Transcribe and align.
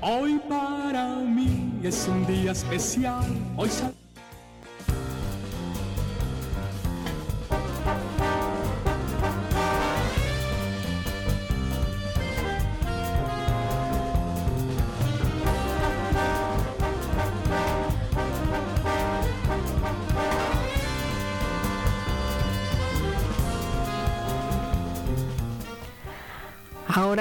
Hoy 0.00 0.40
para 0.48 1.16
mí 1.16 1.80
es 1.82 2.06
un 2.08 2.24
día 2.24 2.52
especial. 2.52 3.26
Hoy 3.56 3.68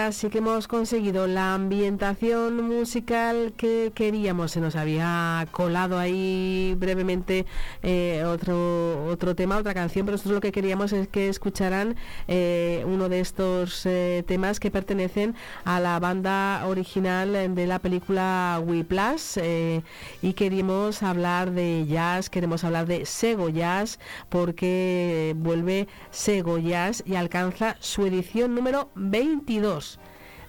Ahora 0.08 0.16
sí 0.16 0.30
que 0.30 0.38
hemos 0.38 0.70
conseguido 0.70 1.28
la 1.28 1.54
ambientación 1.54 2.66
musical 2.66 3.52
que 3.58 3.92
queríamos. 3.94 4.54
Se 4.54 4.62
nos 4.62 4.78
había 4.78 5.46
colado 5.52 6.00
ahí 6.00 6.78
brevemente 6.78 7.46
eh, 7.84 8.24
otro, 8.26 9.08
otro 9.08 9.36
tema, 9.36 9.58
otra 9.58 9.74
canción, 9.74 10.06
pero 10.06 10.14
nosotros 10.14 10.36
lo 10.36 10.40
que 10.40 10.54
queríamos 10.54 10.94
es 10.94 11.10
que 11.10 11.28
escucharan 11.28 11.98
eh, 12.30 12.86
uno 12.88 13.10
de 13.10 13.20
estos 13.20 13.86
eh, 13.86 14.24
temas 14.26 14.62
que 14.62 14.72
pertenecen 14.72 15.36
a 15.66 15.82
la 15.82 16.00
banda 16.00 16.64
original 16.68 17.54
de 17.54 17.68
la 17.68 17.80
película 17.80 18.62
We 18.66 18.86
Plus 18.86 19.38
y 20.22 20.34
queríamos 20.34 21.04
hablar 21.04 21.52
de 21.52 21.86
jazz, 21.86 22.30
queremos 22.30 22.64
hablar 22.64 22.86
de 22.86 23.06
Sego 23.06 23.50
Jazz 23.50 24.00
porque 24.30 25.36
vuelve 25.36 25.90
Sego 26.12 26.60
Jazz 26.60 27.04
y 27.06 27.16
alcanza 27.16 27.76
su 27.82 28.06
edición 28.06 28.56
número 28.56 28.90
22. 28.96 29.97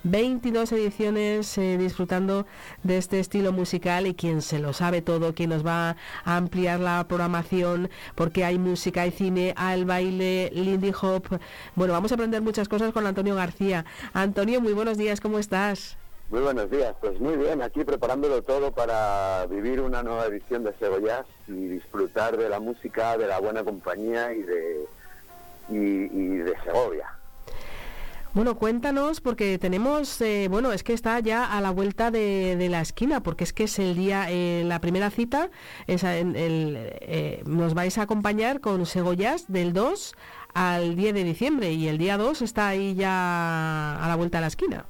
22. 0.04 0.72
ediciones 0.72 1.58
eh, 1.58 1.76
disfrutando 1.78 2.46
de 2.82 2.98
este 2.98 3.20
estilo 3.20 3.52
musical 3.52 4.06
y 4.06 4.14
quien 4.14 4.42
se 4.42 4.58
lo 4.58 4.72
sabe 4.72 5.02
todo, 5.02 5.34
quien 5.34 5.50
nos 5.50 5.66
va 5.66 5.96
a 6.24 6.36
ampliar 6.36 6.80
la 6.80 7.06
programación 7.08 7.90
porque 8.14 8.44
hay 8.44 8.58
música, 8.58 9.02
hay 9.02 9.10
cine, 9.10 9.54
hay 9.56 9.84
baile, 9.84 10.50
Lindy 10.52 10.92
Hop. 11.02 11.40
Bueno, 11.74 11.92
vamos 11.92 12.12
a 12.12 12.14
aprender 12.14 12.42
muchas 12.42 12.68
cosas 12.68 12.92
con 12.92 13.06
Antonio 13.06 13.34
García. 13.34 13.84
Antonio, 14.12 14.60
muy 14.60 14.72
buenos 14.72 14.98
días, 14.98 15.20
¿cómo 15.20 15.38
estás? 15.38 15.96
Muy 16.30 16.42
buenos 16.42 16.70
días, 16.70 16.94
pues 17.00 17.18
muy 17.20 17.36
bien, 17.36 17.62
aquí 17.62 17.84
preparándolo 17.84 18.42
todo 18.42 18.72
para 18.72 19.46
vivir 19.46 19.80
una 19.80 20.02
nueva 20.02 20.26
edición 20.26 20.62
de 20.62 20.74
Cebollas 20.74 21.24
y 21.46 21.68
disfrutar 21.68 22.36
de 22.36 22.50
la 22.50 22.60
música, 22.60 23.16
de 23.16 23.26
la 23.26 23.40
buena 23.40 23.64
compañía 23.64 24.32
y 24.34 24.42
de, 24.42 24.84
y 25.70 26.36
de 26.36 26.54
Segovia. 26.64 27.17
Bueno, 28.34 28.58
cuéntanos, 28.58 29.22
porque 29.22 29.58
tenemos, 29.58 30.20
eh, 30.20 30.48
bueno, 30.50 30.72
es 30.72 30.82
que 30.82 30.92
está 30.92 31.18
ya 31.20 31.44
a 31.44 31.62
la 31.62 31.70
vuelta 31.70 32.10
de, 32.10 32.68
la 32.70 32.82
esquina, 32.82 33.22
porque 33.22 33.44
es 33.44 33.54
que 33.54 33.64
es 33.64 33.78
el 33.78 33.96
día, 33.96 34.26
eh, 34.28 34.64
la 34.66 34.80
primera 34.80 35.10
cita, 35.10 35.48
el, 35.86 35.96
eh, 35.96 37.42
nos 37.46 37.72
vais 37.72 37.96
a 37.96 38.02
acompañar 38.02 38.60
con 38.60 38.84
Segollas 38.84 39.50
del 39.50 39.72
2 39.72 40.14
al 40.52 40.94
10 40.94 41.14
de 41.14 41.24
diciembre 41.24 41.72
y 41.72 41.88
el 41.88 41.96
día 41.96 42.18
2 42.18 42.42
está 42.42 42.68
ahí 42.68 42.94
ya 42.94 43.96
a 43.96 44.06
la 44.06 44.16
vuelta 44.16 44.38
de 44.38 44.42
la 44.42 44.48
esquina. 44.48 44.84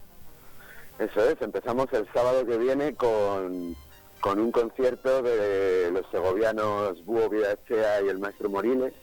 Eso 0.98 1.24
es, 1.24 1.40
empezamos 1.40 1.86
el 1.92 2.08
sábado 2.12 2.44
que 2.44 2.58
viene 2.58 2.96
con, 2.96 3.76
con 4.20 4.40
un 4.40 4.50
concierto 4.50 5.22
de 5.22 5.92
los 5.92 6.04
segovianos 6.10 7.04
Búho 7.04 7.28
Vidachea 7.28 8.02
y 8.02 8.08
el 8.08 8.18
maestro 8.18 8.50
Moriles, 8.50 8.94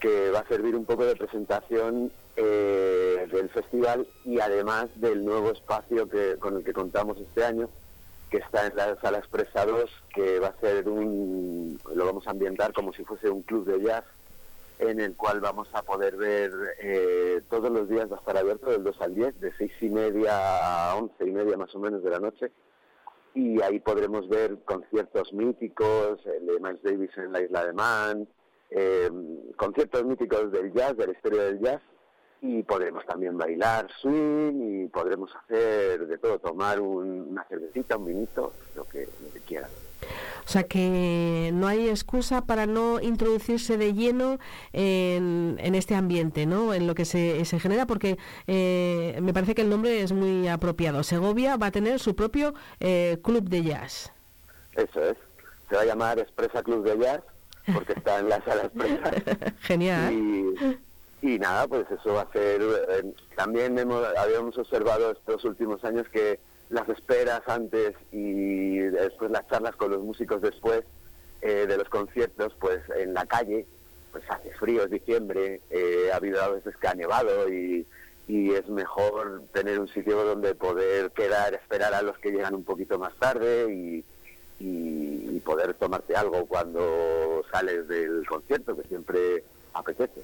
que 0.00 0.30
va 0.30 0.40
a 0.40 0.48
servir 0.48 0.74
un 0.74 0.84
poco 0.84 1.04
de 1.04 1.14
presentación 1.14 2.10
eh, 2.36 3.28
del 3.30 3.48
festival 3.50 4.06
y 4.24 4.40
además 4.40 4.88
del 4.96 5.24
nuevo 5.24 5.50
espacio 5.50 6.08
que, 6.08 6.36
con 6.38 6.56
el 6.56 6.64
que 6.64 6.72
contamos 6.72 7.18
este 7.18 7.44
año, 7.44 7.68
que 8.30 8.38
está 8.38 8.66
en 8.66 8.76
la 8.76 8.98
sala 9.00 9.18
Expresa 9.18 9.66
2, 9.66 9.90
que 10.14 10.40
va 10.40 10.48
a 10.48 10.60
ser 10.60 10.88
un, 10.88 11.78
lo 11.94 12.06
vamos 12.06 12.26
a 12.26 12.30
ambientar 12.30 12.72
como 12.72 12.92
si 12.94 13.04
fuese 13.04 13.28
un 13.28 13.42
club 13.42 13.66
de 13.66 13.82
jazz, 13.82 14.04
en 14.78 15.00
el 15.00 15.14
cual 15.14 15.40
vamos 15.40 15.68
a 15.74 15.82
poder 15.82 16.16
ver 16.16 16.50
eh, 16.80 17.42
todos 17.50 17.70
los 17.70 17.88
días, 17.88 18.10
va 18.10 18.16
a 18.16 18.20
estar 18.20 18.36
abierto 18.36 18.70
del 18.70 18.82
2 18.82 19.00
al 19.02 19.14
10, 19.14 19.40
de 19.40 19.52
6 19.56 19.72
y 19.82 19.88
media 19.90 20.90
a 20.90 20.96
11 20.96 21.24
y 21.26 21.30
media 21.30 21.56
más 21.56 21.74
o 21.74 21.78
menos 21.78 22.02
de 22.02 22.10
la 22.10 22.18
noche, 22.18 22.50
y 23.34 23.60
ahí 23.60 23.78
podremos 23.80 24.28
ver 24.28 24.58
conciertos 24.64 25.32
míticos, 25.32 26.20
el 26.26 26.46
de 26.46 26.60
Miles 26.60 26.82
Davis 26.82 27.10
en 27.18 27.32
la 27.32 27.42
Isla 27.42 27.66
de 27.66 27.72
Man, 27.72 28.28
eh, 28.70 29.10
conciertos 29.56 30.04
míticos 30.04 30.50
del 30.50 30.72
jazz, 30.72 30.96
de 30.96 31.06
la 31.06 31.12
historia 31.12 31.42
del 31.42 31.60
jazz, 31.60 31.82
y 32.42 32.64
podremos 32.64 33.06
también 33.06 33.38
bailar 33.38 33.88
swing 34.00 34.84
y 34.84 34.88
podremos 34.88 35.30
hacer 35.34 36.08
de 36.08 36.18
todo, 36.18 36.40
tomar 36.40 36.80
una 36.80 37.44
cervecita, 37.44 37.96
un 37.96 38.06
vinito, 38.06 38.52
lo 38.74 38.84
que, 38.84 39.08
quieran. 39.46 39.70
O 40.44 40.48
sea 40.48 40.64
que 40.64 41.50
no 41.54 41.68
hay 41.68 41.88
excusa 41.88 42.44
para 42.44 42.66
no 42.66 43.00
introducirse 43.00 43.78
de 43.78 43.94
lleno 43.94 44.40
en, 44.72 45.56
este 45.76 45.94
ambiente, 45.94 46.44
¿no? 46.46 46.74
En 46.74 46.88
lo 46.88 46.96
que 46.96 47.04
se, 47.04 47.44
se 47.44 47.60
genera, 47.60 47.86
porque 47.86 48.18
eh, 48.48 49.16
me 49.22 49.32
parece 49.32 49.54
que 49.54 49.62
el 49.62 49.70
nombre 49.70 50.02
es 50.02 50.10
muy 50.10 50.48
apropiado. 50.48 51.04
Segovia 51.04 51.56
va 51.56 51.66
a 51.66 51.70
tener 51.70 52.00
su 52.00 52.16
propio 52.16 52.54
eh, 52.80 53.18
club 53.22 53.48
de 53.48 53.62
jazz. 53.62 54.12
Eso 54.74 55.00
es. 55.04 55.16
Se 55.68 55.76
va 55.76 55.82
a 55.82 55.84
llamar 55.86 56.18
Expresa 56.18 56.62
Club 56.62 56.84
de 56.84 56.98
Jazz 56.98 57.22
porque 57.72 57.92
está 57.92 58.18
en 58.18 58.28
la 58.28 58.44
sala 58.44 58.64
Expresa. 58.64 59.54
Genial. 59.60 60.12
Y, 60.12 60.78
y 61.22 61.38
nada, 61.38 61.68
pues 61.68 61.86
eso 61.90 62.14
va 62.14 62.22
a 62.22 62.32
ser... 62.32 62.60
Eh, 62.60 63.12
también 63.36 63.78
hemos, 63.78 64.04
habíamos 64.16 64.58
observado 64.58 65.12
estos 65.12 65.44
últimos 65.44 65.82
años 65.84 66.08
que 66.08 66.40
las 66.68 66.88
esperas 66.88 67.42
antes 67.46 67.94
y 68.10 68.78
después 68.78 69.30
las 69.30 69.46
charlas 69.48 69.76
con 69.76 69.92
los 69.92 70.02
músicos 70.02 70.42
después 70.42 70.82
eh, 71.40 71.66
de 71.68 71.76
los 71.76 71.88
conciertos, 71.88 72.54
pues 72.58 72.80
en 72.96 73.14
la 73.14 73.24
calle, 73.26 73.66
pues 74.10 74.24
hace 74.28 74.52
frío, 74.54 74.84
es 74.84 74.90
diciembre, 74.90 75.60
eh, 75.70 76.10
ha 76.12 76.16
habido 76.16 76.42
a 76.42 76.48
veces 76.48 76.76
que 76.76 76.88
ha 76.88 76.94
nevado 76.94 77.48
y, 77.48 77.86
y 78.26 78.52
es 78.54 78.68
mejor 78.68 79.42
tener 79.52 79.78
un 79.78 79.88
sitio 79.88 80.24
donde 80.24 80.56
poder 80.56 81.12
quedar, 81.12 81.54
esperar 81.54 81.94
a 81.94 82.02
los 82.02 82.18
que 82.18 82.32
llegan 82.32 82.54
un 82.54 82.64
poquito 82.64 82.98
más 82.98 83.14
tarde 83.16 83.72
y, 83.72 84.04
y 84.58 85.40
poder 85.40 85.74
tomarte 85.74 86.16
algo 86.16 86.46
cuando 86.46 87.44
sales 87.52 87.86
del 87.86 88.26
concierto, 88.26 88.76
que 88.76 88.88
siempre 88.88 89.44
apetece. 89.74 90.22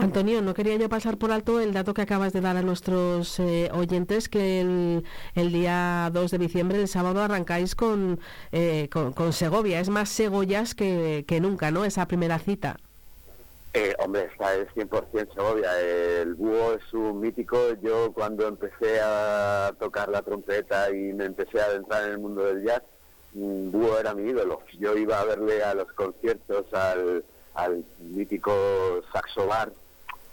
Antonio, 0.00 0.40
no 0.40 0.54
quería 0.54 0.76
yo 0.76 0.88
pasar 0.88 1.18
por 1.18 1.30
alto 1.30 1.60
el 1.60 1.74
dato 1.74 1.92
que 1.92 2.00
acabas 2.00 2.32
de 2.32 2.40
dar 2.40 2.56
a 2.56 2.62
nuestros 2.62 3.38
eh, 3.38 3.70
oyentes, 3.72 4.30
que 4.30 4.60
el, 4.60 5.52
día 5.52 6.08
2 6.12 6.30
de 6.30 6.38
diciembre, 6.38 6.80
el 6.80 6.88
sábado, 6.88 7.22
arrancáis 7.22 7.74
con, 7.74 8.18
eh, 8.50 8.88
con, 8.90 9.32
Segovia. 9.34 9.78
Es 9.78 9.90
más 9.90 10.08
Segoyas 10.08 10.74
que, 10.74 11.24
que 11.28 11.40
nunca, 11.40 11.70
¿no? 11.70 11.84
Esa 11.84 12.06
primera 12.06 12.38
cita. 12.38 12.78
Eh, 13.74 13.94
hombre, 13.98 14.28
esta 14.32 14.54
es 14.56 14.68
100% 14.70 15.34
Segovia. 15.34 15.80
El 15.80 16.34
búho 16.34 16.72
es 16.72 16.94
un 16.94 17.20
mítico. 17.20 17.58
Yo 17.82 18.12
cuando 18.12 18.48
empecé 18.48 19.00
a 19.02 19.74
tocar 19.78 20.08
la 20.08 20.22
trompeta 20.22 20.90
y 20.90 21.12
me 21.12 21.26
empecé 21.26 21.60
a 21.60 21.66
adentrar 21.66 22.04
en 22.04 22.12
el 22.12 22.18
mundo 22.18 22.44
del 22.44 22.64
jazz, 22.64 22.82
mm, 23.34 23.70
búho 23.70 23.98
era 23.98 24.14
mi 24.14 24.30
ídolo. 24.30 24.62
Yo 24.78 24.96
iba 24.96 25.20
a 25.20 25.24
verle 25.24 25.62
a 25.62 25.74
los 25.74 25.92
conciertos 25.92 26.72
al 26.72 27.22
al 27.54 27.84
mítico 27.98 28.52
saxo 29.12 29.46
bar 29.46 29.72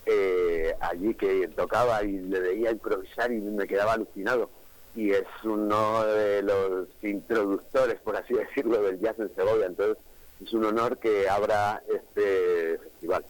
eh, 0.07 0.73
allí 0.79 1.13
que 1.16 1.47
tocaba 1.50 2.03
y 2.03 2.13
le 2.13 2.40
veía 2.40 2.72
improvisar 2.72 3.31
y 3.31 3.40
me 3.41 3.68
quedaba 3.68 3.94
alucinado. 3.94 4.50
Y 4.95 5.12
es 5.12 5.28
uno 5.44 6.03
de 6.06 6.41
los 6.41 6.88
introductores, 7.03 8.00
por 8.01 8.16
así 8.16 8.34
decirlo, 8.46 8.81
del 8.81 9.00
jazz 9.00 9.19
en 9.19 9.34
Segovia. 9.35 9.67
Entonces 9.67 9.97
es 10.44 10.53
un 10.53 10.66
honor 10.66 10.97
que 10.97 11.28
abra 11.29 11.81
este 11.88 12.79
festival. 12.79 13.25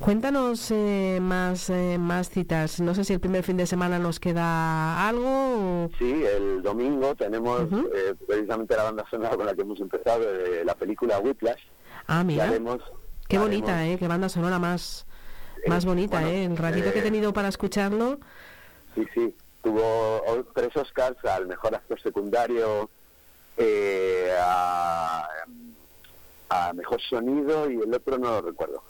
Cuéntanos 0.00 0.70
eh, 0.70 1.18
más 1.20 1.68
eh, 1.68 1.98
más 1.98 2.30
citas. 2.30 2.80
No 2.80 2.94
sé 2.94 3.04
si 3.04 3.12
el 3.12 3.20
primer 3.20 3.44
fin 3.44 3.58
de 3.58 3.66
semana 3.66 3.98
nos 3.98 4.18
queda 4.18 5.06
algo. 5.06 5.90
Sí, 5.98 6.24
el 6.24 6.62
domingo 6.62 7.14
tenemos 7.14 7.62
eh, 7.94 8.14
precisamente 8.26 8.74
la 8.76 8.84
banda 8.84 9.04
sonora 9.10 9.36
con 9.36 9.44
la 9.44 9.54
que 9.54 9.60
hemos 9.60 9.78
empezado, 9.78 10.20
de 10.20 10.64
la 10.64 10.74
película 10.74 11.18
Whiplash. 11.18 11.60
Ah, 12.06 12.24
mira. 12.24 12.50
Qué 13.30 13.38
bonita, 13.38 13.86
¿eh? 13.86 13.96
Qué 13.96 14.08
banda 14.08 14.28
sonora 14.28 14.58
más, 14.58 15.06
más 15.68 15.84
bonita, 15.84 16.28
¿eh? 16.28 16.44
El 16.44 16.56
ratito 16.56 16.92
que 16.92 16.98
he 16.98 17.02
tenido 17.02 17.32
para 17.32 17.46
escucharlo. 17.46 18.18
Sí, 18.96 19.06
sí. 19.14 19.36
Tuvo 19.62 20.44
tres 20.52 20.76
Oscars 20.76 21.24
al 21.24 21.46
mejor 21.46 21.76
actor 21.76 22.00
secundario, 22.00 22.90
a, 24.40 25.28
a 26.48 26.72
mejor 26.72 27.00
sonido 27.02 27.70
y 27.70 27.76
el 27.76 27.94
otro 27.94 28.18
no 28.18 28.30
lo 28.30 28.42
recuerdo. 28.42 28.82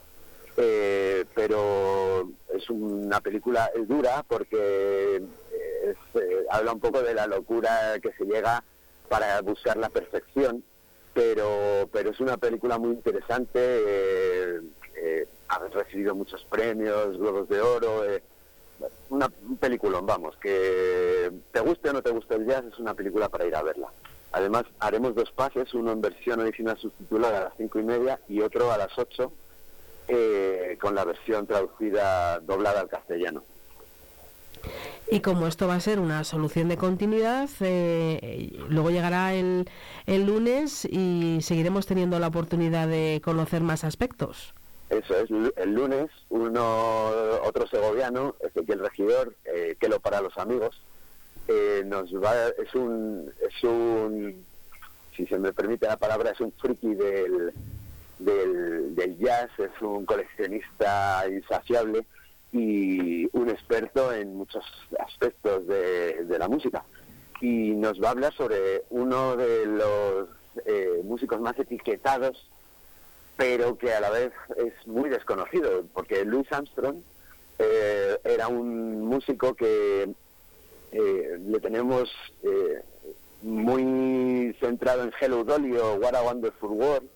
Eh, 0.57 1.27
pero 1.35 2.31
es 2.55 2.69
una 2.71 3.21
película 3.21 3.71
dura 3.87 4.25
porque 4.27 5.23
eh, 5.53 5.95
habla 6.51 6.73
un 6.73 6.81
poco 6.81 7.03
de 7.03 7.15
la 7.15 7.27
locura 7.27 7.99
que 8.03 8.13
se 8.13 8.25
llega 8.25 8.65
para 9.09 9.41
buscar 9.43 9.77
la 9.77 9.91
perfección, 9.91 10.65
pero, 11.15 11.89
pero 11.93 12.11
es 12.11 12.21
una 12.21 12.37
película 12.37 12.79
muy 12.79 12.91
interesante, 12.91 13.59
eh, 13.59 15.27
ha 15.49 15.59
recibido 15.59 16.15
muchos 16.15 16.45
premios, 16.45 17.19
Globos 17.19 17.49
de 17.49 17.61
Oro, 17.61 18.05
una 19.11 19.31
un 19.49 19.57
peliculón, 19.57 20.07
vamos, 20.07 20.37
que 20.37 21.31
te 21.53 21.61
guste 21.61 21.91
o 21.91 21.93
no 21.93 22.03
te 22.03 22.11
guste 22.11 22.35
el 22.37 22.47
jazz, 22.47 22.65
es 22.65 22.79
una 22.79 22.95
película 22.95 23.29
para 23.29 23.47
ir 23.47 23.55
a 23.55 23.63
verla. 23.63 23.89
Además, 24.33 24.65
haremos 24.79 25.15
dos 25.15 25.31
pases, 25.33 25.75
uno 25.75 25.93
en 25.93 26.01
versión 26.01 26.41
original 26.41 26.79
subtitulada 26.79 27.39
a 27.39 27.45
las 27.45 27.53
cinco 27.57 27.81
y 27.81 27.83
media 27.83 28.21
y 28.29 28.41
otro 28.41 28.71
a 28.71 28.79
las 28.79 28.97
ocho 28.97 29.33
eh, 30.07 30.79
con 30.81 30.95
la 30.95 31.05
versión 31.05 31.47
traducida 31.47 32.39
doblada 32.41 32.81
al 32.81 32.89
castellano. 32.89 33.43
Y 35.11 35.21
como 35.21 35.47
esto 35.49 35.67
va 35.67 35.75
a 35.75 35.81
ser 35.81 35.99
una 35.99 36.23
solución 36.23 36.69
de 36.69 36.77
continuidad, 36.77 37.49
eh, 37.61 38.53
luego 38.69 38.91
llegará 38.91 39.35
el, 39.35 39.69
el 40.07 40.25
lunes 40.25 40.85
y 40.85 41.39
seguiremos 41.43 41.87
teniendo 41.87 42.19
la 42.21 42.29
oportunidad 42.29 42.87
de 42.87 43.21
conocer 43.25 43.63
más 43.63 43.83
aspectos. 43.83 44.55
Eso 44.89 45.17
es, 45.17 45.31
el 45.57 45.75
lunes 45.75 46.11
uno 46.29 46.61
otro 47.45 47.67
segoviano, 47.67 48.37
Ezequiel 48.41 48.81
Regidor, 48.81 49.35
eh, 49.45 49.77
que 49.81 49.89
lo 49.89 50.01
para 50.01 50.21
los 50.21 50.37
amigos, 50.39 50.81
eh, 51.49 51.83
nos 51.87 52.13
va, 52.15 52.49
es 52.49 52.75
un, 52.75 53.33
es 53.41 53.65
un, 53.65 54.45
si 55.17 55.27
se 55.27 55.39
me 55.39 55.53
permite 55.53 55.87
la 55.87 55.97
palabra, 55.97 56.31
es 56.31 56.41
un 56.41 56.53
friki 56.53 56.95
del, 56.95 57.53
del, 58.19 58.95
del 58.95 59.19
jazz, 59.19 59.51
es 59.59 59.83
un 59.83 60.05
coleccionista 60.07 61.25
insaciable 61.29 62.05
y 62.53 63.29
un 63.37 63.49
experto 63.49 64.13
en 64.13 64.37
muchos 64.37 64.65
aspectos 64.99 65.67
de, 65.67 66.37
la 66.39 66.49
música. 66.49 66.85
Y 67.41 67.71
nos 67.71 68.03
va 68.03 68.09
a 68.09 68.11
hablar 68.13 68.35
sobre 68.35 68.83
uno 68.91 69.37
de 69.37 69.67
los 69.67 70.29
eh, 70.67 71.01
músicos 71.05 71.41
más 71.41 71.59
etiquetados, 71.59 72.49
pero 73.37 73.79
que 73.79 73.93
a 73.93 74.01
la 74.01 74.11
vez 74.11 74.33
es 74.57 74.87
muy 74.87 75.09
desconocido, 75.09 75.85
porque 75.95 76.25
Louis 76.25 76.51
Armstrong 76.53 77.03
eh, 77.59 78.19
era 78.25 78.49
un 78.49 79.03
músico 79.03 79.55
que 79.55 80.15
eh, 80.93 81.39
le 81.39 81.61
tenemos 81.61 82.11
eh, 82.43 82.83
muy 83.43 84.57
centrado 84.61 85.05
en 85.05 85.13
Hello 85.21 85.45
Dolly 85.45 85.77
o 85.77 85.95
What 85.97 86.15
a 86.15 86.23
Wonderful 86.23 86.71
World, 86.71 87.09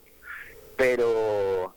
pero 0.76 1.75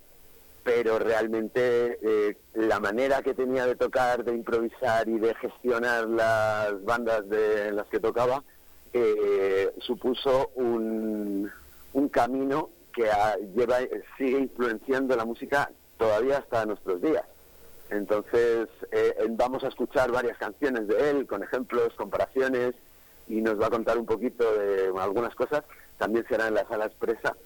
pero 0.67 0.99
realmente 0.99 1.97
eh, 2.01 2.35
la 2.55 2.81
manera 2.81 3.21
que 3.21 3.33
tenía 3.33 3.65
de 3.65 3.77
tocar, 3.77 4.25
de 4.25 4.33
improvisar 4.33 5.07
y 5.07 5.17
de 5.17 5.33
gestionar 5.35 6.05
las 6.09 6.83
bandas 6.83 7.23
en 7.31 7.77
las 7.77 7.87
que 7.87 8.01
tocaba 8.01 8.43
eh, 8.91 9.71
supuso 9.79 10.51
un, 10.55 11.49
camino 12.11 12.69
que 12.93 13.09
ha- 13.09 13.37
lleva 13.55 13.77
sigue 14.17 14.39
influenciando 14.39 15.15
la 15.15 15.23
música 15.23 15.71
todavía 15.97 16.39
hasta 16.39 16.65
nuestros 16.65 17.01
días. 17.01 17.23
Entonces 17.89 18.67
eh, 18.91 19.15
vamos 19.29 19.63
a 19.63 19.69
escuchar 19.69 20.11
varias 20.11 20.37
canciones 20.37 20.85
de 20.89 21.11
él 21.11 21.27
con 21.27 21.43
ejemplos, 21.43 21.93
comparaciones 21.93 22.75
y 23.29 23.39
nos 23.39 23.57
va 23.57 23.67
a 23.67 23.69
contar 23.69 23.97
un 23.97 24.05
poquito 24.05 24.43
de 24.57 24.91
algunas 24.99 25.33
cosas. 25.33 25.63
También 25.97 26.25
será 26.27 26.49
en 26.49 26.55
la 26.55 26.67
sala 26.67 26.87
expresa 26.87 27.37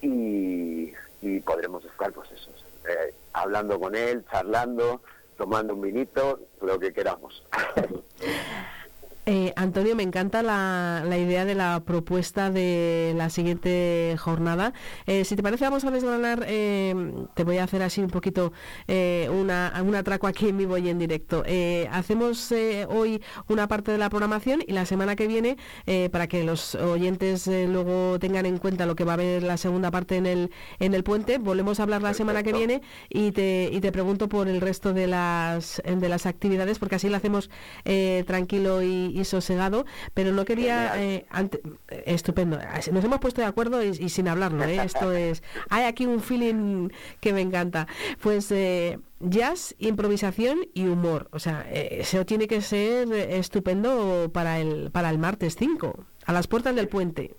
y, 0.00 0.92
y 1.22 1.40
podremos 1.40 1.84
estar, 1.84 2.12
pues 2.12 2.30
eso, 2.32 2.50
eh, 2.88 3.14
hablando 3.32 3.78
con 3.78 3.94
él, 3.94 4.24
charlando, 4.30 5.02
tomando 5.36 5.74
un 5.74 5.82
vinito, 5.82 6.40
lo 6.60 6.78
que 6.78 6.92
queramos. 6.92 7.42
Eh, 9.26 9.52
Antonio, 9.54 9.94
me 9.94 10.02
encanta 10.02 10.42
la, 10.42 11.04
la 11.06 11.18
idea 11.18 11.44
de 11.44 11.54
la 11.54 11.82
propuesta 11.84 12.50
de 12.50 13.12
la 13.16 13.30
siguiente 13.30 14.16
jornada. 14.18 14.72
Eh, 15.06 15.24
si 15.24 15.36
te 15.36 15.42
parece, 15.42 15.64
vamos 15.64 15.84
a 15.84 15.90
desgranar, 15.90 16.44
eh, 16.48 16.94
te 17.34 17.44
voy 17.44 17.58
a 17.58 17.64
hacer 17.64 17.82
así 17.82 18.00
un 18.00 18.08
poquito 18.08 18.52
eh, 18.88 19.28
una, 19.30 19.80
un 19.86 19.94
atraco 19.94 20.26
aquí 20.26 20.48
en 20.48 20.58
vivo 20.58 20.78
y 20.78 20.88
en 20.88 20.98
directo. 20.98 21.44
Eh, 21.46 21.86
hacemos 21.92 22.50
eh, 22.50 22.86
hoy 22.88 23.22
una 23.46 23.68
parte 23.68 23.92
de 23.92 23.98
la 23.98 24.08
programación 24.08 24.62
y 24.66 24.72
la 24.72 24.86
semana 24.86 25.14
que 25.14 25.28
viene, 25.28 25.58
eh, 25.86 26.08
para 26.10 26.26
que 26.26 26.42
los 26.42 26.74
oyentes 26.74 27.46
luego 27.46 28.18
tengan 28.18 28.46
en 28.46 28.58
cuenta 28.58 28.86
lo 28.86 28.96
que 28.96 29.04
va 29.04 29.12
a 29.12 29.14
haber 29.14 29.42
la 29.42 29.58
segunda 29.58 29.90
parte 29.90 30.16
en 30.16 30.26
el, 30.26 30.50
en 30.78 30.94
el 30.94 31.04
puente, 31.04 31.38
volvemos 31.38 31.78
a 31.78 31.84
hablar 31.84 32.02
la 32.02 32.14
semana 32.14 32.42
que 32.42 32.52
viene 32.52 32.80
y 33.08 33.32
te, 33.32 33.68
y 33.70 33.80
te 33.80 33.92
pregunto 33.92 34.28
por 34.28 34.48
el 34.48 34.60
resto 34.60 34.92
de 34.92 35.06
las, 35.06 35.80
de 35.84 36.08
las 36.08 36.26
actividades, 36.26 36.78
porque 36.78 36.96
así 36.96 37.08
lo 37.08 37.16
hacemos 37.16 37.50
eh, 37.84 38.24
tranquilo 38.26 38.82
y, 38.82 39.09
y 39.10 39.24
sosegado, 39.24 39.84
pero 40.14 40.32
no 40.32 40.44
quería... 40.44 40.92
Eh, 41.02 41.26
ante- 41.30 41.60
eh, 41.88 42.02
estupendo. 42.06 42.58
Nos 42.92 43.04
hemos 43.04 43.18
puesto 43.20 43.40
de 43.40 43.46
acuerdo 43.46 43.82
y, 43.84 43.88
y 43.88 44.08
sin 44.08 44.28
hablarlo, 44.28 44.64
¿eh? 44.64 44.80
Esto 44.84 45.12
es... 45.26 45.42
Hay 45.68 45.84
aquí 45.84 46.06
un 46.06 46.20
feeling 46.20 46.88
que 47.20 47.32
me 47.32 47.40
encanta. 47.40 47.86
Pues 48.22 48.50
eh, 48.52 48.98
jazz, 49.20 49.74
improvisación 49.78 50.60
y 50.74 50.86
humor. 50.86 51.28
O 51.32 51.38
sea, 51.38 51.66
eh, 51.70 51.98
eso 52.00 52.24
tiene 52.26 52.46
que 52.48 52.60
ser 52.62 53.12
estupendo 53.12 54.30
para 54.32 54.58
el, 54.60 54.90
para 54.90 55.10
el 55.10 55.18
martes 55.18 55.56
5, 55.58 56.04
a 56.26 56.32
las 56.32 56.46
puertas 56.46 56.74
del 56.74 56.88
puente. 56.88 57.34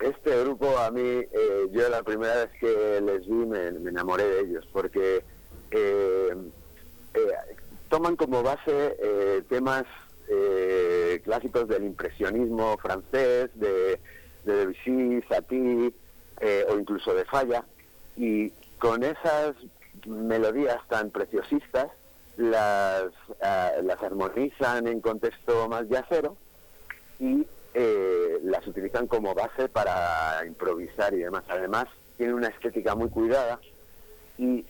Este 0.00 0.38
grupo 0.42 0.76
a 0.78 0.90
mí, 0.90 1.00
eh, 1.00 1.28
yo 1.72 1.88
la 1.88 2.02
primera 2.02 2.34
vez 2.34 2.50
que 2.60 3.00
les 3.00 3.26
vi 3.26 3.34
me, 3.46 3.70
me 3.72 3.90
enamoré 3.90 4.24
de 4.26 4.40
ellos 4.40 4.68
porque 4.72 5.24
eh, 5.70 6.34
eh, 7.14 7.20
toman 7.88 8.16
como 8.16 8.42
base 8.42 8.96
eh, 9.02 9.42
temas 9.48 9.84
eh, 10.36 11.20
clásicos 11.24 11.68
del 11.68 11.84
impresionismo 11.84 12.76
francés, 12.78 13.50
de, 13.54 13.98
de 14.44 14.56
Debussy, 14.56 15.22
Satie 15.28 15.92
eh, 16.40 16.66
o 16.68 16.78
incluso 16.78 17.14
de 17.14 17.24
Falla 17.24 17.64
y 18.16 18.50
con 18.78 19.02
esas 19.02 19.54
melodías 20.06 20.78
tan 20.88 21.10
preciosistas 21.10 21.88
las, 22.36 23.12
ah, 23.42 23.72
armonizan 24.02 24.86
en 24.88 25.00
contexto 25.00 25.68
más 25.68 25.88
yacero 25.88 26.36
y 27.20 27.46
eh, 27.74 28.38
las 28.42 28.66
utilizan 28.66 29.06
como 29.06 29.34
base 29.34 29.68
para 29.68 30.44
improvisar 30.46 31.14
y 31.14 31.18
demás. 31.18 31.44
Además, 31.48 31.86
tienen 32.16 32.34
una 32.34 32.48
estética 32.48 32.94
muy 32.94 33.08
cuidada 33.08 33.60
y 34.36 34.64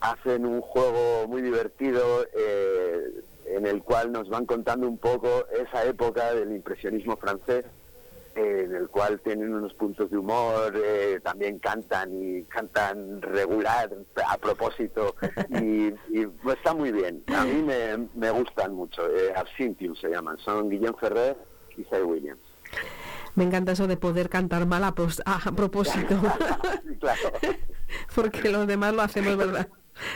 hacen 0.00 0.46
un 0.46 0.60
juego 0.60 1.26
muy 1.28 1.42
divertido 1.42 2.26
en 3.46 3.66
el 3.66 3.82
cual 3.82 4.12
nos 4.12 4.28
van 4.28 4.46
contando 4.46 4.86
un 4.88 4.98
poco 4.98 5.46
esa 5.50 5.84
época 5.84 6.32
del 6.34 6.52
impresionismo 6.52 7.16
francés, 7.16 7.64
eh, 8.34 8.62
en 8.64 8.74
el 8.74 8.88
cual 8.88 9.20
tienen 9.20 9.52
unos 9.54 9.74
puntos 9.74 10.10
de 10.10 10.16
humor, 10.16 10.72
eh, 10.82 11.20
también 11.22 11.58
cantan 11.58 12.10
y 12.12 12.42
cantan 12.44 13.20
regular 13.20 13.90
a 14.26 14.38
propósito 14.38 15.14
y, 15.50 15.88
y, 16.08 16.26
pues, 16.42 16.56
está 16.56 16.72
muy 16.72 16.92
bien. 16.92 17.22
A 17.36 17.44
mí 17.44 17.62
me, 17.62 18.08
me 18.14 18.30
gustan 18.30 18.74
mucho. 18.74 19.06
Eh, 19.08 19.32
Absinthium 19.36 19.94
se 19.96 20.08
llaman, 20.08 20.38
son 20.38 20.70
Guillaume 20.70 20.98
Ferrer 20.98 21.36
y 21.76 21.84
Cy 21.84 22.02
Williams. 22.02 22.40
Me 23.34 23.44
encanta 23.44 23.72
eso 23.72 23.86
de 23.86 23.96
poder 23.96 24.28
cantar 24.28 24.66
mal 24.66 24.84
a, 24.84 24.94
pros- 24.94 25.22
a 25.26 25.52
propósito. 25.52 26.20
Claro. 27.00 27.32
porque 28.14 28.48
los 28.50 28.66
demás 28.66 28.94
lo 28.94 29.02
hacemos, 29.02 29.36
¿verdad? 29.36 29.68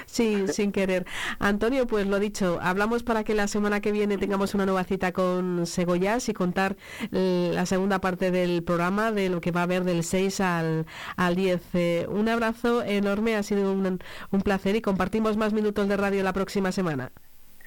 Sí, 0.06 0.46
sin 0.48 0.72
querer. 0.72 1.06
Antonio, 1.38 1.86
pues 1.86 2.06
lo 2.06 2.18
dicho, 2.18 2.58
hablamos 2.62 3.02
para 3.02 3.24
que 3.24 3.34
la 3.34 3.46
semana 3.48 3.80
que 3.80 3.92
viene 3.92 4.18
tengamos 4.18 4.54
una 4.54 4.66
nueva 4.66 4.84
cita 4.84 5.12
con 5.12 5.66
Segoyas 5.66 6.28
y 6.28 6.34
contar 6.34 6.76
eh, 7.12 7.50
la 7.52 7.66
segunda 7.66 8.00
parte 8.00 8.30
del 8.30 8.62
programa 8.62 9.12
de 9.12 9.28
lo 9.28 9.40
que 9.40 9.50
va 9.52 9.60
a 9.60 9.64
haber 9.64 9.84
del 9.84 10.02
6 10.02 10.40
al, 10.40 10.86
al 11.16 11.34
10. 11.36 11.60
Eh, 11.74 12.06
un 12.08 12.28
abrazo 12.28 12.82
enorme, 12.82 13.36
ha 13.36 13.42
sido 13.42 13.72
un, 13.72 14.00
un 14.30 14.40
placer 14.42 14.76
y 14.76 14.80
compartimos 14.80 15.36
más 15.36 15.52
minutos 15.52 15.88
de 15.88 15.96
radio 15.96 16.22
la 16.22 16.32
próxima 16.32 16.72
semana. 16.72 17.12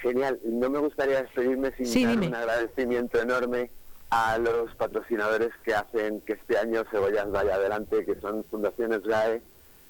Genial. 0.02 0.40
No 0.46 0.70
me 0.70 0.80
gustaría 0.80 1.22
despedirme 1.22 1.72
sin 1.76 1.86
Sí, 1.86 2.04
dar 2.04 2.12
dime. 2.14 2.28
un 2.28 2.36
agradecimiento 2.36 3.22
enorme 3.22 3.70
a 4.10 4.38
los 4.40 4.74
patrocinadores 4.76 5.52
que 5.64 5.76
hacen 5.76 6.22
que 6.22 6.34
este 6.34 6.58
año 6.58 6.84
Cebollas 6.90 7.30
vaya 7.32 7.56
adelante, 7.56 8.06
que 8.06 8.16
son 8.20 8.44
Fundaciones 8.46 9.04
GAE, 9.04 9.42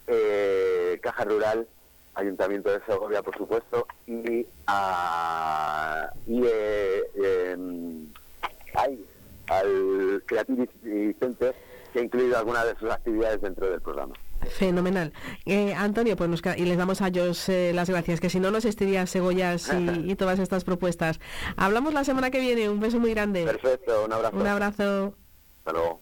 eh, 0.07 0.99
Caja 1.01 1.23
Rural, 1.23 1.67
Ayuntamiento 2.19 2.69
de 2.71 2.79
Segovia, 2.85 3.21
por 3.21 3.37
supuesto, 3.37 3.87
y, 4.07 4.45
a, 4.67 6.09
y 6.27 6.43
eh, 6.45 7.03
em, 7.15 8.07
al 9.47 10.23
Creativity 10.25 11.13
Center, 11.19 11.55
que 11.91 11.99
ha 11.99 12.03
incluido 12.03 12.37
algunas 12.37 12.65
de 12.65 12.75
sus 12.75 12.89
actividades 12.91 13.41
dentro 13.41 13.69
del 13.69 13.81
programa. 13.81 14.13
Fenomenal. 14.47 15.11
Eh, 15.45 15.73
Antonio, 15.73 16.15
pues 16.15 16.29
nos, 16.29 16.41
y 16.57 16.65
les 16.65 16.77
damos 16.77 17.01
a 17.01 17.07
ellos 17.07 17.49
eh, 17.49 17.71
las 17.73 17.89
gracias, 17.89 18.19
que 18.19 18.29
si 18.29 18.39
no 18.39 18.51
nos 18.51 18.65
estiría 18.65 19.05
Segoyas 19.05 19.71
y, 19.73 20.05
y 20.11 20.15
todas 20.15 20.39
estas 20.39 20.63
propuestas. 20.63 21.19
Hablamos 21.57 21.93
la 21.93 22.03
semana 22.03 22.31
que 22.31 22.39
viene, 22.39 22.69
un 22.69 22.79
beso 22.79 22.99
muy 22.99 23.11
grande. 23.11 23.45
Perfecto, 23.45 24.05
un 24.05 24.13
abrazo. 24.13 24.37
Un 24.37 24.47
abrazo. 24.47 25.13
Hasta 25.57 25.71
luego. 25.73 25.99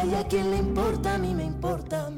Hay 0.00 0.14
a 0.14 0.26
quien 0.26 0.50
le 0.50 0.56
importa, 0.56 1.14
a 1.14 1.18
mí 1.18 1.34
me 1.34 1.44
importa. 1.44 2.10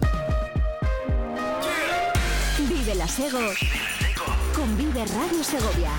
Vive 2.69 2.95
la 2.95 3.09
Sego 3.09 3.41
con 4.55 4.77
Vive 4.77 5.05
Radio 5.07 5.43
Segovia 5.43 5.91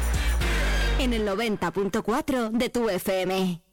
en 0.99 1.13
el 1.13 1.27
90.4 1.27 2.51
de 2.51 2.69
tu 2.69 2.89
FM. 2.89 3.72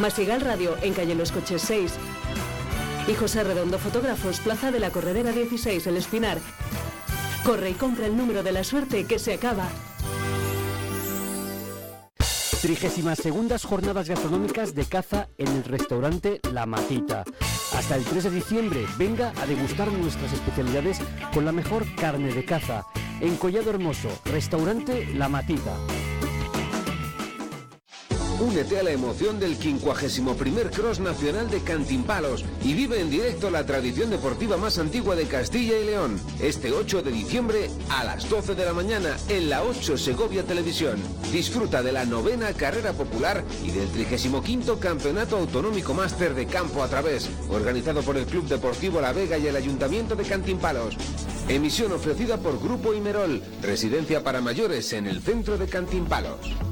Masigal 0.00 0.40
Radio 0.40 0.76
en 0.82 0.94
calle 0.94 1.14
Los 1.14 1.32
Coches 1.32 1.62
6. 1.62 1.92
Y 3.08 3.14
José 3.14 3.44
Redondo 3.44 3.78
Fotógrafos, 3.78 4.40
Plaza 4.40 4.70
de 4.70 4.80
la 4.80 4.90
Corredera 4.90 5.32
16, 5.32 5.86
El 5.86 5.96
Espinar. 5.96 6.38
Corre 7.44 7.70
y 7.70 7.74
compra 7.74 8.06
el 8.06 8.16
número 8.16 8.42
de 8.42 8.52
la 8.52 8.64
suerte 8.64 9.04
que 9.04 9.18
se 9.18 9.34
acaba. 9.34 9.68
Trigésimas 12.62 13.18
segundas 13.18 13.64
jornadas 13.64 14.08
gastronómicas 14.08 14.72
de 14.76 14.84
caza 14.84 15.28
en 15.36 15.48
el 15.48 15.64
restaurante 15.64 16.40
La 16.52 16.64
Matita. 16.64 17.24
Hasta 17.76 17.96
el 17.96 18.04
3 18.04 18.22
de 18.22 18.30
diciembre, 18.30 18.86
venga 18.96 19.32
a 19.40 19.46
degustar 19.46 19.90
nuestras 19.90 20.32
especialidades 20.32 21.00
con 21.34 21.44
la 21.44 21.50
mejor 21.50 21.84
carne 21.96 22.32
de 22.32 22.44
caza. 22.44 22.84
En 23.20 23.36
Collado 23.36 23.70
Hermoso, 23.70 24.10
restaurante 24.26 25.06
La 25.14 25.28
Matita. 25.28 25.76
Únete 28.42 28.76
a 28.76 28.82
la 28.82 28.90
emoción 28.90 29.38
del 29.38 29.54
51 29.54 30.70
Cross 30.72 30.98
Nacional 30.98 31.48
de 31.48 31.60
Cantimpalos 31.60 32.44
y 32.64 32.74
vive 32.74 33.00
en 33.00 33.08
directo 33.08 33.50
la 33.50 33.64
tradición 33.64 34.10
deportiva 34.10 34.56
más 34.56 34.78
antigua 34.78 35.14
de 35.14 35.26
Castilla 35.26 35.78
y 35.78 35.84
León. 35.84 36.20
Este 36.40 36.72
8 36.72 37.02
de 37.02 37.12
diciembre 37.12 37.70
a 37.88 38.02
las 38.02 38.28
12 38.28 38.56
de 38.56 38.64
la 38.64 38.72
mañana 38.72 39.16
en 39.28 39.48
la 39.48 39.62
8 39.62 39.96
Segovia 39.96 40.42
Televisión. 40.42 40.96
Disfruta 41.30 41.84
de 41.84 41.92
la 41.92 42.04
novena 42.04 42.52
carrera 42.52 42.92
popular 42.92 43.44
y 43.64 43.70
del 43.70 43.88
35 43.90 44.80
Campeonato 44.80 45.36
Autonómico 45.36 45.94
Máster 45.94 46.34
de 46.34 46.46
Campo 46.46 46.82
a 46.82 46.88
través, 46.88 47.30
organizado 47.48 48.02
por 48.02 48.16
el 48.16 48.26
Club 48.26 48.48
Deportivo 48.48 49.00
La 49.00 49.12
Vega 49.12 49.38
y 49.38 49.46
el 49.46 49.54
Ayuntamiento 49.54 50.16
de 50.16 50.24
Cantimpalos. 50.24 50.96
Emisión 51.46 51.92
ofrecida 51.92 52.38
por 52.38 52.60
Grupo 52.60 52.92
Imerol, 52.92 53.40
residencia 53.62 54.24
para 54.24 54.40
mayores 54.40 54.92
en 54.94 55.06
el 55.06 55.22
centro 55.22 55.58
de 55.58 55.68
Cantimpalos. 55.68 56.71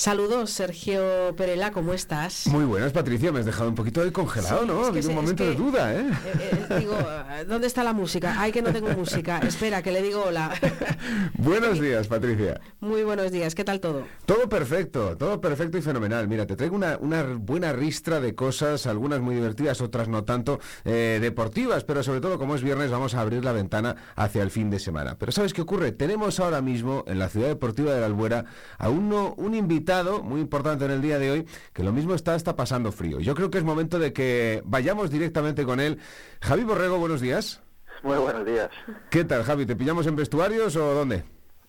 Saludos, 0.00 0.48
Sergio 0.52 1.34
Perela, 1.36 1.72
¿cómo 1.72 1.92
estás? 1.92 2.46
Muy 2.46 2.64
buenas, 2.64 2.90
Patricia. 2.90 3.32
Me 3.32 3.40
has 3.40 3.44
dejado 3.44 3.68
un 3.68 3.74
poquito 3.74 4.02
de 4.02 4.10
congelado, 4.10 4.64
¿no? 4.64 4.84
Ha 4.84 4.86
habido 4.86 5.10
un 5.10 5.14
momento 5.14 5.44
de 5.44 5.54
duda, 5.54 5.94
¿eh? 5.94 6.10
¿eh? 6.38 6.76
Digo, 6.78 6.96
¿dónde 7.46 7.66
está 7.66 7.84
la 7.84 7.92
música? 7.92 8.34
Ay, 8.38 8.50
que 8.50 8.62
no 8.62 8.72
tengo 8.72 8.88
música. 8.96 9.40
Espera, 9.40 9.82
que 9.82 9.92
le 9.92 10.00
digo 10.00 10.24
hola. 10.24 10.52
buenos 11.36 11.78
días, 11.78 12.08
Patricia. 12.08 12.62
Muy 12.80 13.02
buenos 13.02 13.30
días. 13.30 13.54
¿Qué 13.54 13.62
tal 13.62 13.78
todo? 13.80 14.06
Todo 14.24 14.48
perfecto, 14.48 15.18
todo 15.18 15.38
perfecto 15.38 15.76
y 15.76 15.82
fenomenal. 15.82 16.26
Mira, 16.28 16.46
te 16.46 16.56
traigo 16.56 16.76
una, 16.76 16.96
buena 17.36 17.74
ristra 17.74 18.20
de 18.20 18.34
cosas, 18.34 18.86
algunas 18.86 19.20
muy 19.20 19.34
divertidas, 19.34 19.82
otras 19.82 20.08
no 20.08 20.24
tanto 20.24 20.60
eh, 20.86 21.18
deportivas, 21.20 21.84
pero 21.84 22.02
sobre 22.02 22.22
todo, 22.22 22.38
como 22.38 22.54
es 22.54 22.62
viernes, 22.62 22.90
vamos 22.90 23.14
a 23.14 23.20
abrir 23.20 23.44
la 23.44 23.52
ventana 23.52 23.96
hacia 24.16 24.42
el 24.42 24.50
fin 24.50 24.70
de 24.70 24.78
semana. 24.78 25.16
Pero 25.18 25.30
¿sabes 25.30 25.52
qué 25.52 25.60
ocurre? 25.60 25.92
Tenemos 25.92 26.40
ahora 26.40 26.62
mismo 26.62 27.04
en 27.06 27.18
la 27.18 27.28
ciudad 27.28 27.48
deportiva 27.48 27.92
de 27.92 28.00
la 28.00 28.06
Albuera 28.06 28.46
a 28.78 28.88
uno, 28.88 29.34
un 29.36 29.54
invitado 29.54 29.89
muy 30.22 30.40
importante 30.40 30.84
en 30.84 30.92
el 30.92 31.02
día 31.02 31.18
de 31.18 31.30
hoy, 31.32 31.46
que 31.72 31.82
lo 31.82 31.92
mismo 31.92 32.14
está, 32.14 32.36
está 32.36 32.54
pasando 32.54 32.92
frío. 32.92 33.18
Yo 33.18 33.34
creo 33.34 33.50
que 33.50 33.58
es 33.58 33.64
momento 33.64 33.98
de 33.98 34.12
que 34.12 34.62
vayamos 34.64 35.10
directamente 35.10 35.64
con 35.64 35.80
él. 35.80 35.98
Javi 36.40 36.62
Borrego, 36.62 36.98
buenos 36.98 37.20
días. 37.20 37.60
Muy 38.04 38.16
buenos 38.16 38.46
días. 38.46 38.70
¿Qué 39.10 39.24
tal, 39.24 39.42
Javi? 39.42 39.66
¿Te 39.66 39.74
pillamos 39.74 40.06
en 40.06 40.14
vestuarios 40.14 40.76
o 40.76 40.94
dónde? 40.94 41.24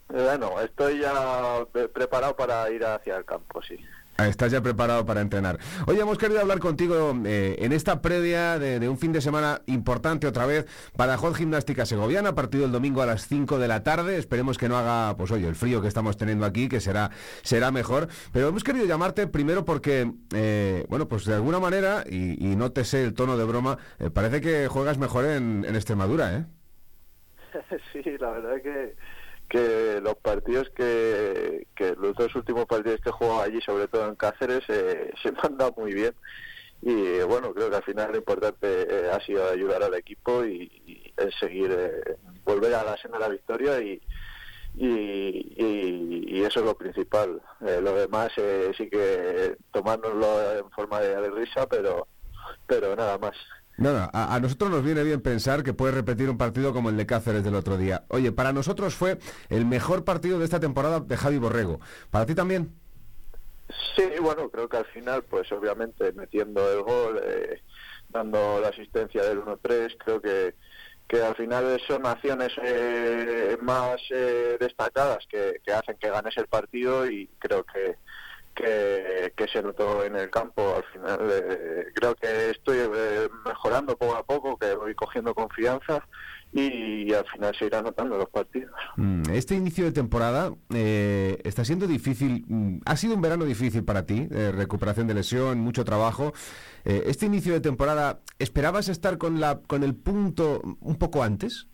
Bueno, 0.08 0.62
estoy 0.62 1.00
ya 1.00 1.66
preparado 1.94 2.36
para 2.36 2.70
ir 2.70 2.86
hacia 2.86 3.18
el 3.18 3.26
campo, 3.26 3.62
sí. 3.64 3.78
Estás 4.18 4.52
ya 4.52 4.62
preparado 4.62 5.06
para 5.06 5.22
entrenar. 5.22 5.58
Oye, 5.88 6.02
hemos 6.02 6.18
querido 6.18 6.40
hablar 6.40 6.60
contigo 6.60 7.14
eh, 7.26 7.56
en 7.60 7.72
esta 7.72 8.02
previa 8.02 8.60
de, 8.60 8.88
un 8.88 8.98
fin 8.98 9.12
de 9.12 9.22
semana 9.22 9.62
importante 9.66 10.28
otra 10.28 10.46
vez 10.46 10.66
para 10.96 11.18
Hot 11.18 11.36
Gimnástica 11.36 11.86
Segoviana, 11.86 12.36
partido 12.36 12.66
el 12.66 12.72
domingo 12.72 13.02
a 13.02 13.06
las 13.06 13.28
5 13.28 13.58
de 13.58 13.68
la 13.68 13.84
tarde. 13.84 14.18
Esperemos 14.18 14.58
que 14.58 14.70
no 14.70 14.78
haga, 14.78 15.16
pues 15.18 15.32
oye, 15.32 15.48
el 15.48 15.56
frío 15.56 15.82
que 15.82 15.88
estamos 15.88 16.18
teniendo 16.18 16.46
aquí, 16.46 16.70
que 16.70 16.80
será, 16.80 17.10
será 17.42 17.72
mejor. 17.72 18.10
Pero 18.32 18.50
hemos 18.50 18.64
querido 18.64 18.86
llamarte 18.86 19.28
primero 19.28 19.66
porque, 19.66 20.12
eh, 20.36 20.86
bueno, 20.90 21.08
pues 21.08 21.26
de 21.26 21.34
alguna 21.34 21.60
manera, 21.60 22.04
y, 22.08 22.52
no 22.56 22.72
te 22.72 22.84
sé 22.84 23.04
el 23.04 23.14
tono 23.14 23.38
de 23.38 23.46
broma, 23.46 23.78
eh, 23.98 24.12
parece 24.12 24.40
que 24.42 24.68
juegas 24.68 24.98
mejor 24.98 25.26
en, 25.26 25.66
en 25.66 25.76
Extremadura, 25.76 26.36
¿eh? 26.36 26.46
sí, 27.94 28.04
la 28.20 28.32
verdad 28.32 28.62
que 28.62 28.96
que 29.52 30.00
los 30.02 30.16
partidos 30.16 30.70
que, 30.70 31.68
que 31.76 31.94
los 31.98 32.16
dos 32.16 32.34
últimos 32.36 32.66
partidos 32.68 33.02
que 33.02 33.10
he 33.10 33.30
allí, 33.42 33.60
sobre 33.62 33.90
todo 33.90 34.08
en 34.08 34.16
Cáceres, 34.16 34.64
eh, 34.70 35.12
se 35.22 35.32
me 35.34 35.40
han 35.44 35.58
dado 35.58 35.74
muy 35.78 35.94
bien. 35.94 36.16
Y 36.82 37.20
bueno, 37.24 37.54
creo 37.54 37.70
que 37.70 37.76
al 37.76 37.84
final 37.84 38.12
lo 38.12 38.18
importante 38.18 38.66
eh, 38.66 39.12
ha 39.12 39.20
sido 39.20 39.48
ayudar 39.50 39.84
al 39.84 39.94
equipo 39.94 40.46
y, 40.46 41.14
seguir, 41.40 41.70
eh, 41.70 42.16
volver 42.46 42.74
a 42.74 42.84
la 42.84 42.98
senda 42.98 43.18
de 43.18 43.24
la 43.26 43.30
victoria 43.30 43.80
y, 43.82 44.02
y, 44.76 46.44
eso 46.44 46.62
es 46.62 46.66
lo 46.66 46.76
principal. 46.76 47.40
lo 47.60 47.94
demás 47.94 48.32
sí 48.76 48.90
que 48.90 49.56
tomárnoslo 49.72 50.58
en 50.58 50.72
forma 50.72 51.00
de, 51.02 51.16
de 51.16 51.30
risa, 51.30 51.68
pero, 51.68 52.08
pero 52.66 52.96
nada 52.96 53.18
más. 53.20 53.36
No, 53.82 53.94
no, 53.94 54.12
a, 54.14 54.40
nosotros 54.40 54.70
nos 54.70 54.84
viene 54.84 55.04
bien 55.04 55.22
pensar 55.22 55.64
que 55.64 55.74
puede 55.74 55.92
repetir 55.92 56.30
un 56.30 56.38
partido 56.38 56.72
como 56.72 56.90
el 56.90 56.98
de 56.98 57.08
Cáceres 57.08 57.44
del 57.44 57.56
otro 57.56 57.78
día. 57.78 58.06
Oye, 58.10 58.32
para 58.32 58.54
nosotros 58.54 58.94
fue 58.94 59.18
el 59.50 59.66
mejor 59.66 60.06
partido 60.06 60.38
de 60.38 60.46
esta 60.46 60.60
temporada 60.60 61.00
de 61.00 61.18
Javi 61.18 61.40
Borrego. 61.40 61.80
¿Para 62.12 62.28
ti 62.28 62.36
también? 62.36 62.76
Sí, 63.96 64.04
bueno, 64.22 64.52
creo 64.52 64.70
que 64.70 64.78
al 64.78 64.86
final, 64.86 65.24
pues 65.24 65.52
obviamente 65.52 66.12
metiendo 66.12 66.72
el 66.72 66.84
gol, 66.84 67.22
eh, 67.24 67.64
dando 68.10 68.60
la 68.62 68.68
asistencia 68.68 69.24
del 69.24 69.42
1-3, 69.42 69.98
creo 69.98 70.22
que, 70.22 70.54
que 71.08 71.24
al 71.24 71.36
final 71.36 71.82
son 71.88 72.06
acciones 72.06 72.52
eh, 72.64 73.58
más 73.64 74.00
eh, 74.12 74.58
destacadas 74.60 75.26
que, 75.28 75.60
que 75.66 75.74
hacen 75.74 75.98
que 75.98 76.12
ganes 76.12 76.38
el 76.38 76.46
partido 76.46 77.10
y 77.10 77.28
creo 77.40 77.64
que, 77.64 77.96
que, 78.56 79.34
se 79.52 79.62
notó 79.62 80.04
en 80.04 80.16
el 80.16 80.30
campo. 80.30 80.76
Al 80.76 80.84
final 80.92 81.20
eh, 81.32 81.88
creo 81.94 82.16
que 82.16 82.52
estoy 82.52 82.78
eh, 82.80 83.28
mejorando 83.46 83.98
poco 83.98 84.16
a 84.16 84.24
poco, 84.24 84.58
que 84.58 84.76
voy 84.76 84.96
cogiendo 84.96 85.34
confianza 85.34 86.06
y, 86.54 87.14
al 87.14 87.26
final 87.26 87.56
se 87.58 87.66
irán 87.66 87.86
notando 87.86 88.18
los 88.18 88.30
partidos. 88.30 88.72
Mm, 88.98 89.24
este 89.32 89.56
inicio 89.56 89.86
de 89.86 89.92
temporada 89.92 90.54
eh, 90.74 91.40
está 91.44 91.66
siendo 91.66 91.88
difícil, 91.88 92.46
mm, 92.48 92.82
ha 92.86 92.96
sido 92.98 93.16
un 93.16 93.22
verano 93.22 93.46
difícil 93.46 93.84
para 93.84 94.06
ti, 94.06 94.28
recuperación 94.28 95.08
de 95.08 95.16
lesión, 95.16 95.60
mucho 95.60 95.84
trabajo. 95.84 96.34
este 96.84 97.26
inicio 97.26 97.54
de 97.54 97.62
temporada, 97.62 98.22
¿esperabas 98.40 98.90
estar 98.90 99.18
con, 99.18 99.40
la, 99.40 99.62
con 99.68 99.84
el 99.84 99.96
punto 99.96 100.62
un 100.80 100.96
poco 100.96 101.24
antes? 101.24 101.68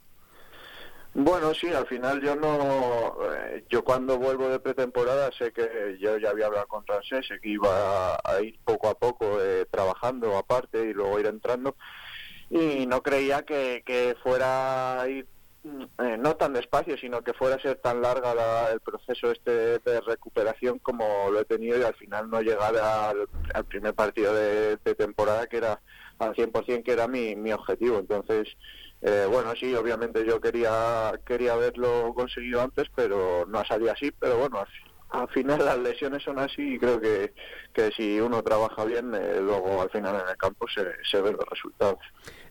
Bueno, 1.19 1.51
sí, 1.55 1.73
al 1.73 1.87
final 1.87 2.21
yo 2.21 2.35
no, 2.35 3.17
eh, 3.33 3.65
yo 3.69 3.83
cuando 3.83 4.19
vuelvo 4.19 4.49
de 4.49 4.59
pretemporada 4.59 5.31
sé 5.31 5.51
que 5.51 5.97
yo 5.99 6.15
ya 6.19 6.29
había 6.29 6.45
hablado 6.45 6.67
con 6.67 6.85
Francés, 6.85 7.25
sé 7.27 7.39
que 7.39 7.49
iba 7.49 8.13
a, 8.23 8.39
ir 8.39 8.59
poco 8.63 8.87
a 8.87 8.93
poco 8.93 9.41
eh, 9.41 9.65
trabajando 9.65 10.37
aparte 10.37 10.79
y 10.79 10.93
luego 10.93 11.19
ir 11.19 11.25
entrando. 11.25 11.75
Y 12.51 12.85
no 12.85 13.01
creía 13.01 13.41
que, 13.41 13.81
que 13.83 14.15
fuera 14.21 15.03
ir 15.09 15.27
eh, 15.99 16.17
no 16.17 16.35
tan 16.35 16.53
despacio, 16.53 16.97
sino 16.97 17.21
que 17.23 17.33
fuera 17.33 17.55
a 17.55 17.61
ser 17.61 17.75
tan 17.77 18.01
larga 18.01 18.33
la- 18.35 18.71
el 18.71 18.79
proceso 18.81 19.31
este 19.31 19.79
de 19.79 20.01
recuperación 20.01 20.79
como 20.79 21.29
lo 21.31 21.39
he 21.41 21.45
tenido 21.45 21.77
y 21.79 21.83
al 21.83 21.95
final 21.95 22.29
no 22.29 22.41
llegar 22.41 22.75
al, 22.77 23.27
al 23.53 23.65
primer 23.65 23.93
partido 23.93 24.33
de, 24.33 24.77
de 24.77 24.95
temporada 24.95 25.47
que 25.47 25.57
era 25.57 25.81
al 26.19 26.33
100% 26.35 26.83
que 26.83 26.91
era 26.91 27.07
mi, 27.07 27.35
mi 27.35 27.51
objetivo. 27.51 27.99
Entonces, 27.99 28.47
eh, 29.01 29.27
bueno, 29.29 29.53
sí, 29.55 29.73
obviamente 29.75 30.25
yo 30.25 30.41
quería 30.41 31.11
quería 31.25 31.53
haberlo 31.53 32.13
conseguido 32.15 32.61
antes, 32.61 32.87
pero 32.95 33.45
no 33.47 33.59
ha 33.59 33.65
salido 33.65 33.91
así, 33.91 34.11
pero 34.11 34.37
bueno, 34.37 34.65
al, 35.09 35.21
al 35.21 35.27
final 35.29 35.63
las 35.63 35.77
lesiones 35.79 36.23
son 36.23 36.39
así 36.39 36.75
y 36.75 36.79
creo 36.79 36.99
que, 36.99 37.33
que 37.73 37.91
si 37.91 38.19
uno 38.19 38.41
trabaja 38.41 38.85
bien, 38.85 39.13
eh, 39.13 39.39
luego 39.41 39.81
al 39.81 39.89
final 39.89 40.15
en 40.15 40.29
el 40.29 40.37
campo 40.37 40.65
se, 40.73 40.83
se 41.09 41.21
ven 41.21 41.33
los 41.33 41.45
resultados. 41.49 41.99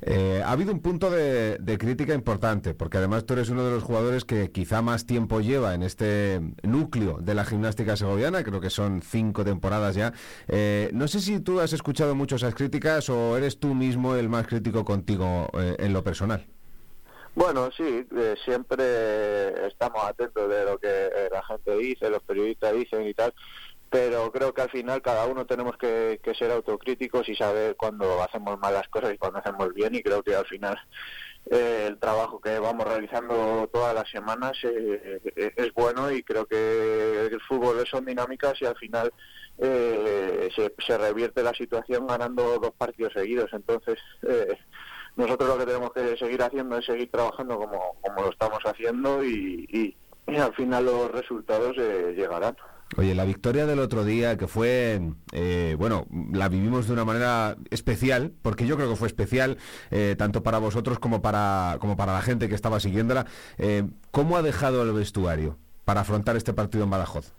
Eh, 0.02 0.42
ha 0.44 0.52
habido 0.52 0.72
un 0.72 0.80
punto 0.80 1.10
de, 1.10 1.58
de 1.58 1.78
crítica 1.78 2.14
importante, 2.14 2.74
porque 2.74 2.98
además 2.98 3.24
tú 3.24 3.32
eres 3.34 3.48
uno 3.48 3.64
de 3.64 3.70
los 3.70 3.82
jugadores 3.82 4.24
que 4.24 4.50
quizá 4.50 4.82
más 4.82 5.06
tiempo 5.06 5.40
lleva 5.40 5.74
en 5.74 5.82
este 5.82 6.40
núcleo 6.62 7.18
de 7.20 7.34
la 7.34 7.44
gimnástica 7.44 7.96
segoviana, 7.96 8.44
creo 8.44 8.60
que 8.60 8.70
son 8.70 9.02
cinco 9.02 9.44
temporadas 9.44 9.94
ya. 9.94 10.12
Eh, 10.48 10.90
no 10.92 11.08
sé 11.08 11.20
si 11.20 11.40
tú 11.40 11.60
has 11.60 11.72
escuchado 11.72 12.14
mucho 12.14 12.36
esas 12.36 12.54
críticas 12.54 13.08
o 13.08 13.36
eres 13.36 13.58
tú 13.58 13.74
mismo 13.74 14.14
el 14.14 14.28
más 14.28 14.46
crítico 14.46 14.84
contigo 14.84 15.48
eh, 15.54 15.76
en 15.78 15.92
lo 15.92 16.04
personal. 16.04 16.46
Bueno, 17.36 17.70
sí, 17.76 18.04
eh, 18.16 18.34
siempre 18.44 19.68
estamos 19.68 20.02
atentos 20.04 20.48
de 20.48 20.64
lo 20.64 20.78
que 20.78 20.88
eh, 20.88 21.28
la 21.30 21.44
gente 21.44 21.76
dice, 21.76 22.10
los 22.10 22.22
periodistas 22.22 22.72
dicen 22.72 23.06
y 23.06 23.14
tal, 23.14 23.32
pero 23.90 24.32
creo 24.32 24.52
que 24.52 24.62
al 24.62 24.70
final 24.70 25.02
cada 25.02 25.26
uno 25.26 25.46
tenemos 25.46 25.76
que, 25.76 26.18
que 26.22 26.34
ser 26.34 26.50
autocríticos 26.50 27.28
y 27.28 27.36
saber 27.36 27.76
cuándo 27.76 28.22
hacemos 28.22 28.58
mal 28.58 28.74
las 28.74 28.88
cosas 28.88 29.12
y 29.12 29.18
cuándo 29.18 29.38
hacemos 29.38 29.72
bien 29.74 29.94
y 29.94 30.02
creo 30.02 30.22
que 30.22 30.34
al 30.34 30.46
final 30.46 30.76
eh, 31.48 31.84
el 31.86 31.98
trabajo 31.98 32.40
que 32.40 32.58
vamos 32.58 32.84
realizando 32.88 33.70
todas 33.72 33.94
las 33.94 34.10
semanas 34.10 34.56
eh, 34.64 35.20
eh, 35.36 35.52
es 35.54 35.72
bueno 35.74 36.10
y 36.10 36.24
creo 36.24 36.44
que 36.46 37.26
el 37.26 37.40
fútbol 37.42 37.86
son 37.86 38.04
dinámicas 38.04 38.54
y 38.60 38.64
al 38.64 38.76
final 38.76 39.12
se, 39.58 40.74
se 40.84 40.98
revierte 40.98 41.44
la 41.44 41.54
situación 41.54 42.06
ganando 42.06 42.58
dos 42.58 42.72
partidos 42.76 43.12
seguidos. 43.12 43.50
Entonces, 43.52 43.98
nosotros 45.16 45.48
lo 45.48 45.58
que 45.58 45.66
tenemos 45.66 45.92
que 45.92 46.16
seguir 46.16 46.42
haciendo 46.42 46.76
es 46.78 46.86
seguir 46.86 47.10
trabajando 47.10 47.58
como, 47.58 47.80
como 48.02 48.22
lo 48.22 48.30
estamos 48.30 48.58
haciendo 48.64 49.24
y, 49.24 49.66
y- 49.70 49.96
y 50.32 50.36
al 50.36 50.52
final 50.54 50.84
los 50.86 51.10
resultados 51.12 51.76
eh, 51.78 52.12
llegarán. 52.16 52.56
Oye, 52.96 53.14
la 53.16 53.24
victoria 53.24 53.66
del 53.66 53.78
otro 53.80 54.04
día, 54.04 54.36
que 54.36 54.46
fue, 54.46 55.00
eh, 55.32 55.74
bueno, 55.78 56.06
la 56.32 56.48
vivimos 56.48 56.86
de 56.86 56.92
una 56.92 57.04
manera 57.04 57.56
especial, 57.70 58.32
porque 58.42 58.66
yo 58.66 58.76
creo 58.76 58.88
que 58.88 58.96
fue 58.96 59.08
especial, 59.08 59.58
eh, 59.90 60.14
tanto 60.18 60.42
para 60.44 60.58
vosotros 60.58 60.98
como 61.00 61.20
para, 61.22 61.78
como 61.80 61.96
para 61.96 62.12
la 62.12 62.22
gente 62.22 62.48
que 62.48 62.54
estaba 62.54 62.78
siguiéndola. 62.78 63.26
Eh, 63.58 63.84
¿Cómo 64.12 64.36
ha 64.36 64.42
dejado 64.42 64.82
el 64.82 64.92
vestuario 64.92 65.56
para 65.84 66.00
afrontar 66.02 66.36
este 66.36 66.52
partido 66.52 66.84
en 66.84 66.90
Badajoz? 66.90 67.32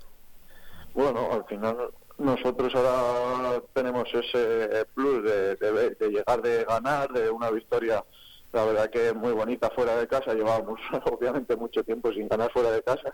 Bueno, 0.94 1.30
al 1.32 1.46
final 1.46 1.78
nosotros 2.18 2.74
ahora 2.76 3.62
tenemos 3.74 4.08
ese 4.14 4.86
plus 4.94 5.24
de, 5.24 5.56
de- 5.56 6.10
llegar 6.10 6.42
de 6.42 6.64
ganar, 6.64 7.12
de 7.12 7.30
una 7.30 7.52
victoria, 7.52 8.04
la 8.52 8.66
verdad 8.66 8.90
que 8.90 9.14
muy 9.14 9.34
bonita 9.34 9.70
fuera 9.70 9.98
de 9.98 10.08
casa. 10.08 10.34
Llevábamos 10.34 10.80
obviamente 11.12 11.56
mucho 11.56 11.84
tiempo 11.84 12.12
sin 12.12 12.28
ganar 12.28 12.52
fuera 12.52 12.72
de 12.72 12.82
casa 12.82 13.14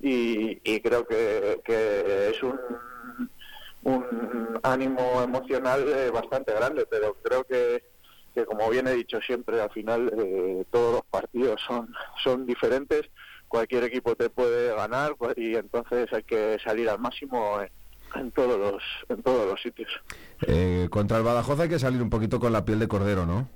y, 0.00 0.60
y 0.64 0.80
creo 0.80 1.06
que, 1.06 1.60
es 2.30 2.42
un, 2.42 2.58
ánimo 4.62 5.22
emocional 5.22 5.88
eh, 5.88 6.10
bastante 6.10 6.52
grande, 6.52 6.86
pero 6.90 7.14
creo 7.22 7.44
que, 7.44 7.82
que 8.34 8.44
como 8.44 8.68
bien 8.68 8.86
he 8.88 8.94
dicho 8.94 9.20
siempre, 9.20 9.60
al 9.60 9.70
final 9.70 10.12
eh, 10.18 10.64
todos 10.70 10.94
los 10.94 11.02
partidos 11.04 11.60
son, 11.66 11.92
son 12.22 12.46
diferentes, 12.46 13.02
cualquier 13.48 13.84
equipo 13.84 14.16
te 14.16 14.28
puede 14.28 14.74
ganar 14.74 15.16
y 15.36 15.56
entonces 15.56 16.12
hay 16.12 16.22
que 16.24 16.58
salir 16.62 16.88
al 16.90 16.98
máximo 16.98 17.60
en, 17.60 17.70
en 18.14 18.30
todos 18.32 18.58
los 18.58 18.82
en 19.08 19.22
todos 19.22 19.46
los 19.46 19.60
sitios. 19.60 19.90
Eh, 20.46 20.88
contra 20.90 21.18
el 21.18 21.24
Badajoz 21.24 21.60
hay 21.60 21.68
que 21.68 21.78
salir 21.78 22.02
un 22.02 22.10
poquito 22.10 22.40
con 22.40 22.52
la 22.52 22.64
piel 22.64 22.78
de 22.78 22.88
cordero, 22.88 23.26
¿no? 23.26 23.48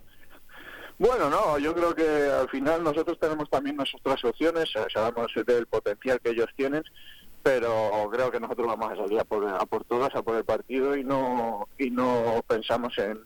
Bueno, 0.99 1.29
no, 1.29 1.59
yo 1.59 1.75
creo 1.75 1.95
que 1.95 2.31
al 2.31 2.49
final 2.49 2.85
nosotros 2.85 3.19
tenemos 3.19 3.51
también 3.51 3.77
nuestras 3.77 4.25
opciones, 4.25 4.71
eh, 4.77 4.87
sabemos 4.93 5.33
del 5.45 5.67
potencial 5.67 6.21
que 6.21 6.31
ellos 6.31 6.49
tienen, 6.57 6.85
pero 7.43 8.09
creo 8.13 8.31
que 8.31 8.39
nosotros 8.39 8.69
vamos 8.69 8.93
a 8.93 8.97
salir 8.97 9.19
a 9.19 9.25
por, 9.25 9.47
a 9.49 9.67
por 9.67 9.85
todas, 9.85 10.15
a 10.15 10.23
por 10.23 10.37
el 10.37 10.45
partido 10.45 10.97
y 10.97 11.03
no 11.03 11.69
y 11.79 11.91
no 11.91 12.45
pensamos 12.47 12.97
en 12.99 13.21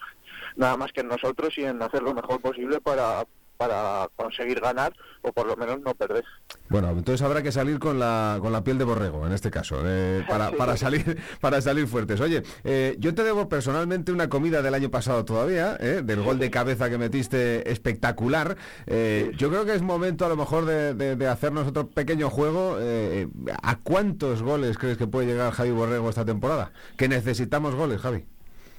nada 0.56 0.76
más 0.76 0.92
que 0.92 1.02
en 1.02 1.08
nosotros 1.08 1.56
y 1.58 1.64
en 1.64 1.82
hacer 1.82 2.02
lo 2.02 2.14
mejor 2.14 2.40
posible 2.40 2.80
para 2.80 3.24
para 3.68 4.09
conseguir 4.14 4.61
ganar 4.61 4.92
o 5.23 5.33
por 5.33 5.47
lo 5.47 5.57
menos 5.57 5.81
no 5.81 5.92
perder. 5.94 6.25
Bueno, 6.68 6.90
entonces 6.90 7.21
habrá 7.23 7.42
que 7.42 7.51
salir 7.51 7.81
con 7.81 7.99
la, 7.99 8.38
con 8.40 8.53
la 8.53 8.62
piel 8.62 8.79
de 8.79 8.85
borrego, 8.85 9.27
en 9.27 9.33
este 9.33 9.51
caso, 9.51 9.83
eh, 9.85 10.25
para, 10.29 10.53
para, 10.53 10.77
salir, 10.77 11.18
para 11.40 11.61
salir 11.61 11.88
fuertes. 11.88 12.21
Oye, 12.21 12.44
eh, 12.62 12.94
yo 13.01 13.14
te 13.14 13.25
debo 13.25 13.49
personalmente 13.49 14.12
una 14.12 14.29
comida 14.29 14.62
del 14.62 14.75
año 14.75 14.90
pasado 14.90 15.25
todavía, 15.25 15.77
eh, 15.81 16.03
del 16.05 16.23
gol 16.23 16.38
de 16.38 16.51
cabeza 16.53 16.88
que 16.88 16.99
metiste 16.99 17.71
espectacular. 17.71 18.57
Eh, 18.87 19.33
yo 19.37 19.49
creo 19.51 19.64
que 19.64 19.75
es 19.75 19.83
momento 19.83 20.25
a 20.25 20.29
lo 20.29 20.37
mejor 20.37 20.64
de, 20.64 20.94
de- 20.94 21.16
de 21.16 21.27
hacernos 21.27 21.66
otro 21.66 21.88
pequeño 21.88 22.31
juego. 22.31 22.77
Eh, 22.79 23.27
¿A 23.62 23.77
cuántos 23.81 24.40
goles 24.42 24.79
crees 24.79 24.97
que 24.99 25.09
puede 25.09 25.27
llegar 25.27 25.53
Javi 25.53 25.73
Borrego 25.73 26.09
esta 26.09 26.25
temporada? 26.25 26.71
Que 26.97 27.09
necesitamos 27.09 27.75
goles, 27.75 28.01
Javi. 28.01 28.25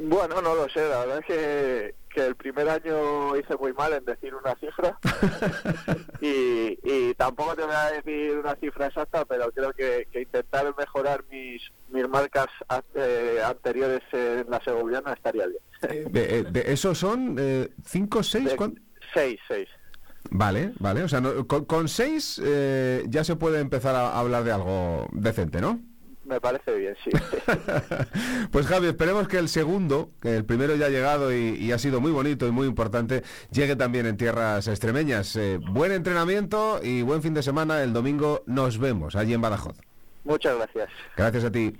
Bueno, 0.02 0.42
no 0.42 0.56
lo 0.56 0.70
sé, 0.70 0.88
la 0.88 1.00
verdad 1.00 1.20
es 1.20 1.26
que, 1.26 1.96
que 2.14 2.26
el 2.26 2.36
primer 2.36 2.68
año 2.70 3.36
hice 3.38 3.56
muy 3.58 3.72
mal 3.74 3.94
en 3.94 4.04
decir 4.06 4.34
una 4.36 4.56
cifra 4.56 4.98
y, 6.22 6.78
y 6.84 7.14
tampoco 7.16 7.56
te 7.56 7.64
voy 7.66 7.76
a 7.76 7.92
decir 7.92 8.38
una 8.38 8.56
cifra 8.56 8.88
exacta, 8.88 9.26
pero 9.26 9.52
creo 9.52 9.72
que, 9.74 10.08
que 10.12 10.22
intentar 10.24 10.74
mejorar 10.78 11.24
mis, 11.32 11.62
mis 11.90 12.08
marcas 12.10 12.48
a- 12.68 12.84
eh, 12.96 13.40
anteriores 13.46 14.02
en 14.12 14.50
la 14.50 14.60
segoviana 14.64 15.14
estaría 15.14 15.46
bien. 15.48 16.12
De, 16.12 16.40
eh, 16.40 16.44
de- 16.50 16.72
¿Esos 16.74 16.98
son 16.98 17.36
eh, 17.40 17.70
cinco, 17.86 18.24
seis? 18.24 18.54
¿cuán- 18.56 18.80
Seis, 19.14 19.40
seis. 19.48 19.68
Vale, 20.32 20.74
vale. 20.80 21.04
O 21.04 21.08
sea, 21.08 21.22
no- 21.22 21.48
con, 21.48 21.66
con 21.66 21.88
seis 21.88 22.40
eh, 22.44 23.06
ya 23.08 23.24
se 23.24 23.36
puede 23.36 23.60
empezar 23.60 23.96
a 23.96 24.20
hablar 24.20 24.44
de 24.44 24.52
algo 24.52 25.08
decente, 25.12 25.62
¿no? 25.62 25.80
Me 26.30 26.40
parece 26.40 26.76
bien, 26.76 26.96
sí. 27.04 27.10
Pues 28.52 28.68
Javi, 28.68 28.88
esperemos 28.88 29.28
que 29.28 29.40
el 29.40 29.50
segundo, 29.50 30.12
que 30.22 30.36
el 30.36 30.46
primero 30.46 30.76
ya 30.76 30.86
ha 30.86 30.90
llegado 30.90 31.34
y, 31.34 31.72
ha 31.72 31.80
sido 31.80 32.02
muy 32.02 32.12
bonito 32.12 32.48
y 32.48 32.52
muy 32.52 32.68
importante, 32.68 33.24
llegue 33.52 33.76
también 33.76 34.06
en 34.06 34.16
tierras 34.16 34.68
extremeñas. 34.68 35.36
Eh, 35.36 35.60
buen 35.72 35.92
entrenamiento 35.92 36.82
y 36.84 37.02
buen 37.02 37.24
fin 37.24 37.34
de 37.34 37.42
semana. 37.42 37.82
El 37.82 37.94
domingo 37.94 38.44
nos 38.46 38.78
vemos 38.78 39.16
allí 39.16 39.34
en 39.34 39.42
Badajoz. 39.42 39.89
Muchas 40.24 40.58
gracias. 40.58 40.90
Gracias 41.16 41.44
a 41.46 41.52
ti. 41.52 41.74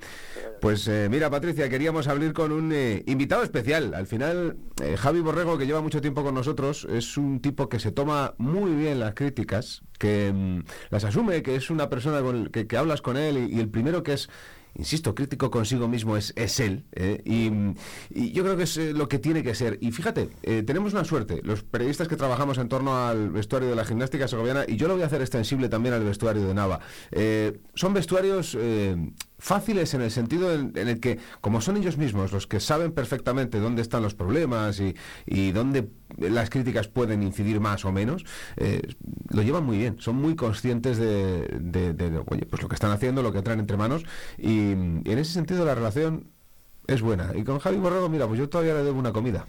Pues 0.62 0.88
eh, 0.88 1.08
mira, 1.10 1.30
Patricia, 1.30 1.70
queríamos 1.70 2.08
hablar 2.08 2.34
con 2.34 2.52
un 2.52 2.72
eh, 2.72 3.04
invitado 3.06 3.44
especial. 3.44 3.94
Al 3.94 4.08
final, 4.08 4.58
eh, 4.82 4.96
Javi 4.98 5.20
Borrego, 5.20 5.58
que 5.58 5.66
lleva 5.66 5.82
mucho 5.82 6.02
tiempo 6.02 6.24
con 6.24 6.36
nosotros, 6.36 6.88
es 6.90 7.18
un 7.18 7.42
tipo 7.42 7.70
que 7.70 7.80
se 7.80 7.92
toma 7.92 8.34
muy 8.38 8.72
bien 8.72 9.00
las 9.00 9.14
críticas, 9.14 9.82
que 9.98 10.32
mm, 10.34 10.64
las 10.90 11.04
asume, 11.04 11.44
que 11.44 11.56
es 11.56 11.70
una 11.70 11.90
persona 11.90 12.22
con 12.22 12.48
que, 12.48 12.68
que 12.68 12.78
hablas 12.78 13.02
con 13.02 13.18
él 13.18 13.38
y, 13.38 13.58
y 13.58 13.60
el 13.60 13.70
primero 13.70 14.04
que 14.04 14.14
es 14.14 14.30
insisto, 14.76 15.16
crítico 15.16 15.52
consigo 15.52 15.88
mismo 15.88 16.18
es, 16.18 16.34
es 16.36 16.60
él. 16.60 16.86
eh, 16.94 17.22
y, 17.26 18.32
yo 18.32 18.44
creo 18.44 18.58
que 18.58 18.64
es 18.64 18.78
eh, 18.78 18.94
lo 18.94 19.08
que 19.08 19.20
tiene 19.20 19.44
que 19.44 19.56
ser. 19.56 19.78
Y 19.82 19.92
fíjate, 19.92 20.30
eh, 20.44 20.64
tenemos 20.64 20.94
una 20.94 21.04
suerte, 21.04 21.42
los 21.44 21.64
periodistas 21.64 22.08
que 22.08 22.16
trabajamos 22.16 22.58
en 22.58 22.70
torno 22.70 22.98
al 22.98 23.30
vestuario 23.30 23.70
de 23.70 23.76
la 23.76 23.86
gimnástica 23.86 24.28
segoviana, 24.28 24.66
y 24.68 24.76
yo 24.78 24.88
lo 24.88 24.94
voy 24.94 25.04
a 25.04 25.08
hacer 25.08 25.22
extensible 25.22 25.70
también 25.70 25.94
al 25.96 26.04
vestuario 26.04 26.48
de 26.48 26.54
Nava. 26.54 26.80
son 27.74 27.94
vestuarios 27.94 28.58
fáciles 29.40 29.94
en 29.94 30.02
el 30.02 30.12
sentido 30.12 30.54
en, 30.54 30.76
el 30.76 31.00
que, 31.00 31.18
como 31.42 31.62
son 31.62 31.78
ellos 31.78 31.98
mismos 31.98 32.32
los 32.32 32.46
que 32.46 32.60
saben 32.60 32.92
perfectamente 32.92 33.60
dónde 33.60 33.82
están 33.82 34.04
los 34.04 34.14
problemas 34.14 34.80
y, 34.80 34.96
y 35.26 35.52
dónde 35.52 35.90
las 36.18 36.50
críticas 36.50 36.88
pueden 36.88 37.24
incidir 37.24 37.60
más 37.60 37.86
o 37.86 37.92
menos, 37.92 38.26
eh, 38.58 38.82
lo 39.30 39.42
llevan 39.42 39.66
muy 39.66 39.78
bien, 39.78 39.98
son 40.00 40.18
muy 40.18 40.36
conscientes 40.36 40.98
de, 40.98 42.24
oye, 42.28 42.46
pues 42.46 42.62
lo 42.62 42.68
que 42.68 42.76
están 42.76 42.92
haciendo, 42.92 43.24
lo 43.24 43.32
que 43.32 43.42
traen 43.42 43.60
entre 43.60 43.78
manos, 43.78 44.04
y, 44.38 44.50
y 44.50 45.12
en 45.12 45.18
ese 45.18 45.34
sentido 45.34 45.66
la 45.66 45.76
relación 45.76 46.28
es 46.88 47.02
buena. 47.02 47.32
Y 47.36 47.44
con 47.44 47.60
Javi 47.60 47.78
Borrego, 47.78 48.10
mira, 48.10 48.28
pues 48.28 48.40
yo 48.40 48.50
todavía 48.50 48.74
le 48.74 48.84
debo 48.84 49.00
una 49.00 49.14
comida. 49.14 49.46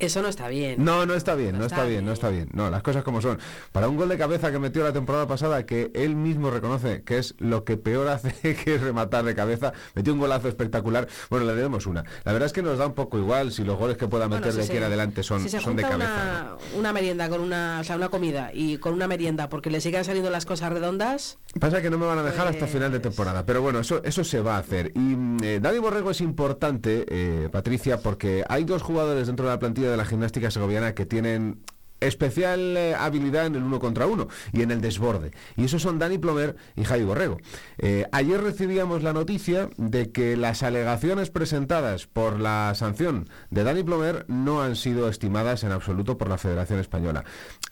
Eso 0.00 0.22
no 0.22 0.28
está 0.28 0.48
bien. 0.48 0.82
No, 0.82 1.06
no 1.06 1.14
está 1.14 1.34
bien, 1.34 1.58
no, 1.58 1.66
está, 1.66 1.84
bien, 1.84 2.04
no 2.04 2.12
está 2.12 2.30
bien. 2.30 2.48
No, 2.52 2.70
las 2.70 2.82
cosas 2.82 3.04
como 3.04 3.20
son. 3.20 3.38
Para 3.70 3.88
un 3.88 3.96
gol 3.96 4.08
de 4.08 4.16
cabeza 4.16 4.50
que 4.50 4.58
metió 4.58 4.82
la 4.82 4.92
temporada 4.92 5.26
pasada, 5.26 5.66
que 5.66 5.90
él 5.94 6.16
mismo 6.16 6.50
reconoce 6.50 7.02
que 7.02 7.18
es 7.18 7.34
lo 7.38 7.64
que 7.64 7.76
peor 7.76 8.08
hace, 8.08 8.32
que 8.56 8.74
es 8.74 8.80
rematar 8.80 9.24
de 9.24 9.34
cabeza, 9.34 9.72
metió 9.94 10.12
un 10.12 10.18
golazo 10.18 10.48
espectacular. 10.48 11.06
Bueno, 11.28 11.46
le 11.46 11.54
debemos 11.54 11.86
una. 11.86 12.04
La 12.24 12.32
verdad 12.32 12.46
es 12.46 12.52
que 12.52 12.62
nos 12.62 12.78
da 12.78 12.86
un 12.86 12.94
poco 12.94 13.18
igual 13.18 13.52
si 13.52 13.62
los 13.62 13.78
goles 13.78 13.96
que 13.96 14.08
pueda 14.08 14.26
meter 14.28 14.46
Bueno, 14.46 14.56
de 14.58 14.64
aquí 14.64 14.76
en 14.76 14.84
adelante 14.84 15.22
son, 15.22 15.42
si 15.42 15.48
se 15.48 15.60
son 15.60 15.76
de 15.76 15.82
cabeza. 15.82 16.56
Una, 16.72 16.78
una 16.78 16.92
merienda 16.92 17.28
con 17.28 17.40
una, 17.40 17.78
o 17.80 17.84
sea, 17.84 17.96
una 17.96 18.08
comida 18.08 18.50
y 18.54 18.78
con 18.78 18.94
una 18.94 19.06
merienda 19.06 19.48
porque 19.48 19.70
le 19.70 19.80
sigan 19.80 20.04
saliendo 20.04 20.30
las 20.30 20.46
cosas 20.46 20.72
redondas. 20.72 21.38
Pasa 21.58 21.82
que 21.82 21.90
no 21.90 21.98
me 21.98 22.06
van 22.06 22.18
a 22.18 22.22
dejar 22.22 22.46
hasta 22.48 22.66
final 22.66 22.92
de 22.92 23.00
temporada, 23.00 23.44
pero 23.44 23.60
bueno, 23.60 23.80
eso, 23.80 24.02
eso 24.04 24.24
se 24.24 24.40
va 24.40 24.56
a 24.56 24.58
hacer. 24.58 24.92
Y 24.94 24.98
mm, 24.98 25.36
eh, 25.42 25.60
Dani 25.60 25.78
Borrego 25.78 26.10
es 26.10 26.20
importante, 26.20 27.04
eh, 27.08 27.48
Patricia, 27.50 27.98
porque 27.98 28.44
hay 28.48 28.64
dos 28.64 28.82
jugadores 28.82 29.26
dentro 29.26 29.46
de 29.46 29.52
la 29.52 29.58
plantilla 29.58 29.89
de 29.90 29.96
la 29.96 30.04
gimnástica 30.04 30.50
segoviana 30.50 30.94
que 30.94 31.06
tienen 31.06 31.62
especial 32.00 32.76
eh, 32.76 32.94
habilidad 32.94 33.46
en 33.46 33.54
el 33.54 33.62
uno 33.62 33.78
contra 33.78 34.06
uno 34.06 34.28
y 34.52 34.62
en 34.62 34.70
el 34.70 34.80
desborde. 34.80 35.30
Y 35.56 35.64
esos 35.64 35.82
son 35.82 35.98
Dani 35.98 36.18
Plomer 36.18 36.56
y 36.76 36.84
Javi 36.84 37.04
Borrego. 37.04 37.38
Eh, 37.78 38.06
ayer 38.12 38.40
recibíamos 38.40 39.02
la 39.02 39.12
noticia 39.12 39.70
de 39.76 40.10
que 40.10 40.36
las 40.36 40.62
alegaciones 40.62 41.30
presentadas 41.30 42.06
por 42.06 42.40
la 42.40 42.72
sanción 42.74 43.28
de 43.50 43.64
Dani 43.64 43.82
Plomer 43.82 44.24
no 44.28 44.62
han 44.62 44.76
sido 44.76 45.08
estimadas 45.08 45.64
en 45.64 45.72
absoluto 45.72 46.18
por 46.18 46.28
la 46.28 46.38
Federación 46.38 46.78
Española. 46.78 47.24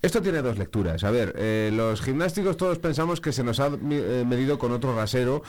Esto 0.03 0.23
tiene 0.23 0.43
dos 0.43 0.59
lecturas. 0.59 1.03
A 1.05 1.11
ver, 1.11 1.35
eh, 1.37 1.71
los 1.73 2.03
gimnásticos 2.03 2.57
todos 2.57 2.79
pensamos 2.79 3.21
que 3.21 3.33
se 3.33 3.43
nos 3.43 3.61
ha 3.61 3.71
medido 3.71 4.59
con 4.59 4.73
otro 4.73 4.95
rasero 4.95 5.43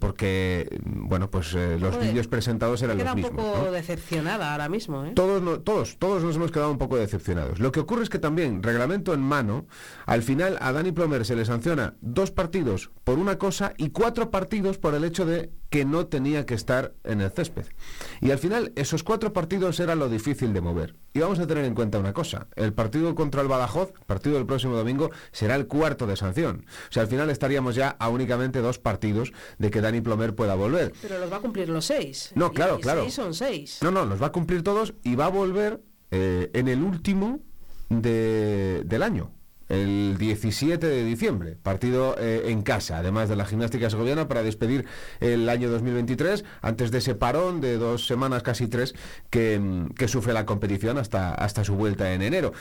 porque, 0.00 0.80
bueno, 0.84 1.30
pues 1.30 1.52
los 1.54 1.98
vídeos 1.98 2.26
presentados 2.26 2.82
eran 2.82 2.98
los 2.98 3.14
mismos. 3.14 3.30
un 3.30 3.36
poco 3.36 3.70
decepcionada 3.70 4.52
ahora 4.52 4.68
mismo. 4.68 5.04
Todos, 5.14 5.62
todos, 5.64 5.96
todos 5.98 6.22
nos 6.22 6.36
hemos 6.36 6.50
quedado 6.50 6.70
un 6.70 6.78
poco 6.78 6.96
decepcionados. 6.96 7.58
Lo 7.60 7.72
que 7.72 7.80
ocurre 7.80 8.02
es 8.02 8.10
que 8.10 8.13
también, 8.18 8.62
reglamento 8.62 9.14
en 9.14 9.20
mano, 9.20 9.66
al 10.06 10.22
final 10.22 10.58
a 10.60 10.72
Dani 10.72 10.92
Plomer 10.92 11.24
se 11.24 11.36
le 11.36 11.44
sanciona 11.44 11.94
dos 12.00 12.30
partidos 12.30 12.90
por 13.04 13.18
una 13.18 13.38
cosa 13.38 13.74
y 13.76 13.90
cuatro 13.90 14.30
partidos 14.30 14.78
por 14.78 14.94
el 14.94 15.04
hecho 15.04 15.26
de 15.26 15.50
que 15.70 15.84
no 15.84 16.06
tenía 16.06 16.46
que 16.46 16.54
estar 16.54 16.94
en 17.02 17.20
el 17.20 17.32
césped. 17.32 17.66
Y 18.20 18.30
al 18.30 18.38
final 18.38 18.72
esos 18.76 19.02
cuatro 19.02 19.32
partidos 19.32 19.80
era 19.80 19.96
lo 19.96 20.08
difícil 20.08 20.52
de 20.52 20.60
mover. 20.60 20.94
Y 21.12 21.18
vamos 21.18 21.40
a 21.40 21.48
tener 21.48 21.64
en 21.64 21.74
cuenta 21.74 21.98
una 21.98 22.12
cosa, 22.12 22.46
el 22.54 22.72
partido 22.72 23.14
contra 23.16 23.42
el 23.42 23.48
Badajoz, 23.48 23.92
partido 24.06 24.36
del 24.36 24.46
próximo 24.46 24.76
domingo, 24.76 25.10
será 25.32 25.56
el 25.56 25.66
cuarto 25.66 26.06
de 26.06 26.14
sanción. 26.14 26.64
O 26.88 26.92
sea, 26.92 27.02
al 27.02 27.08
final 27.08 27.28
estaríamos 27.28 27.74
ya 27.74 27.88
a 27.98 28.08
únicamente 28.08 28.60
dos 28.60 28.78
partidos 28.78 29.32
de 29.58 29.70
que 29.72 29.80
Dani 29.80 30.00
Plomer 30.00 30.36
pueda 30.36 30.54
volver. 30.54 30.92
Pero 31.02 31.18
los 31.18 31.32
va 31.32 31.38
a 31.38 31.40
cumplir 31.40 31.68
los 31.68 31.84
seis. 31.84 32.30
No, 32.36 32.52
claro, 32.52 32.78
claro. 32.78 33.02
Seis 33.02 33.14
son 33.14 33.34
seis. 33.34 33.78
No, 33.82 33.90
no, 33.90 34.04
los 34.04 34.22
va 34.22 34.26
a 34.26 34.32
cumplir 34.32 34.62
todos 34.62 34.94
y 35.02 35.16
va 35.16 35.26
a 35.26 35.30
volver 35.30 35.82
eh, 36.12 36.50
en 36.52 36.68
el 36.68 36.82
último 36.82 37.40
del 37.88 39.02
año 39.02 39.30
el 39.68 40.16
17 40.18 40.86
de 40.86 41.04
diciembre, 41.04 41.56
partido 41.62 42.16
eh, 42.18 42.44
en 42.46 42.62
casa, 42.62 42.98
además 42.98 43.28
de 43.28 43.36
la 43.36 43.46
gimnástica 43.46 43.90
segoviana, 43.90 44.28
para 44.28 44.42
despedir 44.42 44.86
el 45.20 45.48
año 45.48 45.70
2023, 45.70 46.44
antes 46.60 46.90
de 46.90 46.98
ese 46.98 47.14
parón 47.14 47.60
de 47.60 47.78
dos 47.78 48.06
semanas, 48.06 48.42
casi 48.42 48.68
tres, 48.68 48.94
que, 49.30 49.86
que 49.96 50.08
sufre 50.08 50.32
la 50.32 50.46
competición 50.46 50.98
hasta, 50.98 51.34
hasta 51.34 51.64
su 51.64 51.74
vuelta 51.74 52.12
en 52.12 52.22
enero. 52.22 52.52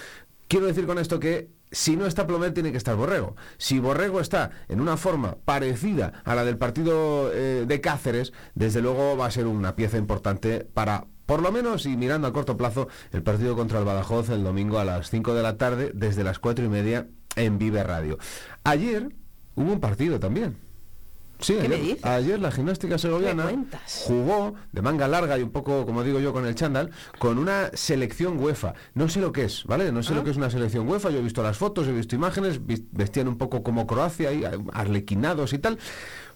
Quiero 0.48 0.68
decir 0.68 0.86
con 0.86 1.00
esto 1.00 1.20
que 1.20 1.50
si 1.72 1.96
no 1.96 2.06
está 2.06 2.28
Plomer 2.28 2.54
tiene 2.54 2.72
que 2.72 2.78
estar 2.78 2.96
Borrego. 2.96 3.36
Si 3.58 3.80
Borrego 3.80 4.20
está 4.20 4.52
en 4.68 4.80
una 4.80 4.98
forma 4.98 5.38
parecida 5.44 6.22
a 6.24 6.36
la 6.36 6.46
del 6.46 6.58
partido 6.58 7.32
eh, 7.34 7.66
de 7.68 7.82
Cáceres, 7.82 8.34
desde 8.54 8.82
luego 8.82 9.18
va 9.18 9.26
a 9.26 9.32
ser 9.32 9.48
una 9.48 9.76
pieza 9.76 9.98
importante 9.98 10.68
para 10.72 11.08
por 11.26 11.42
lo 11.42 11.52
menos, 11.52 11.86
y 11.86 11.96
mirando 11.96 12.28
a 12.28 12.34
corto 12.34 12.58
plazo, 12.58 12.88
el 13.12 13.24
partido 13.24 13.56
contra 13.56 13.80
el 13.80 13.86
Badajoz 13.86 14.30
el 14.30 14.44
domingo 14.44 14.80
a 14.80 14.86
las 14.86 15.10
5 15.10 15.34
de 15.34 15.44
la 15.44 15.58
tarde, 15.58 15.92
desde 15.94 16.24
las 16.24 16.40
4 16.40 16.66
y 16.66 16.70
media 16.70 17.08
en 17.36 17.58
Vive 17.58 17.84
Radio. 17.84 18.18
Ayer 18.64 19.10
hubo 19.56 19.72
un 19.72 19.80
partido 19.80 20.20
también. 20.20 20.58
Sí, 21.40 21.58
ayer, 22.04 22.40
la 22.40 22.52
gimnástica 22.52 22.98
segoviana 22.98 23.52
jugó 24.06 24.56
de 24.72 24.82
manga 24.82 25.10
larga 25.10 25.38
y 25.38 25.44
un 25.44 25.50
poco, 25.50 25.86
como 25.86 26.04
digo 26.04 26.20
yo, 26.20 26.32
con 26.32 26.46
el 26.46 26.56
chándal, 26.56 26.92
con 27.20 27.38
una 27.38 27.70
selección 27.74 28.40
UEFA. 28.40 28.76
No 28.94 29.10
sé 29.10 29.20
lo 29.20 29.34
que 29.34 29.46
es, 29.46 29.66
¿vale? 29.66 29.92
No 29.92 30.04
sé 30.04 30.14
lo 30.14 30.22
ah. 30.22 30.24
que 30.24 30.30
es 30.30 30.38
una 30.38 30.50
selección 30.50 30.88
UEFA. 30.88 31.10
Yo 31.10 31.20
he 31.20 31.22
visto 31.22 31.44
las 31.44 31.58
fotos, 31.58 31.88
he 31.88 31.92
visto 31.92 32.16
imágenes, 32.16 32.62
vestían 32.92 33.28
un 33.28 33.38
poco 33.38 33.62
como 33.62 33.86
Croacia, 33.86 34.32
y 34.32 34.44
arlequinados 34.72 35.52
y 35.52 35.60
tal. 35.60 35.80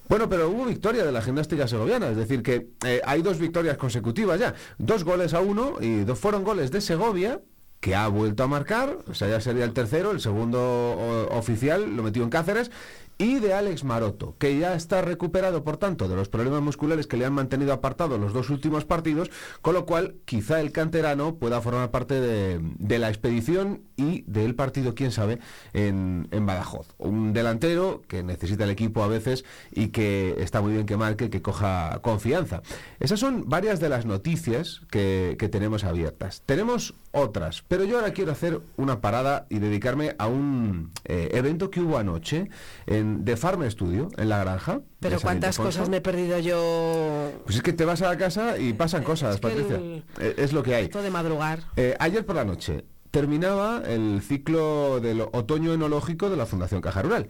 Bueno, 0.09 0.29
pero 0.29 0.49
hubo 0.49 0.65
victoria 0.65 1.03
de 1.03 1.11
la 1.11 1.21
gimnástica 1.21 1.67
segoviana, 1.67 2.09
es 2.09 2.17
decir, 2.17 2.41
que 2.41 2.69
eh, 2.85 3.01
hay 3.05 3.21
dos 3.21 3.39
victorias 3.39 3.77
consecutivas 3.77 4.39
ya, 4.39 4.53
dos 4.77 5.03
goles 5.03 5.33
a 5.33 5.41
uno 5.41 5.75
y 5.81 6.05
dos 6.05 6.17
fueron 6.17 6.43
goles 6.43 6.71
de 6.71 6.81
Segovia 6.81 7.41
que 7.79 7.93
ha 7.93 8.07
vuelto 8.07 8.43
a 8.43 8.47
marcar, 8.47 8.97
o 9.07 9.13
sea, 9.13 9.27
ya 9.27 9.39
sería 9.39 9.63
el 9.63 9.73
tercero, 9.73 10.11
el 10.11 10.19
segundo 10.19 11.27
oficial 11.31 11.95
lo 11.95 12.03
metió 12.03 12.23
en 12.23 12.29
Cáceres 12.29 12.71
y 13.17 13.39
de 13.39 13.53
Alex 13.53 13.83
Maroto, 13.83 14.35
que 14.37 14.57
ya 14.57 14.75
está 14.75 15.01
recuperado, 15.01 15.63
por 15.63 15.77
tanto, 15.77 16.07
de 16.07 16.15
los 16.15 16.29
problemas 16.29 16.61
musculares 16.61 17.07
que 17.07 17.17
le 17.17 17.25
han 17.25 17.33
mantenido 17.33 17.73
apartado 17.73 18.17
los 18.17 18.33
dos 18.33 18.49
últimos 18.49 18.85
partidos, 18.85 19.31
con 19.61 19.73
lo 19.73 19.85
cual 19.85 20.15
quizá 20.25 20.61
el 20.61 20.71
canterano 20.71 21.35
pueda 21.35 21.61
formar 21.61 21.89
parte 21.91 22.19
de, 22.19 22.99
la 22.99 23.09
expedición 23.09 23.81
y 23.95 24.23
del 24.27 24.55
partido, 24.55 24.95
quién 24.95 25.11
sabe, 25.11 25.39
en, 25.73 26.27
Badajoz. 26.47 26.87
Un 26.97 27.33
delantero 27.33 28.03
que 28.07 28.23
necesita 28.23 28.63
el 28.63 28.69
equipo 28.69 29.03
a 29.03 29.07
veces 29.07 29.43
y 29.71 29.89
que 29.89 30.35
está 30.37 30.61
muy 30.61 30.73
bien 30.73 30.85
que 30.85 30.95
marque, 30.95 31.29
que 31.29 31.41
coja 31.41 31.99
confianza. 32.01 32.61
Esas 32.99 33.19
son 33.19 33.49
varias 33.49 33.79
de 33.79 33.89
las 33.89 34.05
noticias 34.05 34.81
que, 34.89 35.35
tenemos 35.47 35.85
abiertas. 35.85 36.43
Tenemos 36.45 36.93
otras, 37.13 37.63
pero 37.69 37.85
yo 37.85 37.97
ahora 37.97 38.11
quiero 38.11 38.33
hacer 38.33 38.59
una 38.75 38.99
parada 38.99 39.45
y 39.49 39.59
dedicarme 39.59 40.15
a 40.19 40.27
un 40.27 40.91
eh, 41.05 41.29
evento 41.31 41.71
que 41.71 41.79
hubo 41.79 41.97
anoche 41.97 42.49
en 42.85 43.06
de 43.25 43.37
Farm 43.37 43.69
Studio, 43.69 44.09
en 44.17 44.29
la 44.29 44.39
granja. 44.39 44.81
Pero 44.99 45.19
cuántas 45.19 45.57
cosas 45.57 45.89
me 45.89 45.97
he 45.97 46.01
perdido 46.01 46.39
yo. 46.39 47.31
Pues 47.45 47.57
es 47.57 47.63
que 47.63 47.73
te 47.73 47.85
vas 47.85 48.01
a 48.01 48.07
la 48.07 48.17
casa 48.17 48.57
y 48.57 48.73
pasan 48.73 49.03
cosas, 49.03 49.39
Patricia. 49.39 49.77
Eh, 49.77 50.35
es 50.37 50.53
lo 50.53 50.63
que 50.63 50.75
hay. 50.75 50.85
Esto 50.85 51.01
de 51.01 51.11
madrugar. 51.11 51.63
Eh, 51.75 51.95
ayer 51.99 52.25
por 52.25 52.35
la 52.35 52.45
noche 52.45 52.85
terminaba 53.11 53.81
el 53.85 54.21
ciclo 54.21 54.99
del 54.99 55.21
otoño 55.21 55.73
enológico 55.73 56.29
de 56.29 56.37
la 56.37 56.45
Fundación 56.45 56.81
Caja 56.81 57.01
Rural. 57.01 57.27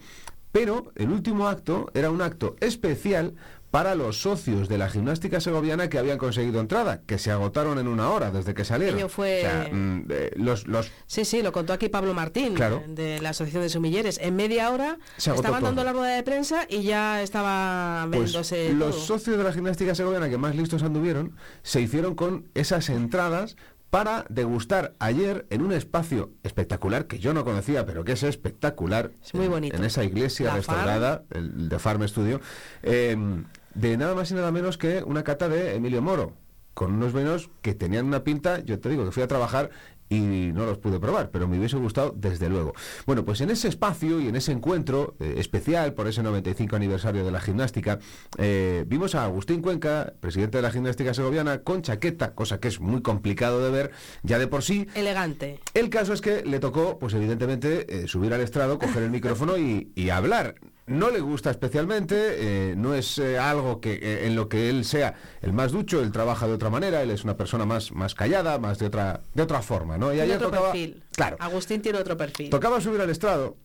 Pero 0.52 0.92
el 0.96 1.10
último 1.10 1.48
acto 1.48 1.90
era 1.94 2.10
un 2.10 2.22
acto 2.22 2.56
especial 2.60 3.34
para 3.70 3.94
los 3.94 4.22
socios 4.22 4.68
de 4.68 4.78
la 4.78 4.88
gimnástica 4.88 5.40
segoviana 5.40 5.88
que 5.88 5.98
habían 5.98 6.18
conseguido 6.18 6.60
entrada, 6.60 7.02
que 7.06 7.18
se 7.18 7.30
agotaron 7.30 7.78
en 7.78 7.86
una 7.86 8.10
hora 8.10 8.30
desde 8.30 8.54
que 8.54 8.64
salieron. 8.64 9.10
fue... 9.10 9.68
Mm, 9.70 10.02
los, 10.36 10.66
los... 10.66 10.90
Sí, 11.06 11.24
sí, 11.24 11.42
lo 11.42 11.52
contó 11.52 11.72
aquí 11.72 11.88
Pablo 11.88 12.14
Martín, 12.14 12.54
de 12.88 13.20
la 13.20 13.30
Asociación 13.30 13.62
de 13.62 13.68
Sumilleres. 13.68 14.18
En 14.22 14.36
media 14.36 14.70
hora 14.70 14.98
estaban 15.16 15.62
dando 15.62 15.84
la 15.84 15.92
rueda 15.92 16.14
de 16.14 16.22
prensa 16.22 16.66
y 16.68 16.82
ya 16.82 17.22
estaba 17.22 18.08
pues 18.10 18.32
Los 18.74 18.96
socios 19.04 19.36
de 19.36 19.44
la 19.44 19.52
gimnástica 19.52 19.94
segoviana 19.94 20.28
que 20.28 20.38
más 20.38 20.54
listos 20.54 20.82
anduvieron 20.82 21.36
se 21.62 21.80
hicieron 21.80 22.14
con 22.14 22.48
esas 22.54 22.88
entradas 22.88 23.56
para 23.90 24.26
degustar 24.28 24.94
ayer 24.98 25.46
en 25.50 25.62
un 25.62 25.72
espacio 25.72 26.30
espectacular 26.42 27.06
que 27.06 27.18
yo 27.18 27.32
no 27.32 27.44
conocía, 27.44 27.86
pero 27.86 28.04
que 28.04 28.12
es 28.12 28.22
espectacular. 28.22 29.12
muy 29.32 29.48
bonito. 29.48 29.76
En, 29.76 29.84
esa 29.84 30.04
iglesia 30.04 30.54
restaurada, 30.54 31.24
el 31.30 31.68
de 31.68 31.78
Farm 31.78 32.06
Studio, 32.06 32.40
em, 32.82 33.44
de 33.78 33.96
nada 33.96 34.14
más 34.14 34.30
y 34.30 34.34
nada 34.34 34.50
menos 34.50 34.76
que 34.76 35.04
una 35.04 35.22
cata 35.22 35.48
de 35.48 35.76
Emilio 35.76 36.02
Moro, 36.02 36.32
con 36.74 36.94
unos 36.94 37.12
vinos 37.12 37.48
que 37.62 37.74
tenían 37.74 38.06
una 38.06 38.24
pinta, 38.24 38.58
yo 38.64 38.80
te 38.80 38.88
digo 38.88 39.04
que 39.04 39.12
fui 39.12 39.22
a 39.22 39.28
trabajar 39.28 39.70
y 40.08 40.50
no 40.52 40.64
los 40.64 40.78
pude 40.78 40.98
probar, 40.98 41.30
pero 41.30 41.46
me 41.46 41.58
hubiese 41.58 41.76
gustado 41.76 42.12
desde 42.16 42.48
luego. 42.48 42.72
Bueno, 43.06 43.24
pues 43.24 43.40
en 43.40 43.50
ese 43.50 43.68
espacio 43.68 44.20
y 44.20 44.26
en 44.26 44.34
ese 44.34 44.50
encuentro 44.50 45.14
eh, 45.20 45.34
especial 45.36 45.92
por 45.92 46.08
ese 46.08 46.24
95 46.24 46.74
aniversario 46.74 47.24
de 47.24 47.30
la 47.30 47.40
gimnástica, 47.40 48.00
eh, 48.36 48.84
vimos 48.88 49.14
a 49.14 49.24
Agustín 49.24 49.62
Cuenca, 49.62 50.12
presidente 50.18 50.58
de 50.58 50.62
la 50.62 50.72
gimnástica 50.72 51.14
segoviana, 51.14 51.58
con 51.58 51.82
chaqueta, 51.82 52.34
cosa 52.34 52.58
que 52.58 52.66
es 52.66 52.80
muy 52.80 53.02
complicado 53.02 53.62
de 53.62 53.70
ver 53.70 53.90
ya 54.24 54.40
de 54.40 54.48
por 54.48 54.64
sí. 54.64 54.88
Elegante. 54.94 55.60
El 55.74 55.88
caso 55.88 56.14
es 56.14 56.20
que 56.20 56.44
le 56.44 56.58
tocó, 56.58 56.98
pues 56.98 57.14
evidentemente, 57.14 57.86
eh, 58.02 58.08
subir 58.08 58.34
al 58.34 58.40
estrado, 58.40 58.78
coger 58.80 59.04
el 59.04 59.10
micrófono 59.10 59.56
y, 59.56 59.92
y 59.94 60.10
hablar 60.10 60.56
no 60.88 61.10
le 61.10 61.20
gusta 61.20 61.50
especialmente, 61.50 62.70
eh, 62.70 62.74
no 62.76 62.94
es 62.94 63.18
eh, 63.18 63.38
algo 63.38 63.80
que 63.80 63.94
eh, 63.94 64.26
en 64.26 64.34
lo 64.34 64.48
que 64.48 64.70
él 64.70 64.84
sea 64.84 65.14
el 65.42 65.52
más 65.52 65.72
ducho, 65.72 66.00
él 66.00 66.10
trabaja 66.12 66.46
de 66.46 66.54
otra 66.54 66.70
manera, 66.70 67.02
él 67.02 67.10
es 67.10 67.24
una 67.24 67.36
persona 67.36 67.64
más, 67.64 67.92
más 67.92 68.14
callada, 68.14 68.58
más 68.58 68.78
de 68.78 68.86
otra, 68.86 69.20
de 69.34 69.42
otra 69.42 69.62
forma, 69.62 69.98
¿no? 69.98 70.12
Y 70.12 70.20
ayer 70.20 70.36
otro 70.36 70.50
perfil. 70.50 71.02
Claro. 71.12 71.36
Agustín 71.40 71.82
tiene 71.82 71.98
otro 71.98 72.16
perfil. 72.16 72.50
Tocaba 72.50 72.80
subir 72.80 73.00
al 73.00 73.10
estrado, 73.10 73.56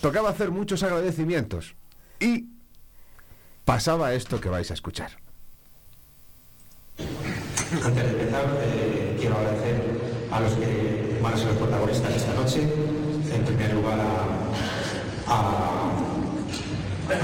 tocaba 0.00 0.30
hacer 0.30 0.50
muchos 0.50 0.82
agradecimientos 0.82 1.74
y 2.20 2.46
pasaba 3.64 4.14
esto 4.14 4.40
que 4.40 4.48
vais 4.48 4.70
a 4.70 4.74
escuchar. 4.74 5.12
Antes 7.84 8.04
de 8.04 8.10
empezar, 8.10 8.44
quiero 9.18 9.36
agradecer 9.36 9.98
a 10.30 10.40
los 10.40 10.52
que 10.54 11.18
van 11.22 11.34
a 11.34 11.36
ser 11.36 11.46
los 11.48 11.56
protagonistas 11.56 12.16
esta 12.16 12.34
noche. 12.34 12.62
En 13.30 13.44
primer 13.44 13.74
lugar 13.74 14.00
a 14.00 14.48
a, 15.28 15.77
a 17.10 17.16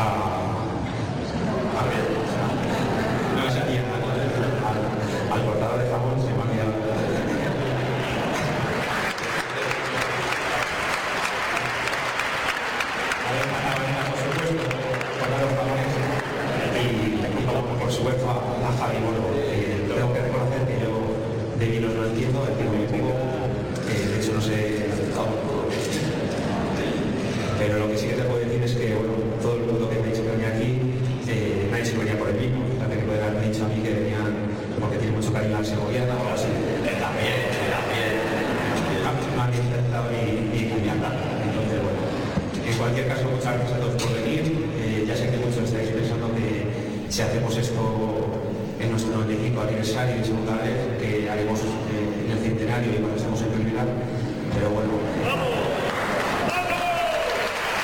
ver, 1.85 2.05
no 3.37 3.51
sé, 3.53 3.61
al, 3.61 3.68
al, 4.64 4.81
al 5.33 5.44
cortador 5.44 5.79
de 5.79 5.90
jamón 5.90 6.16
se 6.20 6.29
me 6.33 6.38
ha 6.38 6.44
olvidado. 6.44 6.73
Y, 16.81 17.79
por 17.79 17.92
supuesto 17.92 18.25
a, 18.31 18.33
a 18.33 18.73
Javi 18.79 18.99
Moro, 19.01 19.35
eh, 19.37 19.85
tengo 19.94 20.12
que 20.14 20.20
reconocer 20.20 20.66
que 20.66 20.81
yo 20.81 20.92
de 21.59 21.66
vinos 21.66 21.94
no 21.94 22.05
entiendo, 22.07 22.47
entiendo 22.49 22.73
muy 22.73 22.87
poco, 22.87 23.12
eh, 23.90 24.09
de 24.09 24.16
hecho 24.18 24.33
no 24.33 24.40
sé 24.40 24.85
pero 27.66 27.79
lo 27.79 27.88
que 27.88 27.97
sí 27.97 28.07
que 28.09 28.14
te 28.14 28.23
puedo 28.25 28.40
decir 28.40 28.62
es 28.62 28.75
que 28.75 28.94
bueno, 28.94 29.14
todo 29.40 29.55
el 29.57 29.62
mundo 29.64 29.88
que 29.88 29.97
me 29.97 30.05
ha 30.05 30.11
dicho 30.12 30.23
que 30.23 30.37
venía 30.37 30.49
aquí, 30.53 30.77
eh, 31.29 31.68
me 31.70 31.77
ha 31.77 31.81
dicho 31.81 31.92
que 31.97 32.05
venía 32.05 32.18
por 32.18 32.29
el 32.29 32.37
vino. 32.37 32.61
Fíjate 32.77 32.94
que 33.01 33.05
pueden 33.09 33.25
haber 33.25 33.40
dicho 33.40 33.64
a 33.64 33.68
mí 33.68 33.81
que 33.81 33.88
venían 33.88 34.29
porque 34.77 34.99
tiene 35.01 35.16
mucho 35.16 35.33
cariño 35.33 35.57
a 35.57 35.61
la 35.61 35.64
segoviana 35.64 36.12
o 36.12 36.29
así. 36.29 36.53
También, 36.85 37.40
también. 37.73 38.20
Me 39.33 39.40
han 39.40 39.55
intentado 39.57 40.12
y, 40.12 40.53
y 40.53 40.77
En 42.68 42.77
cualquier 42.77 43.09
caso, 43.09 43.25
muchas 43.33 43.57
gracias 43.57 43.73
a 43.73 43.81
todos 43.81 43.97
por 43.97 44.12
venir. 44.12 44.44
Eh, 44.85 45.05
ya 45.09 45.16
sé 45.16 45.31
que 45.33 45.38
muchos 45.40 45.64
estáis 45.64 45.88
pensando 45.88 46.29
que 46.37 46.68
si 47.09 47.23
hacemos 47.23 47.57
esto 47.57 47.81
en 48.79 48.90
nuestro 48.90 49.25
95 49.25 49.61
aniversario 49.85 50.20
y 50.20 50.25
segunda 50.25 50.57
vez, 50.62 50.99
que 50.99 51.31
haremos 51.31 51.61
eh, 51.61 52.25
en 52.25 52.31
el 52.33 52.38
centenario 52.38 52.92
y 52.92 52.97
cuando 52.97 53.16
estemos 53.16 53.42
en 53.42 53.49
primera, 53.51 53.85
pero 54.55 54.70
bueno. 54.70 54.92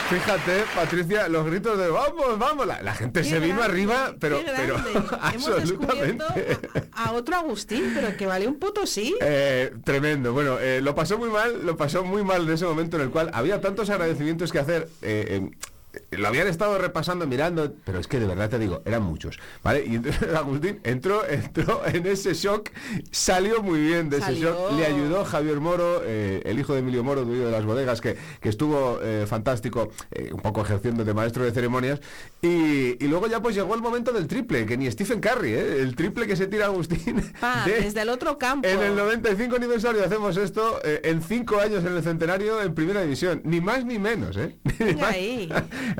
Fíjate, 0.08 0.64
Patricia, 0.74 1.28
los 1.28 1.46
gritos 1.46 1.78
de 1.78 1.88
vamos, 1.88 2.36
vamos, 2.36 2.66
la, 2.66 2.82
la 2.82 2.94
gente 2.94 3.20
Qué 3.20 3.28
se 3.28 3.38
vino 3.38 3.56
grande, 3.58 3.72
arriba, 3.72 4.14
pero, 4.18 4.40
qué 4.40 4.50
pero 4.56 4.76
absolutamente. 5.20 6.24
descubierto 6.24 6.88
a 6.94 7.12
otro 7.12 7.36
Agustín, 7.36 7.92
pero 7.94 8.16
que 8.16 8.26
vale 8.26 8.48
un 8.48 8.58
potosí. 8.58 9.14
Eh, 9.20 9.72
tremendo. 9.84 10.32
Bueno, 10.32 10.58
eh, 10.58 10.80
lo 10.80 10.96
pasó 10.96 11.16
muy 11.16 11.28
mal, 11.30 11.64
lo 11.64 11.76
pasó 11.76 12.02
muy 12.02 12.24
mal 12.24 12.42
en 12.42 12.54
ese 12.54 12.64
momento 12.64 12.96
en 12.96 13.04
el 13.04 13.10
cual 13.10 13.30
había 13.32 13.60
tantos 13.60 13.88
agradecimientos 13.88 14.50
que 14.50 14.58
hacer. 14.58 14.88
eh, 15.02 15.48
eh, 15.94 15.99
lo 16.10 16.26
habían 16.28 16.48
estado 16.48 16.76
repasando, 16.78 17.26
mirando, 17.26 17.72
pero 17.84 17.98
es 18.00 18.06
que 18.08 18.18
de 18.18 18.26
verdad 18.26 18.48
te 18.50 18.58
digo, 18.58 18.82
eran 18.84 19.02
muchos, 19.02 19.38
¿vale? 19.62 19.84
Y 19.86 19.96
entonces 19.96 20.34
Agustín 20.34 20.80
entró, 20.84 21.26
entró 21.28 21.82
en 21.86 22.06
ese 22.06 22.34
shock, 22.34 22.70
salió 23.10 23.62
muy 23.62 23.80
bien 23.80 24.10
de 24.10 24.16
ese 24.18 24.26
Salió. 24.26 24.50
shock, 24.54 24.72
le 24.78 24.86
ayudó 24.86 25.24
Javier 25.24 25.60
Moro, 25.60 26.02
eh, 26.04 26.42
el 26.44 26.58
hijo 26.58 26.72
de 26.74 26.80
Emilio 26.80 27.04
Moro, 27.04 27.24
dueño 27.24 27.46
de 27.46 27.52
las 27.52 27.64
bodegas, 27.64 28.00
que, 28.00 28.16
que 28.40 28.48
estuvo 28.48 28.98
eh, 29.02 29.24
fantástico, 29.28 29.90
eh, 30.10 30.30
un 30.32 30.40
poco 30.40 30.62
ejerciendo 30.62 31.04
de 31.04 31.14
maestro 31.14 31.44
de 31.44 31.52
ceremonias, 31.52 32.00
y, 32.42 33.02
y 33.04 33.08
luego 33.08 33.26
ya 33.28 33.40
pues 33.40 33.54
llegó 33.54 33.74
el 33.74 33.80
momento 33.82 34.12
del 34.12 34.26
triple, 34.26 34.66
que 34.66 34.76
ni 34.76 34.90
Stephen 34.90 35.20
Curry, 35.20 35.52
¿eh? 35.52 35.80
el 35.80 35.94
triple 35.94 36.26
que 36.26 36.36
se 36.36 36.46
tira 36.46 36.66
Agustín. 36.66 37.22
Pa, 37.40 37.62
de- 37.66 37.82
desde 37.82 38.02
el 38.02 38.08
otro 38.08 38.38
campo. 38.38 38.66
en 38.68 38.80
el 38.80 38.96
95 38.96 39.56
aniversario 39.56 40.04
hacemos 40.04 40.36
esto, 40.36 40.80
en 40.84 41.22
5 41.22 41.60
años 41.60 41.84
en 41.84 41.96
el 41.96 42.02
centenario 42.02 42.60
en 42.62 42.74
primera 42.74 43.02
división, 43.02 43.42
ni 43.44 43.60
más 43.60 43.84
ni 43.84 43.98
menos, 43.98 44.36
¿eh? 44.36 44.56
Ni 44.64 44.86
Venga 44.86 45.02
más. 45.02 45.14
ahí. 45.14 45.52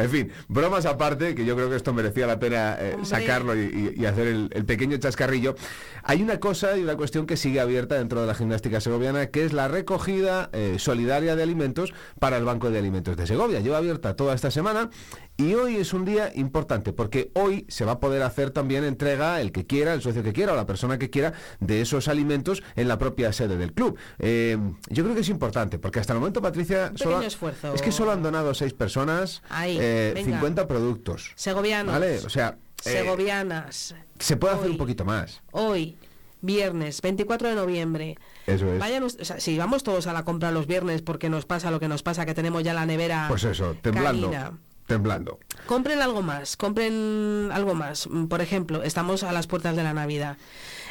En 0.03 0.11
fin, 0.11 0.33
bromas 0.49 0.87
aparte, 0.87 1.35
que 1.35 1.45
yo 1.45 1.55
creo 1.57 1.69
que 1.71 1.77
esto 1.77 1.93
merecía 1.93 2.27
la 2.27 2.39
pena 2.39 2.77
eh, 2.79 2.97
sacarlo 3.03 3.55
y, 3.57 4.05
hacer 4.07 4.27
el, 4.29 4.51
el 4.53 4.65
pequeño 4.65 4.97
chascarrillo. 4.97 5.55
Hay 6.03 6.23
una 6.23 6.41
cosa 6.41 6.77
y 6.77 6.83
una 6.83 6.97
cuestión 6.97 7.27
que 7.27 7.37
sigue 7.37 7.61
abierta 7.61 7.97
dentro 7.97 8.21
de 8.21 8.27
la 8.27 8.35
gimnástica 8.35 8.81
segoviana, 8.81 9.27
que 9.27 9.45
es 9.45 9.53
la 9.53 9.69
recogida 9.69 10.51
eh, 10.53 10.77
solidaria 10.79 11.37
de 11.37 11.43
alimentos 11.43 11.93
para 12.19 12.37
el 12.37 12.45
Banco 12.45 12.71
de 12.71 12.79
Alimentos 12.79 13.17
de 13.17 13.27
Segovia. 13.27 13.61
Lleva 13.61 13.79
abierta 13.79 14.17
toda 14.17 14.35
esta 14.35 14.51
semana 14.51 14.91
y 15.37 15.55
hoy 15.55 15.77
es 15.77 15.93
un 15.95 16.05
día 16.05 16.33
importante 16.35 16.93
porque 16.93 17.31
hoy 17.35 17.65
se 17.69 17.85
va 17.85 17.93
a 17.93 18.01
poder 18.01 18.23
hacer 18.23 18.51
también 18.51 18.85
entrega 18.85 19.41
el 19.41 19.53
que 19.53 19.67
quiera, 19.67 19.95
el 19.95 20.03
socio 20.03 20.23
que 20.23 20.33
quiera 20.33 20.53
o 20.53 20.57
la 20.57 20.67
persona 20.67 20.99
que 20.99 21.09
quiera 21.11 21.33
de 21.61 21.81
esos 21.81 22.09
alimentos 22.09 22.63
en 22.77 22.89
la 22.89 22.99
propia 22.99 23.33
sede 23.33 23.57
del 23.57 23.73
club. 23.73 23.97
Eh, 24.19 24.59
yo 24.89 25.03
creo 25.03 25.15
que 25.15 25.23
es 25.23 25.29
importante 25.29 25.79
porque 25.79 25.99
hasta 26.01 26.13
el 26.13 26.19
momento, 26.19 26.43
Patricia, 26.43 26.93
solo- 26.95 27.23
esfuerzo. 27.23 27.75
es 27.75 27.81
que 27.83 27.93
solo 27.93 28.13
han 28.13 28.23
donado 28.23 28.53
seis 28.55 28.73
personas, 28.75 29.43
eh, 29.91 30.13
venga. 30.15 30.37
50 30.39 30.67
productos. 30.69 31.33
Segovianos. 31.35 31.93
¿Vale? 31.93 32.19
O 32.19 32.31
sea, 32.31 32.57
eh, 32.85 32.91
Segovianas. 32.91 33.95
se 34.19 34.37
puede 34.37 34.55
hacer 34.55 34.71
un 34.71 34.77
poquito 34.79 35.05
más. 35.05 35.43
Hoy, 35.53 35.97
viernes 36.41 37.01
24 37.03 37.49
de 37.51 37.55
noviembre. 37.55 38.17
Eso 38.47 38.73
es. 38.73 38.79
Vayan, 38.79 39.03
us- 39.05 39.19
o 39.21 39.25
sea, 39.25 39.41
si 39.41 39.59
vamos 39.59 39.83
todos 39.83 40.07
a 40.07 40.13
la 40.13 40.25
compra 40.25 40.51
los 40.51 40.67
viernes 40.67 41.03
porque 41.03 41.29
nos 41.29 41.45
pasa 41.47 41.71
lo 41.71 41.81
que 41.81 41.89
nos 41.89 42.03
pasa, 42.03 42.25
que 42.27 42.35
tenemos 42.35 42.63
ya 42.63 42.73
la 42.75 42.87
nevera 42.87 43.27
Pues 43.29 43.45
eso, 43.45 43.77
temblando. 43.83 44.31
canina. 44.31 44.59
Temblando. 44.87 45.39
Compren 45.67 46.03
algo 46.03 46.21
más, 46.21 46.57
compren 46.57 47.51
algo 47.53 47.75
más. 47.75 48.09
Mm, 48.11 48.25
Por 48.27 48.41
ejemplo, 48.41 48.83
estamos 48.83 49.23
a 49.23 49.31
las 49.33 49.47
puertas 49.47 49.77
de 49.77 49.85
la 49.85 49.93
Navidad. 49.95 50.37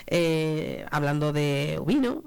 Eh, 0.08 0.86
hablando 0.92 1.34
de 1.34 1.80
vino, 1.86 2.24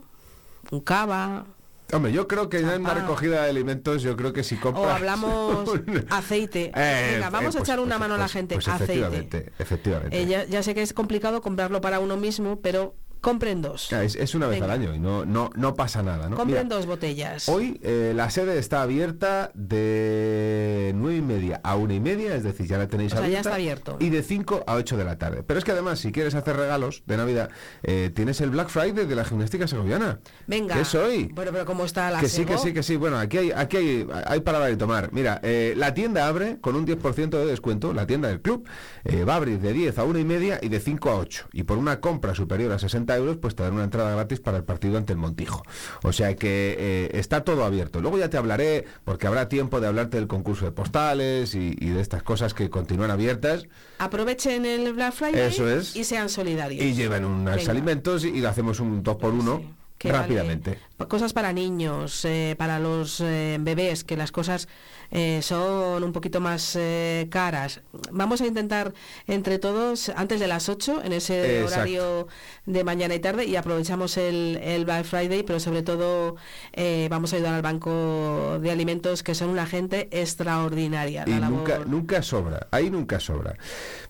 un 0.71 0.81
cava, 0.81 1.47
Hombre, 1.93 2.11
yo 2.13 2.27
creo 2.27 2.49
que 2.49 2.63
ya 2.63 2.75
en 2.75 2.83
la 2.85 2.95
recogida 2.95 3.43
de 3.43 3.51
alimentos, 3.51 4.03
yo 4.03 4.17
creo 4.17 4.33
que 4.33 4.43
si 4.43 4.57
compras... 4.57 4.87
o 4.87 4.91
hablamos 4.91 5.69
un- 5.87 6.07
aceite. 6.09 6.73
Eh, 6.75 7.11
Venga, 7.15 7.29
vamos 7.31 7.55
eh, 7.55 7.59
a 7.59 7.61
pues- 7.61 7.69
echar 7.69 7.81
una 7.81 7.97
pues- 7.97 8.01
mano 8.01 8.15
a 8.15 8.19
la 8.19 8.25
pues- 8.25 8.33
gente. 8.33 8.55
pues 8.55 8.69
aceite. 8.69 8.93
efectivamente, 8.95 9.53
efectivamente. 9.59 10.23
Eh, 10.23 10.27
ya, 10.27 10.45
ya 10.45 10.63
sé 10.63 10.75
que 10.75 10.81
es 10.83 10.95
complicado 10.95 11.43
comprarlo 11.43 11.81
para 11.83 12.01
uno 12.01 12.17
mismo, 12.17 12.61
pero 12.63 12.95
compren 13.23 13.63
dos. 13.63 13.91
Es, 13.93 14.17
es 14.17 14.35
una 14.35 14.47
vez 14.49 14.61
Venga. 14.61 14.75
al 14.75 14.81
año 14.83 14.95
y 14.95 14.99
no, 14.99 15.25
no, 15.25 15.49
no 15.57 15.75
pasa 15.75 16.03
nada, 16.03 16.29
¿no? 16.29 16.37
Compren 16.37 16.65
Mira, 16.65 16.77
dos 16.77 16.85
botellas. 16.87 17.49
Hoy 17.49 17.81
eh, 17.83 18.13
la 18.15 18.29
sede 18.29 18.59
está 18.59 18.83
abierta 18.83 19.51
de 19.55 20.93
nueve 20.95 21.17
y 21.19 21.23
media 21.23 21.61
a 21.65 21.77
una 21.77 21.95
y 21.95 22.01
media, 22.01 22.35
es 22.35 22.43
decir, 22.43 22.67
ya 22.67 22.79
la 22.79 22.89
tenéis 22.89 23.13
O 23.13 23.17
sea, 23.17 23.21
ya 23.23 23.27
abierta. 23.27 23.49
está 23.49 23.55
abierto. 23.55 23.97
Y 24.01 24.11
de 24.11 24.23
5 24.23 24.65
a 24.67 24.75
8 24.75 24.97
de 24.97 25.05
la 25.05 25.17
tarde. 25.17 25.43
Pero 25.43 25.59
es 25.59 25.65
que 25.65 25.73
además, 25.73 25.99
si 26.01 26.13
quieres 26.13 26.35
hacer 26.35 26.57
regalos 26.57 27.03
de 27.07 27.17
Navidad, 27.17 27.51
eh, 27.83 28.11
tienes 28.15 28.41
el 28.41 28.51
Black 28.51 28.69
Friday 28.69 29.07
de 29.07 29.15
la 29.15 29.25
gimnástica 29.25 29.67
segoviana. 29.67 30.21
Venga. 30.47 30.75
¿Qué 30.75 30.81
es 30.83 30.95
hoy? 30.95 31.31
Bueno, 31.33 31.53
pero 31.53 31.65
¿cómo 31.65 31.85
está 31.85 32.11
la 32.11 32.21
Que 32.21 32.29
sí, 32.29 32.45
que 32.45 32.59
sí, 32.59 32.73
que 32.75 32.83
sí. 32.83 32.97
Bueno, 32.97 33.19
aquí 33.19 33.39
hay, 33.39 33.53
aquí 33.53 33.77
hay, 33.77 34.07
hay 34.27 34.41
para 34.41 34.59
dar 34.59 34.73
y 34.73 34.77
tomar. 34.77 35.13
Mira, 35.13 35.41
eh, 35.43 35.75
la 35.77 35.95
tienda 35.95 36.27
abre 36.29 36.59
con 36.61 36.77
un 36.77 36.87
10% 36.87 37.31
de 37.31 37.47
descuento, 37.47 37.93
la 37.93 38.07
tienda 38.07 38.29
del 38.29 38.41
club. 38.41 38.67
eh, 39.05 39.25
va 39.25 39.35
a 39.35 39.37
abrir 39.37 39.61
de 39.61 39.73
10 39.73 39.99
a 39.99 40.05
1 40.05 40.19
y 40.19 40.25
media 40.25 40.59
y 40.61 40.69
de 40.69 40.81
5 40.81 41.11
a 41.11 41.17
8. 41.17 41.49
Y 41.53 41.63
por 41.63 41.79
una 41.79 42.01
compra 42.01 42.35
superior 42.35 42.73
a 42.73 42.79
60 42.79 43.12
euros, 43.17 43.37
pues 43.37 43.55
te 43.55 43.63
dan 43.63 43.73
una 43.75 43.85
entrada 43.85 44.11
gratis 44.15 44.41
para 44.41 44.57
el 44.59 44.65
partido 44.65 44.99
ante 44.99 45.13
el 45.13 45.19
Montijo. 45.19 45.63
O 46.03 46.13
sea 46.13 46.35
que 46.37 46.77
eh, 46.79 47.11
está 47.19 47.45
todo 47.45 47.65
abierto. 47.65 48.01
Luego 48.01 48.19
ya 48.19 48.29
te 48.31 48.37
hablaré, 48.37 48.85
porque 49.05 49.27
habrá 49.27 49.49
tiempo 49.49 49.81
de 49.81 49.87
hablarte 49.89 50.17
del 50.17 50.27
concurso 50.27 50.65
de 50.65 50.73
postales 50.73 51.55
y, 51.55 51.77
y 51.79 51.91
de 51.91 52.01
estas 52.01 52.23
cosas 52.23 52.55
que 52.55 52.71
continúan 52.71 53.11
abiertas. 53.11 53.65
Aprovechen 53.99 54.67
el 54.67 54.93
Black 54.93 55.13
Friday 55.15 55.41
Eso 55.53 55.69
es. 55.69 55.95
y 55.97 56.05
sean 56.05 56.29
solidarios. 56.29 56.85
Y 56.85 56.95
lleven 56.95 57.25
unos 57.25 57.57
Venga. 57.57 57.71
alimentos 57.71 58.25
y, 58.25 58.31
y 58.31 58.45
hacemos 58.45 58.81
un 58.81 59.03
2 59.03 59.17
por 59.17 59.33
1 59.33 59.63
que 59.99 60.11
vale- 60.11 60.23
rápidamente. 60.23 60.79
Cosas 61.09 61.33
para 61.33 61.53
niños, 61.53 62.25
eh, 62.25 62.55
para 62.59 62.79
los 62.81 63.21
eh, 63.21 63.59
bebés, 63.61 64.03
que 64.05 64.17
las 64.17 64.33
cosas 64.33 64.69
eh, 65.13 65.41
son 65.43 66.03
un 66.03 66.13
poquito 66.13 66.41
más 66.41 66.75
eh, 66.77 67.29
caras. 67.31 67.81
Vamos 68.11 68.41
a 68.41 68.47
intentar 68.47 68.93
entre 69.29 69.59
todos, 69.61 70.09
antes 70.17 70.41
de 70.41 70.49
las 70.49 70.69
8, 70.69 71.03
en 71.05 71.13
ese 71.13 71.61
Exacto. 71.61 71.75
horario 71.75 72.29
de 72.67 72.83
mañana 72.85 73.15
y 73.15 73.21
tarde, 73.21 73.45
y 73.45 73.55
aprovechamos 73.57 74.17
el, 74.17 74.59
el 74.63 74.85
Black 74.85 75.05
Friday, 75.05 75.43
pero 75.43 75.61
sobre 75.61 75.83
todo 75.83 76.37
eh, 76.73 77.07
vamos 77.11 77.33
a 77.33 77.37
ayudar 77.37 77.55
al 77.55 77.63
Banco 77.63 78.59
de 78.61 78.71
Alimentos, 78.71 79.23
que 79.23 79.35
son 79.35 79.51
una 79.51 79.67
gente 79.67 80.09
extraordinaria. 80.13 81.25
Y 81.27 81.31
La 81.31 81.41
labor- 81.41 81.51
nunca, 81.59 81.79
nunca 81.87 82.23
sobra, 82.23 82.67
ahí 82.71 82.91
nunca 82.91 83.21
sobra. 83.21 83.57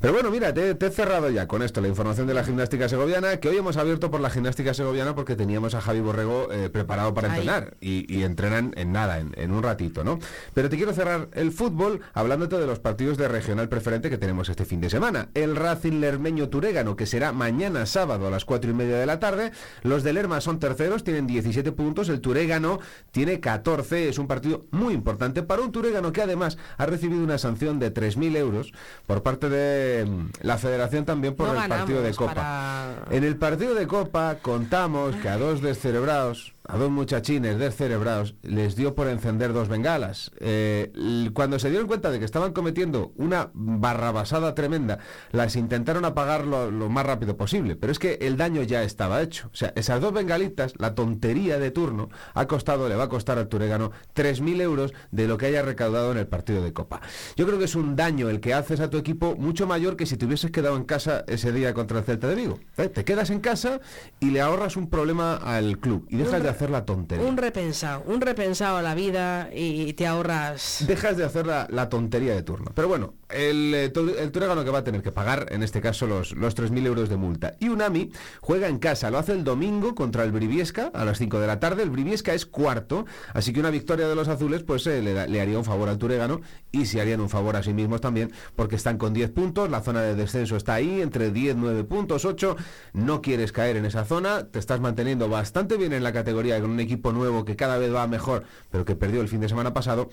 Pero 0.01 0.13
bueno, 0.13 0.31
mira, 0.31 0.53
te, 0.55 0.75
te 0.75 0.87
he 0.87 0.91
cerrado 0.91 1.31
ya 1.31 1.47
con 1.47 1.63
esto 1.63 1.81
la 1.81 1.89
información 1.89 2.27
de 2.27 2.35
la 2.35 2.45
gimnástica 2.45 2.89
segoviana, 2.89 3.39
que 3.39 3.49
hoy 3.49 3.57
hemos 3.57 3.77
abierto 3.77 4.11
por 4.11 4.21
la 4.21 4.31
gimnástica 4.31 4.75
segoviana 4.75 5.15
porque 5.15 5.37
teníamos 5.37 5.75
a 5.75 5.81
Javi 5.81 6.01
Borrego 6.01 6.53
eh, 6.53 6.69
preparado 6.71 7.15
para 7.15 7.29
Ahí. 7.33 7.41
entrenar 7.41 7.75
y, 7.81 8.13
y 8.15 8.23
entrenan 8.25 8.73
en 8.77 8.93
nada, 8.93 9.19
en, 9.19 9.33
en 9.37 9.53
un 9.53 9.63
ratito, 9.63 10.05
¿no? 10.05 10.19
Pero 10.55 10.69
te 10.69 10.77
quiero 10.77 10.92
cerrar 10.93 11.29
el 11.33 11.53
fútbol 11.53 12.01
hablándote 12.15 12.57
de 12.59 12.67
los 12.67 12.79
partidos 12.79 13.17
de 13.19 13.29
regional 13.29 13.69
preferente 13.69 14.11
que 14.11 14.19
tenemos 14.19 14.49
este 14.49 14.65
fin 14.65 14.81
de 14.81 14.91
semana. 14.91 15.29
El 15.35 15.57
Racing 15.57 16.01
Lermeño 16.01 16.49
Turégano, 16.49 16.97
que 16.97 17.07
será 17.07 17.33
mañana 17.33 17.87
sábado 17.87 18.27
a 18.27 18.31
las 18.31 18.45
cuatro 18.45 18.71
y 18.71 18.75
media 18.75 18.97
de 18.99 19.07
la 19.07 19.19
tarde. 19.19 19.53
Los 19.83 20.03
de 20.03 20.13
Lerma 20.13 20.41
son 20.41 20.59
terceros, 20.59 21.05
tienen 21.05 21.27
17 21.27 21.73
puntos. 21.73 22.09
El 22.09 22.21
Turégano 22.21 22.79
tiene 23.11 23.41
14. 23.41 24.09
Es 24.09 24.19
un 24.19 24.27
partido 24.27 24.67
muy 24.71 24.95
importante 24.95 25.43
para 25.43 25.63
un 25.63 25.73
Turégano 25.73 26.13
que 26.13 26.23
además 26.23 26.59
ha 26.79 26.87
recibido 26.87 27.23
una 27.23 27.39
sanción 27.39 27.79
de 27.79 27.93
3.000 27.93 28.37
euros 28.37 28.73
por 29.07 29.23
parte 29.23 29.49
de 29.49 30.05
mm, 30.07 30.27
la 30.43 30.59
federación 30.59 31.05
también 31.05 31.35
por 31.35 31.49
No 31.49 31.63
el 31.63 31.69
partido 31.69 32.03
de 32.03 32.13
Copa. 32.15 32.35
para- 32.35 33.17
En 33.17 33.25
el 33.25 33.37
partido 33.37 33.75
de 33.75 33.87
Copa 33.87 34.37
contamos 34.43 35.17
que 35.17 35.29
a 35.29 35.37
dos 35.39 35.61
descerebrados, 35.63 36.55
a 36.65 36.77
dos 36.79 36.91
muchachines 36.91 37.59
descerebrados, 37.59 38.35
les 38.43 38.77
dio 38.77 38.95
por 38.95 39.09
encender 39.09 39.53
dos 39.53 39.69
bengalas. 39.69 40.31
Eh, 40.39 41.31
cuando 41.35 41.59
se 41.59 41.71
dieron 41.71 41.87
cuenta 41.89 42.11
de 42.11 42.19
que 42.19 42.25
estaban 42.25 42.53
cometiendo 42.53 43.13
una 43.17 43.51
barrabasada 43.55 44.55
tremenda, 44.55 44.99
las 45.33 45.57
intentaron 45.57 46.05
apagar 46.05 46.47
lo, 46.47 46.71
lo 46.71 46.89
más 46.89 47.05
rápido 47.05 47.37
posible. 47.37 47.77
Pero 47.77 47.91
es 47.93 47.99
que 47.99 48.19
el 48.23 48.37
daño 48.37 48.63
ya 48.63 48.83
estaba 48.85 49.23
hecho. 49.23 49.49
O 49.53 49.57
sea, 49.57 49.73
esas 49.77 50.01
dos 50.01 50.13
bengalitas, 50.13 50.75
la 50.79 50.95
tontería 50.95 51.59
de 51.59 51.71
turno, 51.71 52.09
ha 52.35 52.47
costado, 52.47 52.89
le 52.89 52.95
va 52.95 53.05
a 53.05 53.09
costar 53.09 53.39
al 53.39 53.49
Turegano 53.49 53.91
3.000 54.15 54.61
euros 54.61 54.93
de 55.11 55.27
lo 55.27 55.37
que 55.39 55.47
haya 55.47 55.63
recaudado 55.63 56.13
en 56.13 56.19
el 56.19 56.27
partido 56.27 56.63
de 56.63 56.73
Copa. 56.73 57.01
Yo 57.37 57.47
creo 57.47 57.59
que 57.59 57.65
es 57.65 57.75
un 57.75 57.97
daño 57.97 58.29
el 58.31 58.41
que 58.41 58.55
haces 58.55 58.81
a 58.81 58.89
tu 58.89 58.99
equipo 58.99 59.35
mucho 59.37 59.67
mayor 59.67 59.97
que 59.97 60.07
si 60.07 60.17
te 60.17 60.27
hubieses 60.27 60.51
quedado 60.51 60.77
en 60.77 60.85
casa 60.85 61.25
ese 61.27 61.53
día 61.53 61.75
contra 61.75 61.99
el 61.99 62.05
Celta 62.05 62.29
de 62.29 62.35
Vigo. 62.37 62.61
¿Eh? 62.77 62.89
Te 62.89 63.05
quedas 63.05 63.31
en 63.31 63.41
casa 63.41 63.81
y 64.21 64.31
le 64.31 64.41
ahorras 64.41 64.77
un 64.77 64.89
problema 64.89 65.37
al 65.37 65.79
club 65.79 66.07
y 66.09 66.17
dejas 66.17 66.43
de 66.43 66.53
re- 66.53 66.55
hacer 66.63 66.71
la 66.71 66.85
tontería. 66.85 67.27
Un 67.27 67.37
repensado, 67.37 68.05
un 68.07 68.21
repensado 68.21 68.77
a 68.77 68.83
la 68.83 68.95
vida 68.95 69.51
y 69.53 69.93
te 69.95 70.07
ahorras... 70.07 70.85
Dejas 70.87 71.17
de 71.17 71.25
hacer 71.25 71.45
la, 71.45 71.67
la 71.71 71.89
tontería 71.89 72.35
de 72.35 72.43
turno. 72.45 72.71
Pero 72.73 72.87
bueno, 72.87 73.15
el, 73.31 73.75
eh, 73.75 73.93
el 74.19 74.31
Turegano 74.31 74.65
que 74.65 74.71
va 74.71 74.79
a 74.79 74.85
tener 74.85 75.03
que 75.03 75.11
pagar, 75.11 75.47
en 75.51 75.65
este 75.65 75.81
caso, 75.81 76.07
los, 76.07 76.33
los 76.33 76.57
3.000 76.57 76.87
euros 76.87 77.09
de 77.09 77.17
multa. 77.17 77.55
Y 77.59 77.69
Unami 77.69 78.13
juega 78.41 78.69
en 78.69 78.79
casa, 78.79 79.11
lo 79.11 79.19
hace 79.19 79.33
el 79.33 79.43
domingo 79.43 79.97
contra 79.97 80.23
el 80.23 80.31
Briviesca 80.31 80.93
a 80.95 81.05
las 81.05 81.19
5 81.19 81.41
de 81.41 81.47
la 81.49 81.59
tarde. 81.59 81.83
El 81.83 81.91
Briviesca 81.91 82.33
es 82.33 82.47
cuarto, 82.47 83.07
así 83.35 83.53
que 83.53 83.59
una 83.59 83.71
victoria 83.71 84.07
de 84.07 84.15
los 84.15 84.29
azules 84.29 84.63
pues 84.63 84.87
eh, 84.87 85.03
le, 85.03 85.27
le 85.27 85.41
haría 85.41 85.59
un 85.59 85.65
favor 85.65 85.89
al 85.89 85.99
Turegano 85.99 86.41
y 86.71 86.87
se 86.87 87.01
harían 87.01 87.21
un 87.21 87.29
favor 87.29 87.57
a 87.57 87.63
sí 87.63 87.75
mismos 87.75 88.01
también, 88.01 88.33
porque 88.55 88.77
están 88.77 88.99
con 88.99 89.13
10 89.13 89.31
puntos, 89.31 89.69
la 89.69 89.81
zona 89.81 90.03
de 90.03 90.15
descenso 90.15 90.57
está 90.57 90.75
ahí, 90.75 91.03
entre 91.03 91.31
10, 91.33 91.57
9 91.57 91.85
puntos, 91.85 92.25
8. 92.25 92.57
No 92.93 93.21
quieres 93.21 93.51
caer 93.51 93.77
en 93.77 93.85
esa 93.85 94.05
zona, 94.05 94.47
te 94.47 94.59
estás 94.59 94.81
manteniendo 94.81 95.29
bastante 95.29 95.77
bien 95.77 95.93
en 95.93 96.03
la 96.03 96.13
categoría 96.13 96.42
con 96.61 96.71
un 96.71 96.81
equipo 96.81 97.13
nuevo 97.13 97.45
que 97.45 97.57
cada 97.57 97.79
vez 97.79 97.95
va 97.95 98.07
mejor, 98.07 98.45
pero 98.71 98.85
que 98.85 98.97
perdió 98.97 99.21
el 99.21 99.29
fin 99.29 99.41
de 99.41 99.49
semana 99.49 99.73
pasado. 99.73 100.11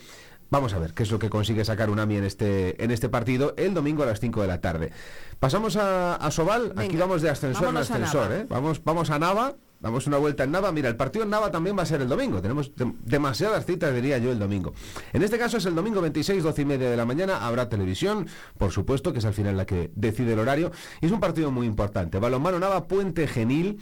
Vamos 0.52 0.74
a 0.74 0.80
ver 0.80 0.94
qué 0.96 1.04
es 1.04 1.12
lo 1.12 1.20
que 1.20 1.30
consigue 1.30 1.64
sacar 1.64 1.90
Unami 1.92 2.16
en 2.18 2.24
este, 2.24 2.84
en 2.84 2.90
este 2.90 3.08
partido 3.08 3.54
el 3.56 3.74
domingo 3.76 4.02
a 4.02 4.08
las 4.08 4.20
5 4.20 4.42
de 4.42 4.48
la 4.48 4.60
tarde. 4.62 4.92
Pasamos 5.40 5.76
a, 5.76 6.16
a 6.16 6.32
Sobal, 6.32 6.74
aquí 6.76 6.88
Venga, 6.90 7.06
vamos 7.06 7.22
de 7.22 7.30
ascensor 7.30 7.70
en 7.70 7.78
ascensor. 7.78 8.32
¿eh? 8.32 8.46
Vamos, 8.50 8.84
vamos 8.84 9.12
a 9.12 9.20
Nava, 9.20 9.54
damos 9.80 10.08
una 10.08 10.18
vuelta 10.18 10.44
en 10.46 10.52
Nava. 10.52 10.72
Mira, 10.72 10.90
el 10.90 10.96
partido 10.96 11.24
en 11.24 11.30
Nava 11.30 11.52
también 11.52 11.78
va 11.78 11.84
a 11.84 11.86
ser 11.86 12.02
el 12.02 12.08
domingo. 12.10 12.42
Tenemos 12.42 12.76
dem- 12.76 12.96
demasiadas 13.06 13.64
citas, 13.68 13.94
diría 13.94 14.18
yo, 14.18 14.32
el 14.32 14.40
domingo. 14.40 14.74
En 15.14 15.22
este 15.22 15.38
caso 15.38 15.58
es 15.58 15.66
el 15.68 15.76
domingo 15.76 16.02
26, 16.02 16.42
12 16.42 16.62
y 16.64 16.66
media 16.66 16.90
de 16.90 16.98
la 16.98 17.06
mañana. 17.06 17.46
Habrá 17.46 17.70
televisión, 17.70 18.28
por 18.58 18.72
supuesto, 18.72 19.14
que 19.14 19.20
es 19.20 19.26
al 19.26 19.36
final 19.36 19.56
la 19.56 19.68
que 19.68 19.92
decide 19.96 20.34
el 20.34 20.40
horario. 20.40 20.72
Y 21.00 21.06
es 21.06 21.12
un 21.12 21.20
partido 21.20 21.52
muy 21.52 21.68
importante. 21.68 22.18
Balonmano 22.18 22.58
Nava, 22.58 22.88
Puente 22.88 23.28
Genil. 23.28 23.80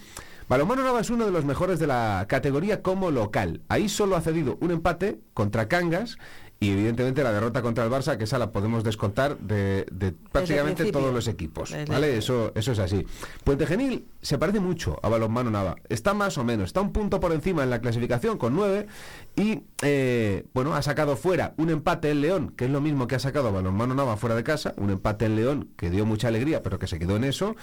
Balonmano 0.49 0.81
Nava 0.81 1.01
es 1.01 1.09
uno 1.09 1.25
de 1.25 1.31
los 1.31 1.43
mejores 1.43 1.77
de 1.77 1.87
la 1.87 2.25
categoría 2.29 2.81
como 2.81 3.11
local. 3.11 3.61
Ahí 3.67 3.89
solo 3.89 4.15
ha 4.15 4.21
cedido 4.21 4.57
un 4.61 4.71
empate 4.71 5.19
contra 5.33 5.67
Cangas 5.67 6.17
y 6.59 6.71
evidentemente 6.71 7.21
la 7.23 7.31
derrota 7.31 7.61
contra 7.61 7.83
el 7.83 7.91
Barça, 7.91 8.17
que 8.17 8.23
esa 8.23 8.39
la 8.39 8.51
podemos 8.51 8.83
descontar 8.83 9.37
de, 9.37 9.85
de 9.91 10.13
prácticamente 10.31 10.91
todos 10.91 11.13
los 11.13 11.27
equipos. 11.27 11.75
¿Vale? 11.87 12.17
Eso, 12.17 12.51
eso 12.55 12.71
es 12.71 12.79
así. 12.79 13.05
Puente 13.43 13.67
Genil 13.67 14.05
se 14.21 14.39
parece 14.39 14.59
mucho 14.59 14.97
a 15.03 15.09
Balonmano 15.09 15.51
Nava. 15.51 15.75
Está 15.89 16.13
más 16.13 16.37
o 16.37 16.43
menos, 16.43 16.67
está 16.67 16.81
un 16.81 16.91
punto 16.91 17.19
por 17.19 17.31
encima 17.31 17.63
en 17.63 17.69
la 17.69 17.79
clasificación 17.79 18.37
con 18.37 18.55
9 18.55 18.87
y 19.35 19.63
eh, 19.83 20.45
bueno, 20.53 20.73
ha 20.73 20.81
sacado 20.81 21.15
fuera 21.15 21.53
un 21.57 21.69
empate 21.69 22.09
en 22.09 22.21
León, 22.21 22.53
que 22.57 22.65
es 22.65 22.71
lo 22.71 22.81
mismo 22.81 23.07
que 23.07 23.15
ha 23.15 23.19
sacado 23.19 23.49
a 23.49 23.51
Balonmano 23.51 23.93
Nava 23.93 24.17
fuera 24.17 24.35
de 24.35 24.43
casa, 24.43 24.73
un 24.77 24.89
empate 24.89 25.25
en 25.25 25.35
León 25.35 25.69
que 25.77 25.91
dio 25.91 26.05
mucha 26.05 26.29
alegría, 26.29 26.63
pero 26.63 26.79
que 26.79 26.87
se 26.87 26.97
quedó 26.97 27.17
en 27.17 27.25
eso 27.25 27.55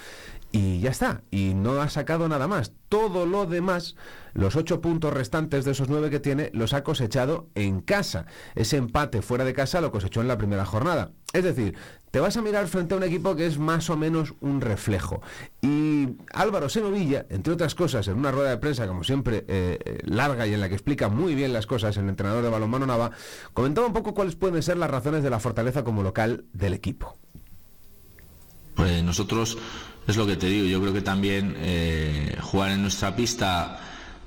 y 0.55 0.79
ya 0.79 0.91
está. 0.91 1.21
Y 1.31 1.53
no 1.53 1.81
ha 1.81 1.89
sacado 1.89 2.29
nada 2.29 2.47
más. 2.47 2.71
Todo 2.87 3.25
lo 3.25 3.45
demás, 3.45 3.97
los 4.33 4.55
ocho 4.55 4.79
puntos 4.79 5.13
restantes 5.13 5.65
de 5.65 5.71
esos 5.71 5.89
nueve 5.89 6.09
que 6.09 6.21
tiene, 6.21 6.49
los 6.53 6.73
ha 6.73 6.81
cosechado 6.81 7.49
en 7.55 7.81
casa. 7.81 8.25
Ese 8.55 8.77
empate 8.77 9.21
fuera 9.21 9.43
de 9.43 9.53
casa 9.53 9.81
lo 9.81 9.91
cosechó 9.91 10.21
en 10.21 10.29
la 10.29 10.37
primera 10.37 10.65
jornada. 10.65 11.11
Es 11.33 11.43
decir, 11.43 11.75
te 12.09 12.21
vas 12.21 12.37
a 12.37 12.41
mirar 12.41 12.69
frente 12.69 12.93
a 12.93 12.97
un 12.97 13.03
equipo 13.03 13.35
que 13.35 13.45
es 13.45 13.57
más 13.59 13.89
o 13.89 13.97
menos 13.97 14.33
un 14.39 14.61
reflejo. 14.61 15.21
Y 15.61 16.15
Álvaro 16.31 16.69
Senovilla, 16.69 17.25
entre 17.29 17.51
otras 17.51 17.75
cosas, 17.75 18.07
en 18.07 18.17
una 18.17 18.31
rueda 18.31 18.51
de 18.51 18.57
prensa, 18.57 18.87
como 18.87 19.03
siempre, 19.03 19.43
eh, 19.49 19.77
eh, 19.83 19.99
larga 20.05 20.47
y 20.47 20.53
en 20.53 20.61
la 20.61 20.69
que 20.69 20.75
explica 20.75 21.09
muy 21.09 21.35
bien 21.35 21.51
las 21.51 21.67
cosas, 21.67 21.97
el 21.97 22.07
entrenador 22.07 22.41
de 22.41 22.49
balonmano 22.49 22.85
Nava, 22.85 23.11
comentaba 23.53 23.87
un 23.87 23.93
poco 23.93 24.13
cuáles 24.13 24.37
pueden 24.37 24.63
ser 24.63 24.77
las 24.77 24.89
razones 24.89 25.21
de 25.21 25.29
la 25.29 25.41
fortaleza 25.41 25.83
como 25.83 26.01
local 26.01 26.45
del 26.53 26.73
equipo. 26.73 27.17
Pues 28.75 29.03
nosotros, 29.03 29.57
es 30.07 30.15
lo 30.17 30.27
que 30.27 30.35
te 30.37 30.47
digo, 30.47 30.67
yo 30.67 30.81
creo 30.81 30.93
que 30.93 31.01
también 31.01 31.55
eh, 31.59 32.37
jugar 32.41 32.71
en 32.71 32.81
nuestra 32.81 33.15
pista 33.15 33.79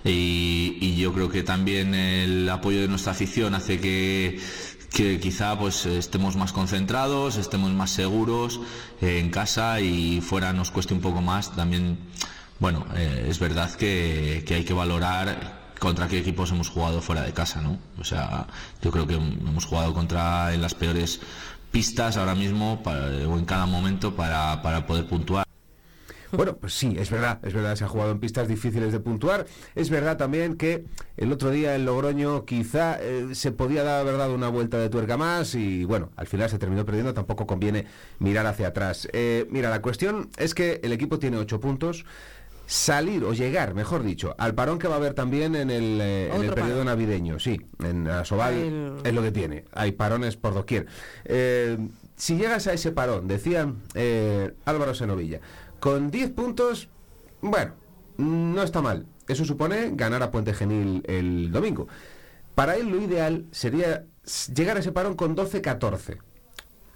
y, 0.05 0.97
yo 0.97 1.13
creo 1.13 1.29
que 1.29 1.43
también 1.43 1.95
el 1.95 2.49
apoyo 2.49 2.81
de 2.81 2.89
nuestra 2.89 3.13
afición 3.13 3.55
hace 3.55 3.81
que, 3.81 4.41
que 4.93 5.21
quizá 5.21 5.59
pues 5.59 5.87
estemos 5.87 6.37
más 6.37 6.53
concentrados, 6.53 7.37
estemos 7.37 7.73
más 7.73 7.91
seguros 7.91 8.61
eh, 9.01 9.19
en 9.21 9.31
casa 9.31 9.81
y 9.81 10.21
fuera 10.21 10.53
nos 10.53 10.71
cueste 10.71 10.95
un 10.95 11.01
poco 11.01 11.21
más. 11.21 11.55
También, 11.55 11.99
bueno, 12.59 12.87
eh, 12.97 13.27
es 13.29 13.39
verdad 13.39 13.73
que, 13.75 14.45
que 14.47 14.55
hay 14.55 14.65
que 14.65 14.73
valorar 14.75 15.73
contra 15.79 16.09
qué 16.09 16.19
equipos 16.19 16.51
hemos 16.51 16.69
jugado 16.69 17.01
fuera 17.01 17.23
de 17.23 17.33
casa, 17.33 17.61
¿no? 17.61 17.79
O 18.01 18.05
sea, 18.05 18.47
yo 18.83 18.91
creo 18.91 19.07
que 19.07 19.15
hemos 19.15 19.65
jugado 19.65 19.95
contra 19.95 20.53
en 20.53 20.63
las 20.63 20.75
peores 20.75 21.21
pistas 21.71 22.17
ahora 22.17 22.35
mismo 22.35 22.83
para- 22.83 23.07
o 23.29 23.39
en 23.39 23.45
cada 23.45 23.67
momento 23.67 24.15
para, 24.17 24.61
para 24.63 24.87
poder 24.87 25.07
puntuar. 25.07 25.48
Bueno, 26.33 26.57
pues 26.57 26.75
sí, 26.75 26.95
es 26.99 27.11
verdad, 27.11 27.39
es 27.43 27.55
verdad, 27.55 27.75
se 27.77 27.85
ha 27.85 27.89
jugado 27.89 28.11
en 28.13 28.21
pistas 28.21 28.49
difíciles 28.49 28.93
de 28.93 29.01
puntuar. 29.01 29.47
Es 29.75 29.89
verdad 29.89 30.17
también 30.19 30.57
que 30.57 30.85
el 31.17 31.33
otro 31.33 31.51
día 31.51 31.75
en 31.75 31.85
Logroño 31.87 32.45
quizá 32.45 32.99
eh, 33.01 33.29
se 33.33 33.51
podía 33.53 33.83
dar, 33.83 34.01
haber 34.01 34.19
dado 34.19 34.35
una 34.35 34.49
vuelta 34.49 34.79
de 34.79 34.91
tuerca 34.91 35.17
más 35.17 35.55
y 35.55 35.85
bueno, 35.85 36.11
al 36.17 36.27
final 36.27 36.51
se 36.51 36.59
terminó 36.59 36.85
perdiendo, 36.85 37.15
tampoco 37.15 37.47
conviene 37.47 37.87
mirar 38.19 38.47
hacia 38.47 38.69
atrás. 38.69 39.09
Eh, 39.13 39.47
mira, 39.51 39.71
la 39.71 39.81
cuestión 39.81 40.29
es 40.37 40.55
que 40.55 40.81
el 40.83 40.93
equipo 40.93 41.19
tiene 41.19 41.39
ocho 41.39 41.61
puntos. 41.61 42.05
Salir 42.67 43.25
o 43.25 43.33
llegar, 43.33 43.73
mejor 43.73 44.03
dicho, 44.03 44.35
al 44.37 44.55
parón 44.55 44.79
que 44.79 44.89
va 44.89 44.97
a 44.97 44.99
haber 44.99 45.15
también 45.15 45.57
en 45.57 45.71
el, 45.71 45.99
eh, 46.03 46.27
en 46.27 46.35
el 46.35 46.41
Otro 46.51 46.55
periodo 46.57 46.73
parón. 46.81 46.87
navideño, 46.89 47.39
sí, 47.39 47.59
en 47.83 48.07
Asobal 48.09 48.53
El- 48.53 48.93
es 49.05 49.15
lo 49.15 49.23
que 49.23 49.33
tiene, 49.33 49.65
hay 49.73 49.93
parones 49.93 50.37
por 50.37 50.53
doquier. 50.53 50.85
Eh, 51.25 51.79
si 52.17 52.37
llegas 52.37 52.67
a 52.67 52.75
ese 52.75 52.93
parón, 52.93 53.27
decía 53.27 53.73
eh, 53.95 54.53
Álvaro 54.67 54.93
Senovilla, 54.95 55.41
con 55.81 56.11
10 56.11 56.31
puntos, 56.31 56.89
bueno, 57.41 57.75
no 58.17 58.63
está 58.63 58.83
mal. 58.83 59.07
Eso 59.29 59.45
supone 59.45 59.91
ganar 59.93 60.23
a 60.23 60.31
Puente 60.31 60.55
Genil 60.55 61.03
el 61.07 61.53
domingo. 61.53 61.89
Para 62.55 62.77
él 62.77 62.89
lo 62.89 63.01
ideal 63.01 63.47
sería 63.53 64.07
llegar 64.55 64.77
a 64.77 64.81
ese 64.81 64.93
parón 64.93 65.15
con 65.15 65.37
12-14. 65.37 66.19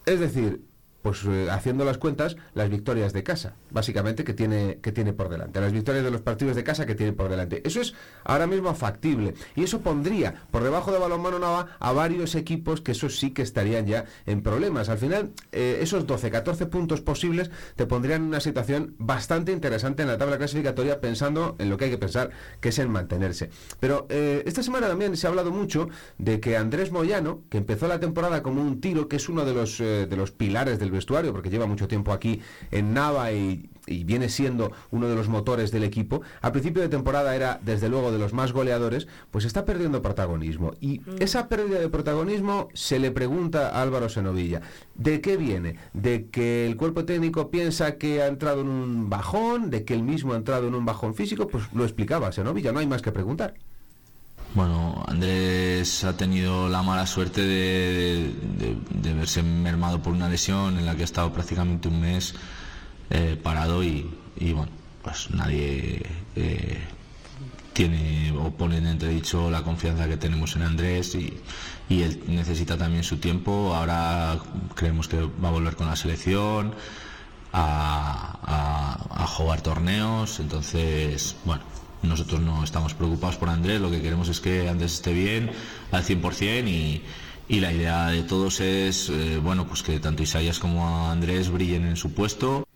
Es 0.07 0.19
decir, 0.19 0.65
pues 1.03 1.25
eh, 1.25 1.49
haciendo 1.51 1.85
las 1.85 1.99
cuentas, 1.99 2.37
las 2.55 2.71
victorias 2.71 3.13
de 3.13 3.25
casa, 3.25 3.57
básicamente 3.71 4.25
que 4.25 4.35
tiene, 4.35 4.79
que 4.81 4.93
tiene 4.93 5.13
por 5.13 5.29
delante. 5.29 5.61
Las 5.61 5.73
victorias 5.73 6.05
de 6.05 6.11
los 6.11 6.21
partidos 6.21 6.55
de 6.57 6.63
casa 6.63 6.87
que 6.87 6.95
tiene 6.95 7.13
por 7.13 7.29
delante. 7.29 7.61
Eso 7.67 7.81
es 7.81 7.95
ahora 8.25 8.47
mismo 8.47 8.73
factible. 8.75 9.35
Y 9.57 9.65
eso 9.65 9.81
pondría 9.81 10.47
por 10.51 10.63
debajo 10.63 10.93
de 10.93 10.99
Balonmano 10.99 11.41
Nava 11.41 11.77
a 11.81 11.93
varios 11.93 12.37
equipos 12.37 12.81
que 12.81 12.93
eso 12.93 13.11
sí 13.11 13.33
que 13.33 13.43
estarían 13.43 13.87
ya 13.87 14.05
en 14.27 14.43
problemas. 14.43 14.89
Al 14.89 14.99
final, 14.99 15.33
eh, 15.51 15.79
esos 15.81 16.07
12, 16.07 16.31
14 16.31 16.67
puntos 16.67 17.01
posibles 17.01 17.51
te 17.75 17.87
pondrían 17.87 18.23
en 18.23 18.29
una 18.29 18.41
situación 18.41 18.95
bastante 18.99 19.51
interesante 19.51 20.03
en 20.03 20.09
la 20.09 20.19
tabla 20.19 20.39
clasificatoria 20.39 21.01
pensando 21.01 21.57
en 21.59 21.69
lo 21.69 21.77
que 21.77 21.87
hay 21.87 21.91
que 21.91 21.99
pensar, 21.99 22.31
que 22.61 22.69
es 22.69 22.79
en 22.79 22.91
mantenerse. 22.91 23.51
Pero 23.81 24.07
eh, 24.09 24.45
esta 24.47 24.63
semana 24.63 24.87
también 24.87 25.17
se 25.17 25.27
ha 25.27 25.31
hablado 25.31 25.51
mucho 25.51 25.89
de 26.19 26.39
que 26.39 26.57
Andrés 26.57 26.93
Moyano, 26.93 27.43
que 27.51 27.59
empezó 27.59 27.89
la 27.89 27.99
temporada 27.99 28.43
como 28.43 28.63
un 28.63 28.81
tiro, 28.81 29.09
que 29.09 29.17
es 29.17 29.29
uno 29.29 29.45
de 29.45 29.55
los, 29.55 29.79
de 29.79 30.17
los 30.17 30.31
pilares 30.31 30.79
del 30.79 30.92
vestuario, 30.93 31.33
porque 31.33 31.51
lleva 31.51 31.67
mucho 31.67 31.89
tiempo 31.89 32.13
aquí 32.13 32.41
en 32.71 32.95
Nava 32.95 33.33
y, 33.33 33.69
y 33.87 34.05
viene 34.05 34.29
siendo 34.29 34.73
uno 34.91 35.09
de 35.09 35.15
los 35.15 35.29
motores 35.29 35.71
del 35.71 35.85
equipo, 35.85 36.23
a 36.41 36.53
principio 36.53 36.83
de 36.83 36.89
temporada 36.89 37.35
era 37.35 37.59
desde 37.63 37.89
luego 37.89 38.13
de 38.13 38.19
los 38.19 38.33
más 38.33 38.53
goleadores, 38.53 39.09
pues 39.31 39.45
está 39.45 39.65
perdiendo 39.65 40.03
protagonismo. 40.03 40.75
Y 40.81 41.01
esa 41.19 41.49
pérdida 41.49 41.81
de 41.81 41.89
protagonismo 41.89 42.69
se 42.75 42.99
le 42.99 43.11
pregunta 43.11 43.71
a 43.71 43.83
Álvaro 43.83 44.09
Senovilla, 44.09 44.61
¿de 44.95 45.21
qué 45.21 45.37
viene? 45.37 45.77
¿De 45.93 46.27
que 46.27 46.67
el 46.67 46.77
cuerpo 46.77 47.05
técnico 47.05 47.51
piensa 47.51 47.97
que 47.97 48.23
ha 48.23 48.27
entrado 48.27 48.61
en 48.61 48.69
un 48.69 49.11
bajón? 49.11 49.71
¿De 49.71 49.85
que 49.85 49.95
él 49.95 50.03
mismo 50.03 50.33
ha 50.33 50.37
entrado 50.37 50.69
en 50.69 50.75
un 50.75 50.85
bajón 50.85 51.15
físico? 51.15 51.49
Pues 51.49 51.65
lo 51.75 51.85
explicaba 51.85 52.33
Senovilla, 52.33 52.73
no 52.73 52.79
hay 52.79 52.87
más 52.87 53.03
que 53.03 53.13
preguntar. 53.13 53.55
Bueno, 54.55 55.03
Andrés 55.09 56.05
ha 56.05 56.15
tenido 56.17 56.69
la 56.69 56.83
mala 56.83 57.07
suerte 57.07 57.41
de, 57.41 58.35
de- 58.93 59.15
verse 59.15 59.43
mermado 59.43 60.03
por 60.03 60.13
una 60.13 60.29
lesión 60.29 60.79
en 60.79 60.85
la 60.85 60.95
que 60.95 61.03
ha 61.03 61.05
estado 61.05 61.33
prácticamente 61.33 61.89
un 61.89 62.01
mes 62.01 62.35
eh, 63.11 63.39
parado 63.43 63.83
y, 63.83 64.11
y, 64.37 64.53
bueno, 64.53 64.71
pues 65.03 65.31
nadie 65.31 66.03
eh, 66.37 66.79
tiene 67.73 68.33
o 68.39 68.51
pone 68.51 68.77
en 68.79 68.87
entredicho 68.87 69.51
la 69.51 69.63
confianza 69.63 70.07
que 70.09 70.17
tenemos 70.19 70.55
en 70.57 70.63
Andrés 70.63 71.15
y, 71.15 71.33
y 71.89 72.03
él 72.03 72.23
necesita 72.29 72.77
también 72.77 73.05
su 73.05 73.17
tiempo. 73.19 73.75
Ahora 73.75 74.39
creemos 74.75 75.09
que 75.09 75.21
va 75.43 75.49
a 75.49 75.53
volver 75.53 75.77
con 75.77 75.87
la 75.87 75.97
selección 75.97 76.75
a- 77.53 78.99
a 79.23 79.27
jugar 79.27 79.61
torneos, 79.63 80.41
entonces, 80.41 81.37
bueno, 81.45 81.63
nosotros 82.03 82.41
no 82.41 82.65
estamos 82.65 82.95
preocupados 82.95 83.37
por 83.37 83.49
Andrés, 83.49 83.81
lo 83.81 83.91
que 83.91 84.03
queremos 84.03 84.29
es 84.29 84.41
que 84.41 84.69
Andrés 84.69 84.95
esté 84.95 85.13
bien 85.13 85.51
al 85.91 86.05
100% 86.05 86.69
y, 86.69 87.03
y 87.49 87.61
la 87.61 87.73
idea 87.73 88.07
de 88.09 88.23
todos 88.23 88.61
es, 88.61 89.09
eh, 89.09 89.39
bueno, 89.43 89.67
pues 89.67 89.83
que 89.83 89.99
tanto 90.01 90.23
Isaías 90.23 90.59
como 90.59 91.11
Andrés 91.11 91.51
brillen 91.51 91.87
en 91.87 91.97
su 91.97 92.13
puesto. 92.13 92.67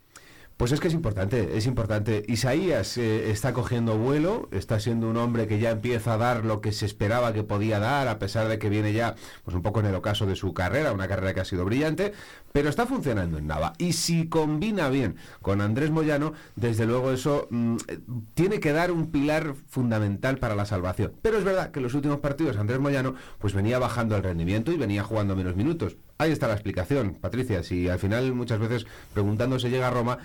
Pues 0.57 0.71
es 0.71 0.79
que 0.79 0.87
es 0.87 0.95
importante, 0.95 1.55
es 1.55 1.67
importante. 1.67 2.23
Isaías 2.27 2.97
eh, 2.97 3.29
está 3.29 3.53
cogiendo 3.53 3.95
vuelo, 3.99 4.49
está 4.51 4.79
siendo 4.79 5.07
un 5.07 5.15
hombre 5.17 5.45
que 5.45 5.59
ya 5.59 5.69
empieza 5.69 6.15
a 6.15 6.17
dar 6.17 6.45
lo 6.45 6.61
que 6.61 6.71
se 6.71 6.87
esperaba 6.87 7.31
que 7.31 7.43
podía 7.43 7.77
dar, 7.77 8.07
a 8.07 8.17
pesar 8.17 8.47
de 8.47 8.57
que 8.57 8.67
viene 8.67 8.91
ya, 8.91 9.13
pues 9.45 9.55
un 9.55 9.61
poco 9.61 9.81
en 9.81 9.85
el 9.85 9.93
ocaso 9.93 10.25
de 10.25 10.35
su 10.35 10.55
carrera, 10.55 10.93
una 10.93 11.07
carrera 11.07 11.35
que 11.35 11.41
ha 11.41 11.45
sido 11.45 11.63
brillante, 11.63 12.13
pero 12.53 12.69
está 12.69 12.87
funcionando 12.87 13.37
en 13.37 13.45
Nava. 13.45 13.73
Y 13.77 13.93
si 13.93 14.29
combina 14.29 14.89
bien 14.89 15.17
con 15.43 15.61
Andrés 15.61 15.91
Moyano, 15.91 16.33
desde 16.55 16.87
luego 16.87 17.11
eso 17.11 17.47
mm, 17.51 17.75
eh, 17.87 17.99
tiene 18.33 18.59
que 18.59 18.73
dar 18.73 18.91
un 18.91 19.11
pilar 19.11 19.53
fundamental 19.67 20.39
para 20.39 20.55
la 20.55 20.65
salvación. 20.65 21.13
Pero 21.21 21.37
es 21.37 21.43
verdad 21.43 21.69
que 21.69 21.77
en 21.77 21.83
los 21.83 21.93
últimos 21.93 22.17
partidos 22.17 22.57
Andrés 22.57 22.79
Moyano 22.79 23.13
pues 23.37 23.53
venía 23.53 23.77
bajando 23.77 24.15
el 24.15 24.23
rendimiento 24.23 24.71
y 24.71 24.77
venía 24.77 25.03
jugando 25.03 25.35
menos 25.35 25.55
minutos. 25.55 25.97
Ahí 26.19 26.31
está 26.31 26.47
la 26.47 26.55
explicación, 26.55 27.13
Patricia. 27.13 27.61
Si 27.61 27.87
al 27.89 27.99
final 27.99 28.33
muchas 28.33 28.57
veces 28.57 28.87
preguntando 29.13 29.59
se 29.59 29.69
llega 29.69 29.87
a 29.87 29.91
Roma, 29.91 30.17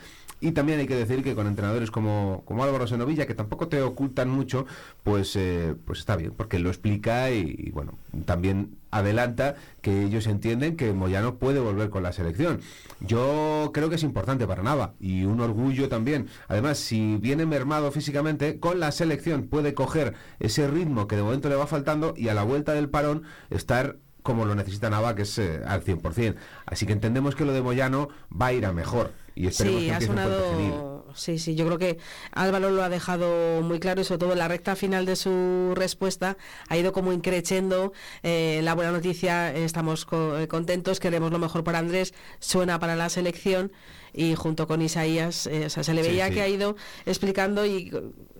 y 0.43 0.53
también 0.53 0.80
hay 0.80 0.86
que 0.86 0.97
decir 0.97 1.22
que 1.22 1.36
con 1.36 1.47
entrenadores 1.47 1.93
como, 1.93 2.43
como 2.45 2.64
Álvaro 2.64 2.88
Senovilla, 2.88 3.26
que 3.26 3.34
tampoco 3.34 3.68
te 3.68 3.80
ocultan 3.80 4.28
mucho, 4.28 4.66
pues, 5.05 5.36
eh, 5.36 5.76
pues 5.86 6.01
está 6.01 6.16
bien, 6.16 6.34
porque 6.36 6.59
lo 6.59 6.68
explica 6.68 7.30
y, 7.30 7.70
bueno, 7.72 7.97
también 8.26 8.76
adelanta 8.90 9.55
que 9.80 10.03
ellos 10.03 10.26
entienden 10.26 10.76
que 10.76 10.93
Moyano 10.93 11.36
puede 11.36 11.61
volver 11.61 11.90
con 11.90 12.03
la 12.03 12.12
selección. 12.12 12.61
Yo 13.01 13.70
creo 13.72 13.88
que 13.88 13.95
es 13.95 14.03
importante 14.03 14.47
para 14.47 14.64
Nava 14.64 14.95
y 14.99 15.24
un 15.24 15.40
orgullo 15.40 15.88
también. 15.88 16.26
Además, 16.49 16.78
si 16.78 17.16
viene 17.18 17.47
mermado 17.47 17.93
físicamente, 17.93 18.59
con 18.59 18.80
la 18.80 18.90
selección 18.90 19.45
puede 19.45 19.74
coger 19.74 20.14
ese 20.40 20.66
ritmo 20.66 21.07
que 21.07 21.16
de 21.16 21.22
momento 21.22 21.49
le 21.49 21.55
va 21.55 21.68
faltando 21.68 22.14
y 22.16 22.28
a 22.28 22.34
la 22.34 22.43
vuelta 22.43 22.72
del 22.72 22.90
parón 22.90 23.22
estar 23.49 23.97
como 24.22 24.45
lo 24.45 24.55
necesita 24.55 24.90
Nava, 24.90 25.14
que 25.14 25.22
es 25.22 25.38
eh, 25.38 25.62
al 25.66 25.84
100%. 25.84 26.34
Así 26.66 26.86
que 26.86 26.93
entendemos 26.93 27.34
que 27.34 27.45
lo 27.45 27.53
de 27.53 27.62
Moyano 27.62 28.09
va 28.30 28.47
a 28.47 28.53
ir 28.53 28.66
a 28.66 28.72
mejor. 28.72 29.12
Y 29.35 29.51
sí, 29.51 29.89
ha 29.91 30.01
sonado. 30.01 31.05
Sí, 31.14 31.39
sí, 31.39 31.55
yo 31.55 31.66
creo 31.66 31.78
que 31.78 31.99
Álvaro 32.33 32.70
lo 32.70 32.83
ha 32.83 32.89
dejado 32.89 33.61
muy 33.62 33.80
claro 33.80 34.01
y 34.01 34.05
sobre 34.05 34.18
todo 34.18 34.33
en 34.33 34.39
la 34.39 34.49
recta 34.49 34.76
final 34.76 35.05
de 35.05 35.14
su 35.16 35.72
respuesta 35.74 36.39
ha 36.68 36.76
ido 36.78 36.93
como 36.93 37.12
increchendo. 37.12 37.93
eh, 38.22 38.61
la 38.62 38.74
buena 38.74 38.93
noticia, 38.93 39.55
estamos 39.55 40.07
co- 40.07 40.39
eh, 40.39 40.49
contentos, 40.49 41.01
queremos 41.01 41.30
lo 41.30 41.39
mejor 41.39 41.64
para 41.64 41.78
Andrés, 41.80 42.14
suena 42.41 42.78
para 42.78 42.97
la 42.97 43.09
selección 43.11 43.72
y 44.14 44.35
junto 44.35 44.66
con 44.66 44.80
Isaías, 44.83 45.47
eh, 45.47 45.66
o 45.66 45.70
sea, 45.70 45.83
se 45.85 45.93
le 45.95 46.03
Sí, 46.03 46.11
veía 46.11 46.28
sí. 46.28 46.35
que 46.35 46.43
ha 46.43 46.49
ido 46.49 46.76
explicando 47.07 47.64
y, 47.66 47.91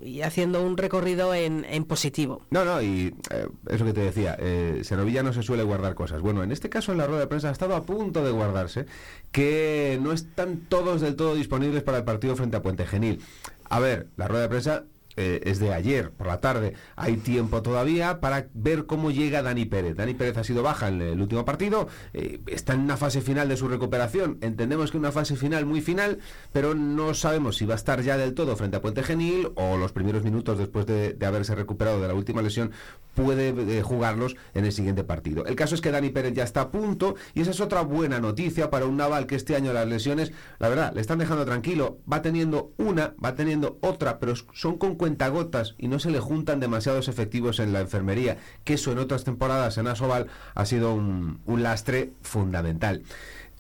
y 0.05 0.23
haciendo 0.23 0.63
un 0.63 0.77
recorrido 0.77 1.35
en, 1.35 1.85
positivo. 1.85 2.43
No, 2.51 2.65
no, 2.65 2.83
y 2.83 3.15
eh, 3.31 3.49
es 3.69 3.81
lo 3.81 3.87
que 3.87 3.93
te 3.93 4.01
decía, 4.01 4.37
eh, 4.39 4.83
no 5.23 5.33
se 5.33 5.43
suele 5.43 5.63
guardar 5.63 5.95
cosas. 5.95 6.21
Bueno, 6.21 6.43
en 6.43 6.53
este 6.53 6.69
caso 6.69 6.93
en 6.93 6.99
la 6.99 7.07
rueda 7.07 7.21
de 7.21 7.27
prensa 7.27 7.49
ha 7.49 7.53
estado 7.53 7.75
a 7.75 7.85
punto 7.85 8.25
de 8.25 8.31
guardarse, 8.31 8.87
que 9.31 9.99
no 10.03 10.13
están 10.13 10.61
todos 10.69 11.01
del 11.01 11.17
todo 11.17 11.35
disponibles 11.35 11.83
para 11.83 11.99
el 11.99 12.05
partido 12.05 12.37
frente 12.37 12.57
a 12.57 12.63
Puente 12.63 12.87
Genil. 12.87 13.21
A 13.69 13.81
ver, 13.81 14.09
la 14.17 14.29
rueda 14.29 14.43
de 14.43 14.49
prensa 14.49 14.85
eh, 15.17 15.41
es 15.45 15.59
de 15.59 15.75
ayer 15.75 16.11
por 16.11 16.27
la 16.27 16.41
tarde. 16.41 16.75
Hay 16.97 17.17
tiempo 17.17 17.63
todavía 17.63 18.21
para 18.21 18.49
ver 18.55 18.87
cómo 18.87 19.11
llega 19.11 19.43
Dani 19.43 19.67
Pérez. 19.67 19.97
Dani 19.97 20.15
Pérez 20.15 20.37
ha 20.39 20.45
sido 20.45 20.63
baja 20.63 20.89
en 20.89 21.03
el 21.03 21.21
último 21.21 21.45
partido, 21.45 21.89
eh, 22.15 22.41
está 22.47 22.75
en 22.75 22.81
una 22.81 22.97
fase 22.97 23.21
final 23.21 23.49
de 23.49 23.57
su 23.57 23.69
recuperación. 23.69 24.39
Entendemos 24.41 24.91
que 24.91 24.99
una 24.99 25.13
fase 25.13 25.37
final 25.37 25.67
muy 25.67 25.81
final, 25.81 26.19
pero 26.53 26.75
no 26.75 27.15
sabemos 27.15 27.57
si 27.57 27.67
va 27.67 27.75
a 27.75 27.77
estar 27.77 28.03
ya 28.03 28.17
del 28.17 28.35
todo 28.35 28.57
frente 28.57 28.77
a 28.77 28.83
Puente 28.83 29.03
Genil 29.03 29.53
o 29.57 29.77
los 29.77 29.93
primeros 29.93 30.23
minutos 30.23 30.59
después 30.59 30.87
de, 30.87 31.17
haberse 31.23 31.55
recuperado 31.55 32.01
de 32.01 32.09
la 32.09 32.15
última 32.15 32.43
lesión 32.43 32.73
puede 33.15 33.49
eh, 33.49 33.83
jugarlos 33.83 34.37
en 34.55 34.65
el 34.65 34.73
siguiente 34.73 35.05
partido. 35.05 35.47
El 35.47 35.57
caso 35.57 35.75
es 35.75 35.81
que 35.81 35.91
Dani 35.91 36.11
Pérez 36.11 36.35
ya 36.35 36.45
está 36.45 36.63
a 36.63 36.71
punto 36.71 37.15
y 37.35 37.43
esa 37.43 37.51
es 37.51 37.61
otra 37.61 37.83
buena 37.83 38.19
noticia 38.19 38.71
para 38.71 38.87
un 38.87 38.97
Naval 38.97 39.27
que 39.27 39.35
este 39.35 39.57
año 39.57 39.73
las 39.73 39.87
lesiones, 39.87 40.33
la 40.59 40.69
verdad, 40.69 40.93
le 40.95 41.01
están 41.01 41.19
dejando 41.19 41.45
tranquilo. 41.45 41.99
Va 42.11 42.23
teniendo 42.23 42.73
una, 42.79 43.15
va 43.23 43.35
teniendo 43.35 43.79
otra, 43.81 44.19
pero 44.19 44.35
son 44.53 44.79
con 44.79 44.97
cuentagotas 45.03 45.75
y 45.79 45.89
no 45.89 45.99
se 45.99 46.13
le 46.13 46.21
juntan 46.21 46.61
demasiados 46.61 47.09
efectivos 47.09 47.59
en 47.59 47.73
la 47.73 47.81
enfermería, 47.81 48.37
que 48.63 48.75
eso 48.75 48.93
en 48.93 48.99
otras 48.99 49.25
temporadas 49.25 49.77
en 49.77 49.89
Asobal 49.89 50.29
ha 50.55 50.65
sido 50.65 50.95
un, 50.95 51.41
un 51.45 51.65
lastre 51.65 52.13
fundamental. 52.23 53.03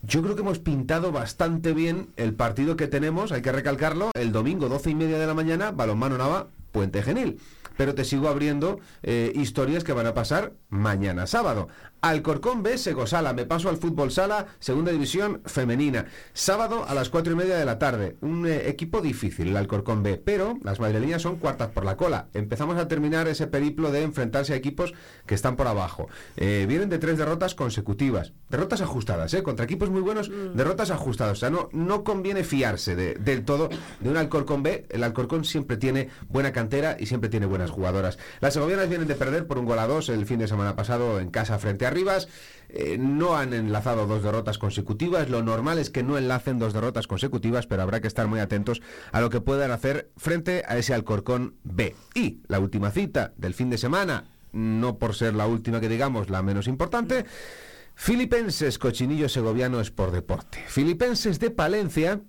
Yo 0.03 0.23
creo 0.23 0.37
que 0.37 0.43
hemos 0.43 0.61
pintado 0.61 1.11
bastante 1.11 1.73
bien 1.73 2.11
el 2.17 2.35
partido 2.35 2.77
que 2.77 2.87
tenemos, 2.87 3.33
hay 3.33 3.43
que 3.43 3.51
recalcarlo, 3.51 4.13
el 4.15 4.31
domingo 4.31 4.69
12 4.69 4.91
y 4.91 4.95
media 4.95 5.19
de 5.19 5.27
la 5.27 5.35
mañana, 5.35 5.73
balonmano 5.73 6.17
Nava, 6.17 6.47
Puente 6.71 7.03
Genil. 7.03 7.41
Pero 7.77 7.95
te 7.95 8.05
sigo 8.05 8.29
abriendo 8.29 8.81
eh, 9.03 9.33
historias 9.35 9.85
que 9.85 9.93
van 9.93 10.07
a 10.07 10.15
pasar 10.15 10.53
mañana 10.69 11.27
sábado. 11.27 11.69
Alcorcón 12.01 12.65
B, 12.65 12.79
Segosala, 12.79 13.33
me 13.33 13.45
paso 13.47 13.69
al 13.69 13.77
fútbol 13.77 14.11
sala, 14.11 14.47
segunda 14.59 14.91
división 14.91 15.41
femenina. 15.47 16.07
Sábado 16.33 16.85
a 16.89 16.95
las 16.95 17.09
cuatro 17.11 17.33
y 17.33 17.37
media 17.37 17.57
de 17.57 17.65
la 17.65 17.79
tarde. 17.79 18.17
Un 18.21 18.45
eh, 18.47 18.69
equipo 18.69 19.01
difícil, 19.01 19.49
el 19.49 19.57
Alcorcón 19.57 20.03
B, 20.03 20.17
pero 20.17 20.59
las 20.65 20.81
madrileñas 20.81 21.23
son 21.23 21.37
cuartas 21.37 21.69
por 21.71 21.85
la 21.85 21.97
cola. 21.97 22.27
Empezamos 22.35 22.77
a 22.79 22.89
terminar 22.89 23.29
ese 23.29 23.47
periplo 23.47 23.93
de 23.93 24.03
enfrentarse 24.03 24.53
a 24.53 24.57
equipos 24.57 24.95
que 25.27 25.37
están 25.37 25.55
por 25.55 25.69
abajo. 25.69 26.09
Eh, 26.37 26.67
vienen 26.69 26.89
de 26.89 26.99
tres 26.99 27.19
derrotas 27.19 27.55
consecutivas. 27.55 28.33
Derrotas 28.49 28.81
ajustadas, 28.81 29.33
¿eh? 29.35 29.45
Contra 29.45 29.65
equipos 29.65 29.89
muy 29.91 30.01
buenos, 30.01 30.29
derrotas 30.55 30.91
ajustadas. 30.91 31.35
O 31.39 31.41
sea, 31.41 31.51
no, 31.51 31.69
no 31.73 32.03
conviene 32.03 32.43
fiarse 32.43 32.97
de- 32.97 33.15
del 33.15 33.45
todo 33.45 33.69
de 34.01 34.11
un 34.11 34.17
Alcorcón 34.17 34.65
B. 34.65 34.87
El 34.91 35.05
Alcorcón 35.05 35.45
siempre 35.45 35.77
tiene 35.77 36.09
buena 36.29 36.51
cantera 36.53 36.97
y 36.99 37.07
siempre 37.07 37.31
tiene 37.31 37.47
buenas 37.63 37.71
jugadoras. 37.71 38.19
Las 38.41 38.55
segovianas 38.55 38.89
vienen 38.89 39.09
de 39.09 39.15
perder 39.15 39.47
por 39.47 39.59
un 39.59 39.65
gol 39.65 39.79
a 39.79 39.87
dos 39.87 40.09
el 40.09 40.27
fin 40.27 40.39
de 40.39 40.49
semana 40.49 40.75
pasado 40.75 41.21
en 41.21 41.31
casa 41.31 41.59
frente 41.59 41.87
a 41.87 41.91
Rivas. 41.91 42.29
Eh, 42.69 42.97
no 42.99 43.37
han 43.37 43.53
enlazado 43.53 44.07
dos 44.07 44.23
derrotas 44.23 44.59
consecutivas. 44.59 45.29
Lo 45.29 45.43
normal 45.43 45.79
es 45.79 45.91
que 45.91 46.03
no 46.03 46.19
enlacen 46.19 46.59
dos 46.59 46.73
derrotas 46.73 47.07
consecutivas, 47.07 47.67
pero 47.67 47.83
habrá 47.83 48.01
que 48.01 48.09
estar 48.09 48.27
muy 48.27 48.41
atentos 48.41 48.83
a 49.13 49.21
lo 49.21 49.31
que 49.31 49.41
puedan 49.41 49.71
hacer 49.71 50.11
frente 50.17 50.65
a 50.67 50.77
ese 50.77 50.95
Alcorcón 50.95 51.55
B. 51.63 51.95
Y 52.15 52.41
la 52.49 52.59
última 52.59 52.91
cita 52.91 53.33
del 53.37 53.55
fin 53.55 53.71
de 53.71 53.79
semana, 53.79 54.25
no 54.53 54.99
por 54.99 55.15
ser 55.15 55.35
la 55.35 55.47
última 55.47 55.81
que 55.81 55.89
digamos, 55.89 56.31
la 56.31 56.43
menos 56.43 56.67
importante. 56.67 57.25
Filipenses, 57.95 58.79
Cochinillo 58.79 59.29
Segoviano 59.29 59.81
es 59.81 59.91
por 59.91 60.11
deporte. 60.11 60.65
Filipenses 60.67 61.39
de 61.39 61.51
Palencia 61.51 62.21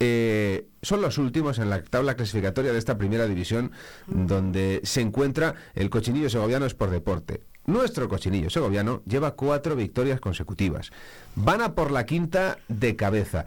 eh, 0.00 0.66
son 0.82 1.00
los 1.02 1.18
últimos 1.18 1.58
en 1.58 1.70
la 1.70 1.82
tabla 1.82 2.14
clasificatoria 2.14 2.72
de 2.72 2.78
esta 2.78 2.96
primera 2.98 3.26
división 3.26 3.72
donde 4.06 4.80
se 4.84 5.00
encuentra 5.00 5.54
el 5.74 5.90
Cochinillo 5.90 6.30
Segoviano 6.30 6.66
es 6.66 6.74
por 6.74 6.90
deporte. 6.90 7.40
Nuestro 7.66 8.08
Cochinillo 8.08 8.48
Segoviano 8.48 9.02
lleva 9.06 9.32
cuatro 9.34 9.76
victorias 9.76 10.20
consecutivas. 10.20 10.90
Van 11.34 11.60
a 11.60 11.74
por 11.74 11.90
la 11.90 12.06
quinta 12.06 12.58
de 12.68 12.96
cabeza. 12.96 13.44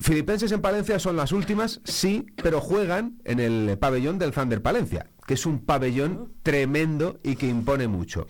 Filipenses 0.00 0.50
en 0.52 0.62
Palencia 0.62 0.98
son 0.98 1.16
las 1.16 1.30
últimas, 1.30 1.80
sí, 1.84 2.26
pero 2.42 2.60
juegan 2.60 3.18
en 3.24 3.38
el 3.38 3.76
pabellón 3.78 4.18
del 4.18 4.32
Thunder 4.32 4.62
Palencia, 4.62 5.06
que 5.26 5.34
es 5.34 5.44
un 5.44 5.58
pabellón 5.60 6.32
tremendo 6.42 7.18
y 7.22 7.36
que 7.36 7.46
impone 7.48 7.86
mucho. 7.86 8.26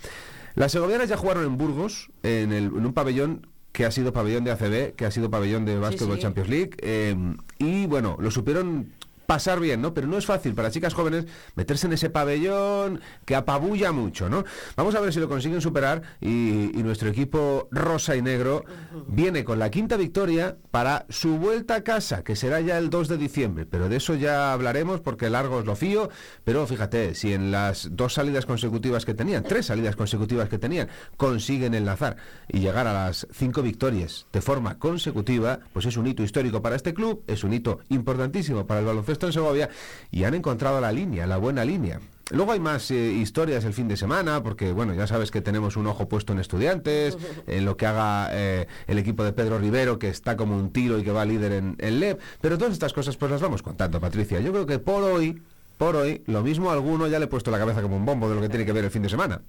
Las 0.57 0.73
segovianas 0.73 1.09
ya 1.09 1.17
jugaron 1.17 1.45
en 1.45 1.57
Burgos, 1.57 2.11
en, 2.25 2.53
el- 2.53 2.65
en 2.67 2.85
un 2.87 2.93
pabellón 2.93 3.47
que 3.73 3.85
ha 3.85 3.91
sido 3.91 4.13
pabellón 4.13 4.45
de 4.45 4.51
ACB, 4.51 4.95
que 4.95 5.05
ha 5.05 5.11
sido 5.11 5.31
pabellón 5.31 5.65
de 5.65 5.79
Basketball 5.79 6.17
sí. 6.17 6.23
Champions 6.23 6.49
League, 6.49 6.71
eh, 6.79 7.17
y 7.59 7.87
bueno, 7.87 8.17
lo 8.21 8.31
supieron 8.31 8.93
pasar 9.31 9.61
bien, 9.61 9.81
¿no? 9.81 9.95
Pero 9.95 10.09
no 10.09 10.19
es 10.19 10.27
fácil 10.27 10.57
para 10.57 10.73
chicas 10.73 10.93
jóvenes 10.93 11.25
meterse 11.55 11.87
en 11.87 11.93
ese 11.93 12.11
pabellón 12.11 13.01
que 13.25 13.37
apabulla 13.37 13.93
mucho, 13.93 14.29
¿no? 14.29 14.43
Vamos 14.75 14.97
a 14.97 15.01
ver 15.01 15.13
si 15.13 15.21
lo 15.21 15.29
consiguen 15.29 15.61
superar 15.61 16.03
y, 16.21 16.77
y 16.77 16.83
nuestro 16.83 17.11
equipo 17.11 17.69
rosa 17.71 18.17
y 18.17 18.23
negro 18.23 18.65
viene 19.07 19.45
con 19.45 19.61
la 19.61 19.71
quinta 19.71 19.97
victoria 19.97 20.57
para 20.73 21.07
su 21.11 21.37
vuelta 21.39 21.77
a 21.77 21.85
casa, 21.85 22.25
que 22.25 22.35
será 22.35 22.61
ya 22.61 22.77
el 22.77 22.91
2 22.91 23.07
de 23.07 23.19
diciembre, 23.19 23.67
pero 23.67 23.89
de 23.89 23.99
eso 23.99 24.17
ya 24.17 24.53
hablaremos 24.53 25.01
porque 25.01 25.31
largo 25.31 25.59
os 25.59 25.65
lo 25.65 25.77
fío, 25.77 26.11
pero 26.43 26.67
fíjate, 26.67 27.15
si 27.15 27.33
en 27.33 27.53
las 27.53 27.89
dos 27.93 28.15
salidas 28.15 28.47
consecutivas 28.47 29.05
que 29.05 29.15
tenían, 29.15 29.45
tres 29.45 29.67
salidas 29.67 29.95
consecutivas 29.95 30.49
que 30.49 30.59
tenían, 30.59 30.89
consiguen 31.17 31.75
enlazar 31.75 32.17
y 32.49 32.59
llegar 32.59 32.89
a 32.89 32.93
las 32.93 33.29
cinco 33.31 33.63
victorias 33.63 34.27
de 34.33 34.41
forma 34.41 34.81
consecutiva, 34.81 35.61
pues 35.73 35.87
es 35.87 35.97
un 35.97 36.09
hito 36.09 36.25
histórico 36.25 36.63
para 36.63 36.75
este 36.75 36.95
club, 36.95 37.23
es 37.29 37.45
un 37.45 37.53
hito 37.53 37.79
importantísimo 37.91 38.67
para 38.67 38.81
el 38.81 38.87
baloncesto 38.87 39.20
en 39.27 39.33
Segovia 39.33 39.69
y 40.11 40.25
han 40.25 40.35
encontrado 40.35 40.81
la 40.81 40.93
línea, 40.93 41.27
la 41.27 41.37
buena 41.37 41.65
línea. 41.65 42.01
Luego 42.33 42.53
hay 42.53 42.61
más 42.61 42.89
eh, 42.93 42.95
historias 43.13 43.65
el 43.65 43.73
fin 43.75 43.89
de 43.89 43.97
semana, 43.97 44.41
porque 44.41 44.71
bueno, 44.71 44.95
ya 44.95 45.09
sabes 45.09 45.33
que 45.33 45.41
tenemos 45.41 45.77
un 45.77 45.89
ojo 45.89 46.09
puesto 46.09 46.33
en 46.33 46.39
estudiantes, 46.39 47.19
en 47.49 47.65
lo 47.65 47.77
que 47.77 47.87
haga 47.87 48.29
eh, 48.33 48.69
el 48.87 48.99
equipo 48.99 49.25
de 49.25 49.33
Pedro 49.33 49.59
Rivero, 49.59 49.99
que 49.99 50.09
está 50.09 50.37
como 50.37 50.57
un 50.57 50.71
tiro 50.73 50.97
y 50.99 51.03
que 51.03 51.11
va 51.11 51.25
líder 51.25 51.51
en, 51.53 51.77
en 51.81 51.99
LEP. 51.99 52.21
Pero 52.41 52.57
todas 52.57 52.73
estas 52.73 52.93
cosas 52.93 53.17
pues 53.17 53.33
las 53.33 53.41
vamos 53.41 53.63
contando, 53.63 53.99
Patricia. 54.01 54.39
Yo 54.39 54.53
creo 54.53 54.65
que 54.65 54.79
por 54.79 55.03
hoy, 55.03 55.43
por 55.77 55.97
hoy, 55.97 56.23
lo 56.27 56.43
mismo 56.43 56.71
a 56.71 56.75
alguno 56.75 57.09
ya 57.09 57.19
le 57.19 57.25
he 57.25 57.29
puesto 57.29 57.51
la 57.51 57.59
cabeza 57.59 57.83
como 57.83 57.97
un 57.97 58.05
bombo 58.07 58.29
de 58.29 58.37
lo 58.37 58.41
que 58.41 58.49
tiene 58.49 58.65
que 58.65 58.73
ver 58.73 58.85
el 58.85 58.91
fin 58.93 59.03
de 59.03 59.09
semana. 59.09 59.41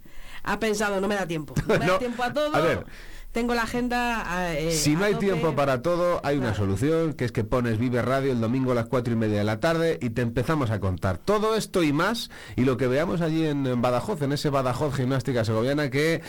Ha 0.43 0.59
pensado, 0.59 0.99
no 0.99 1.07
me 1.07 1.13
da 1.13 1.27
tiempo. 1.27 1.53
No 1.67 1.77
me 1.77 1.85
No, 1.85 1.93
da 1.93 1.99
tiempo 1.99 2.23
a 2.23 2.33
todo. 2.33 2.55
a 2.55 2.61
ver. 2.61 2.83
Tengo 3.31 3.53
la 3.55 3.63
agenda. 3.63 4.53
eh, 4.57 4.71
Si 4.71 4.95
no 4.95 5.05
hay 5.05 5.13
tope. 5.13 5.25
tiempo 5.27 5.55
para 5.55 5.81
todo, 5.81 6.19
hay 6.23 6.37
una 6.37 6.53
solución, 6.53 7.13
que 7.13 7.25
es 7.25 7.31
que 7.31 7.43
pones 7.45 7.77
Vive 7.77 8.01
Radio 8.01 8.31
el 8.33 8.41
domingo 8.41 8.73
a 8.73 8.75
las 8.75 8.87
cuatro 8.87 9.13
y 9.13 9.15
media 9.15 9.37
de 9.39 9.43
la 9.45 9.59
tarde 9.59 9.97
y 10.01 10.09
te 10.09 10.21
empezamos 10.21 10.69
a 10.69 10.79
contar 10.81 11.17
todo 11.17 11.55
esto 11.55 11.81
y 11.83 11.93
más, 11.93 12.29
y 12.57 12.65
lo 12.65 12.75
que 12.77 12.87
veamos 12.87 13.21
allí 13.21 13.45
en, 13.45 13.65
en 13.65 13.81
Badajoz, 13.81 14.21
en 14.21 14.33
ese 14.33 14.49
Badajoz 14.49 14.95
Gimnástica 14.95 15.45
Segoviana, 15.45 15.89
que 15.89 16.21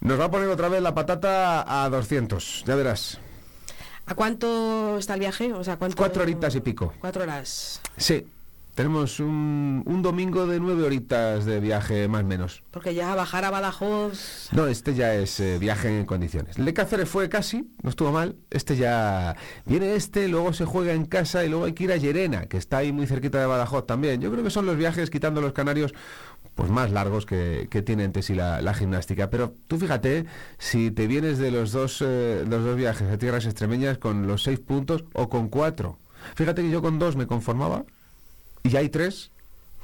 nos 0.00 0.18
va 0.18 0.24
a 0.26 0.30
poner 0.30 0.48
otra 0.48 0.68
vez 0.70 0.80
la 0.80 0.94
patata 0.94 1.84
a 1.84 1.88
200, 1.90 2.64
ya 2.66 2.74
verás. 2.76 3.18
¿A 4.06 4.14
cuánto 4.14 4.96
está 4.96 5.14
el 5.14 5.20
viaje? 5.20 5.52
O 5.52 5.62
sea, 5.62 5.76
¿cuánto... 5.76 5.98
Cuatro 5.98 6.22
horitas 6.22 6.54
y 6.54 6.60
pico. 6.60 6.94
Cuatro 6.98 7.24
horas. 7.24 7.82
Sí, 7.98 8.26
tenemos 8.78 9.18
un, 9.18 9.82
un 9.86 10.02
domingo 10.02 10.46
de 10.46 10.60
nueve 10.60 10.84
horitas 10.84 11.44
de 11.44 11.58
viaje 11.58 12.06
más 12.06 12.22
o 12.22 12.26
menos. 12.26 12.62
Porque 12.70 12.94
ya 12.94 13.12
bajar 13.16 13.44
a 13.44 13.50
Badajoz. 13.50 14.50
No, 14.52 14.68
este 14.68 14.94
ya 14.94 15.16
es 15.16 15.40
eh, 15.40 15.58
viaje 15.58 15.98
en 15.98 16.06
condiciones. 16.06 16.58
El 16.58 16.64
de 16.64 16.74
Cáceres 16.74 17.08
fue 17.08 17.28
casi, 17.28 17.68
no 17.82 17.90
estuvo 17.90 18.12
mal. 18.12 18.36
Este 18.50 18.76
ya 18.76 19.34
viene 19.66 19.96
este, 19.96 20.28
luego 20.28 20.52
se 20.52 20.64
juega 20.64 20.92
en 20.92 21.06
casa 21.06 21.44
y 21.44 21.48
luego 21.48 21.64
hay 21.64 21.72
que 21.72 21.82
ir 21.82 21.92
a 21.92 21.96
Llerena, 21.96 22.46
que 22.46 22.56
está 22.56 22.76
ahí 22.76 22.92
muy 22.92 23.08
cerquita 23.08 23.40
de 23.40 23.46
Badajoz 23.46 23.84
también. 23.84 24.20
Yo 24.20 24.30
creo 24.30 24.44
que 24.44 24.50
son 24.50 24.64
los 24.64 24.76
viajes, 24.76 25.10
quitando 25.10 25.40
los 25.40 25.54
canarios, 25.54 25.92
pues 26.54 26.70
más 26.70 26.92
largos 26.92 27.26
que, 27.26 27.66
que 27.72 27.82
tiene 27.82 28.04
entre 28.04 28.22
sí 28.22 28.36
la, 28.36 28.62
la 28.62 28.74
gimnástica. 28.74 29.28
Pero 29.28 29.54
tú 29.66 29.78
fíjate, 29.78 30.26
si 30.58 30.92
te 30.92 31.08
vienes 31.08 31.38
de 31.38 31.50
los 31.50 31.72
dos, 31.72 32.00
eh, 32.00 32.44
los 32.48 32.62
dos 32.62 32.76
viajes 32.76 33.10
a 33.10 33.18
tierras 33.18 33.44
extremeñas 33.44 33.98
con 33.98 34.28
los 34.28 34.44
seis 34.44 34.60
puntos 34.60 35.02
o 35.14 35.28
con 35.28 35.48
cuatro. 35.48 35.98
Fíjate 36.36 36.62
que 36.62 36.70
yo 36.70 36.80
con 36.80 37.00
dos 37.00 37.16
me 37.16 37.26
conformaba 37.26 37.84
y 38.62 38.76
hay 38.76 38.88
tres. 38.88 39.30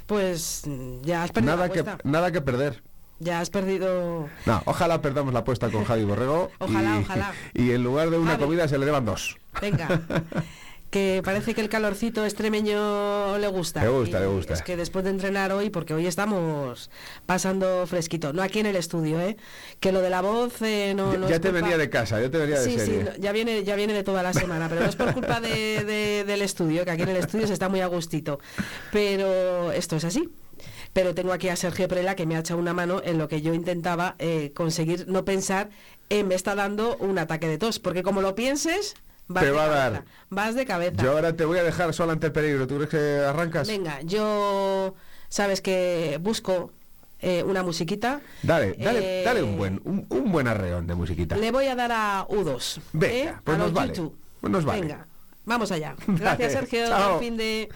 Pues 0.05 0.63
ya 1.01 1.23
has 1.23 1.31
perdido 1.31 1.55
Nada 1.55 1.67
la 1.67 1.73
que, 1.73 2.07
nada 2.07 2.31
que 2.31 2.41
perder. 2.41 2.83
Ya 3.19 3.39
has 3.39 3.49
perdido. 3.49 4.27
No, 4.45 4.61
ojalá 4.65 5.01
perdamos 5.01 5.33
la 5.33 5.39
apuesta 5.39 5.69
con 5.69 5.85
Javi 5.85 6.03
Borrego. 6.03 6.51
Ojalá, 6.59 6.97
y, 6.99 7.03
ojalá. 7.03 7.33
Y 7.53 7.71
en 7.71 7.83
lugar 7.83 8.09
de 8.09 8.17
una 8.17 8.31
Javi. 8.31 8.43
comida 8.43 8.67
se 8.67 8.77
le 8.77 8.85
deban 8.85 9.05
dos. 9.05 9.37
Venga. 9.61 9.87
que 10.95 11.21
parece 11.25 11.53
que 11.53 11.59
el 11.59 11.67
calorcito 11.67 12.23
extremeño 12.23 13.37
le 13.37 13.47
gusta. 13.49 13.83
Le 13.83 13.89
gusta, 13.89 14.17
le 14.21 14.27
gusta. 14.27 14.53
Es 14.53 14.61
que 14.61 14.77
después 14.77 15.03
de 15.03 15.11
entrenar 15.11 15.51
hoy, 15.51 15.69
porque 15.69 15.93
hoy 15.93 16.07
estamos 16.07 16.89
pasando 17.25 17.85
fresquito, 17.85 18.31
no 18.31 18.41
aquí 18.41 18.59
en 18.61 18.65
el 18.67 18.77
estudio, 18.77 19.19
¿eh? 19.19 19.35
Que 19.81 19.91
lo 19.91 19.99
de 19.99 20.09
la 20.09 20.21
voz 20.21 20.61
eh, 20.61 20.93
no, 20.95 21.11
Ya, 21.11 21.17
no 21.19 21.27
ya 21.27 21.35
es 21.35 21.41
te 21.41 21.49
culpa- 21.49 21.61
venía 21.65 21.77
de 21.77 21.89
casa, 21.89 22.21
ya 22.21 22.31
te 22.31 22.37
venía 22.37 22.61
de 22.61 22.63
Sí, 22.63 22.79
sí, 22.79 22.99
no, 23.03 23.13
ya 23.17 23.33
viene, 23.33 23.65
ya 23.65 23.75
viene 23.75 23.91
de 23.91 24.03
toda 24.05 24.23
la 24.23 24.31
semana, 24.31 24.69
pero 24.69 24.79
no 24.83 24.87
es 24.87 24.95
por 24.95 25.13
culpa 25.13 25.41
de- 25.41 25.83
de- 25.83 26.23
del 26.25 26.41
estudio, 26.41 26.85
que 26.85 26.91
aquí 26.91 27.01
en 27.01 27.09
el 27.09 27.17
estudio 27.17 27.45
se 27.45 27.51
está 27.51 27.67
muy 27.67 27.81
a 27.81 27.87
gustito. 27.87 28.39
Pero 28.93 29.73
esto 29.73 29.97
es 29.97 30.05
así. 30.05 30.29
Pero 30.93 31.13
tengo 31.13 31.33
aquí 31.33 31.49
a 31.49 31.57
Sergio 31.57 31.89
Prela 31.89 32.15
que 32.15 32.25
me 32.25 32.37
ha 32.37 32.39
echado 32.39 32.57
una 32.61 32.73
mano 32.73 33.01
en 33.03 33.17
lo 33.17 33.27
que 33.27 33.41
yo 33.41 33.53
intentaba 33.53 34.15
eh, 34.17 34.53
conseguir 34.55 35.09
no 35.09 35.25
pensar 35.25 35.69
en 36.09 36.29
me 36.29 36.35
está 36.35 36.55
dando 36.55 36.95
un 37.01 37.19
ataque 37.19 37.49
de 37.49 37.57
tos, 37.57 37.79
porque 37.79 38.01
como 38.01 38.21
lo 38.21 38.33
pienses, 38.33 38.95
vas 39.27 39.43
Te 39.43 39.51
va 39.51 39.63
a 39.63 39.67
cabeza, 39.67 39.89
dar. 39.91 40.03
Vas 40.29 40.55
de 40.55 40.65
cabeza. 40.65 41.03
Yo 41.03 41.11
ahora 41.11 41.35
te 41.35 41.45
voy 41.45 41.57
a 41.59 41.63
dejar 41.63 41.93
sola 41.93 42.13
ante 42.13 42.27
el 42.27 42.33
peligro. 42.33 42.67
¿Tú 42.67 42.75
crees 42.75 42.89
que 42.89 43.25
arrancas? 43.25 43.67
Venga, 43.67 44.01
yo 44.01 44.95
sabes 45.29 45.61
que 45.61 46.17
busco 46.21 46.71
eh, 47.19 47.43
una 47.43 47.63
musiquita. 47.63 48.21
Dale, 48.43 48.73
dale, 48.77 49.21
Eh, 49.21 49.23
dale 49.25 49.41
un 49.43 49.57
buen, 49.57 49.81
un, 49.83 50.05
un 50.09 50.31
buen 50.31 50.47
arreón 50.47 50.85
de 50.87 50.95
musiquita. 50.95 51.35
Le 51.37 51.51
voy 51.51 51.65
a 51.67 51.75
dar 51.75 51.91
a 51.91 52.27
U2. 52.29 52.79
Venga, 52.93 53.31
¿eh? 53.31 53.33
pues 53.43 53.55
a 53.55 53.59
nos 53.59 53.73
vale, 53.73 53.93
pues 54.41 54.51
nos 54.51 54.65
vale. 54.65 54.81
Venga, 54.81 55.07
vamos 55.45 55.71
allá. 55.71 55.95
Gracias, 56.07 56.51
Sergio. 56.53 56.87
chao. 56.87 57.17
Buen 57.17 57.19
fin 57.23 57.37
de. 57.37 57.69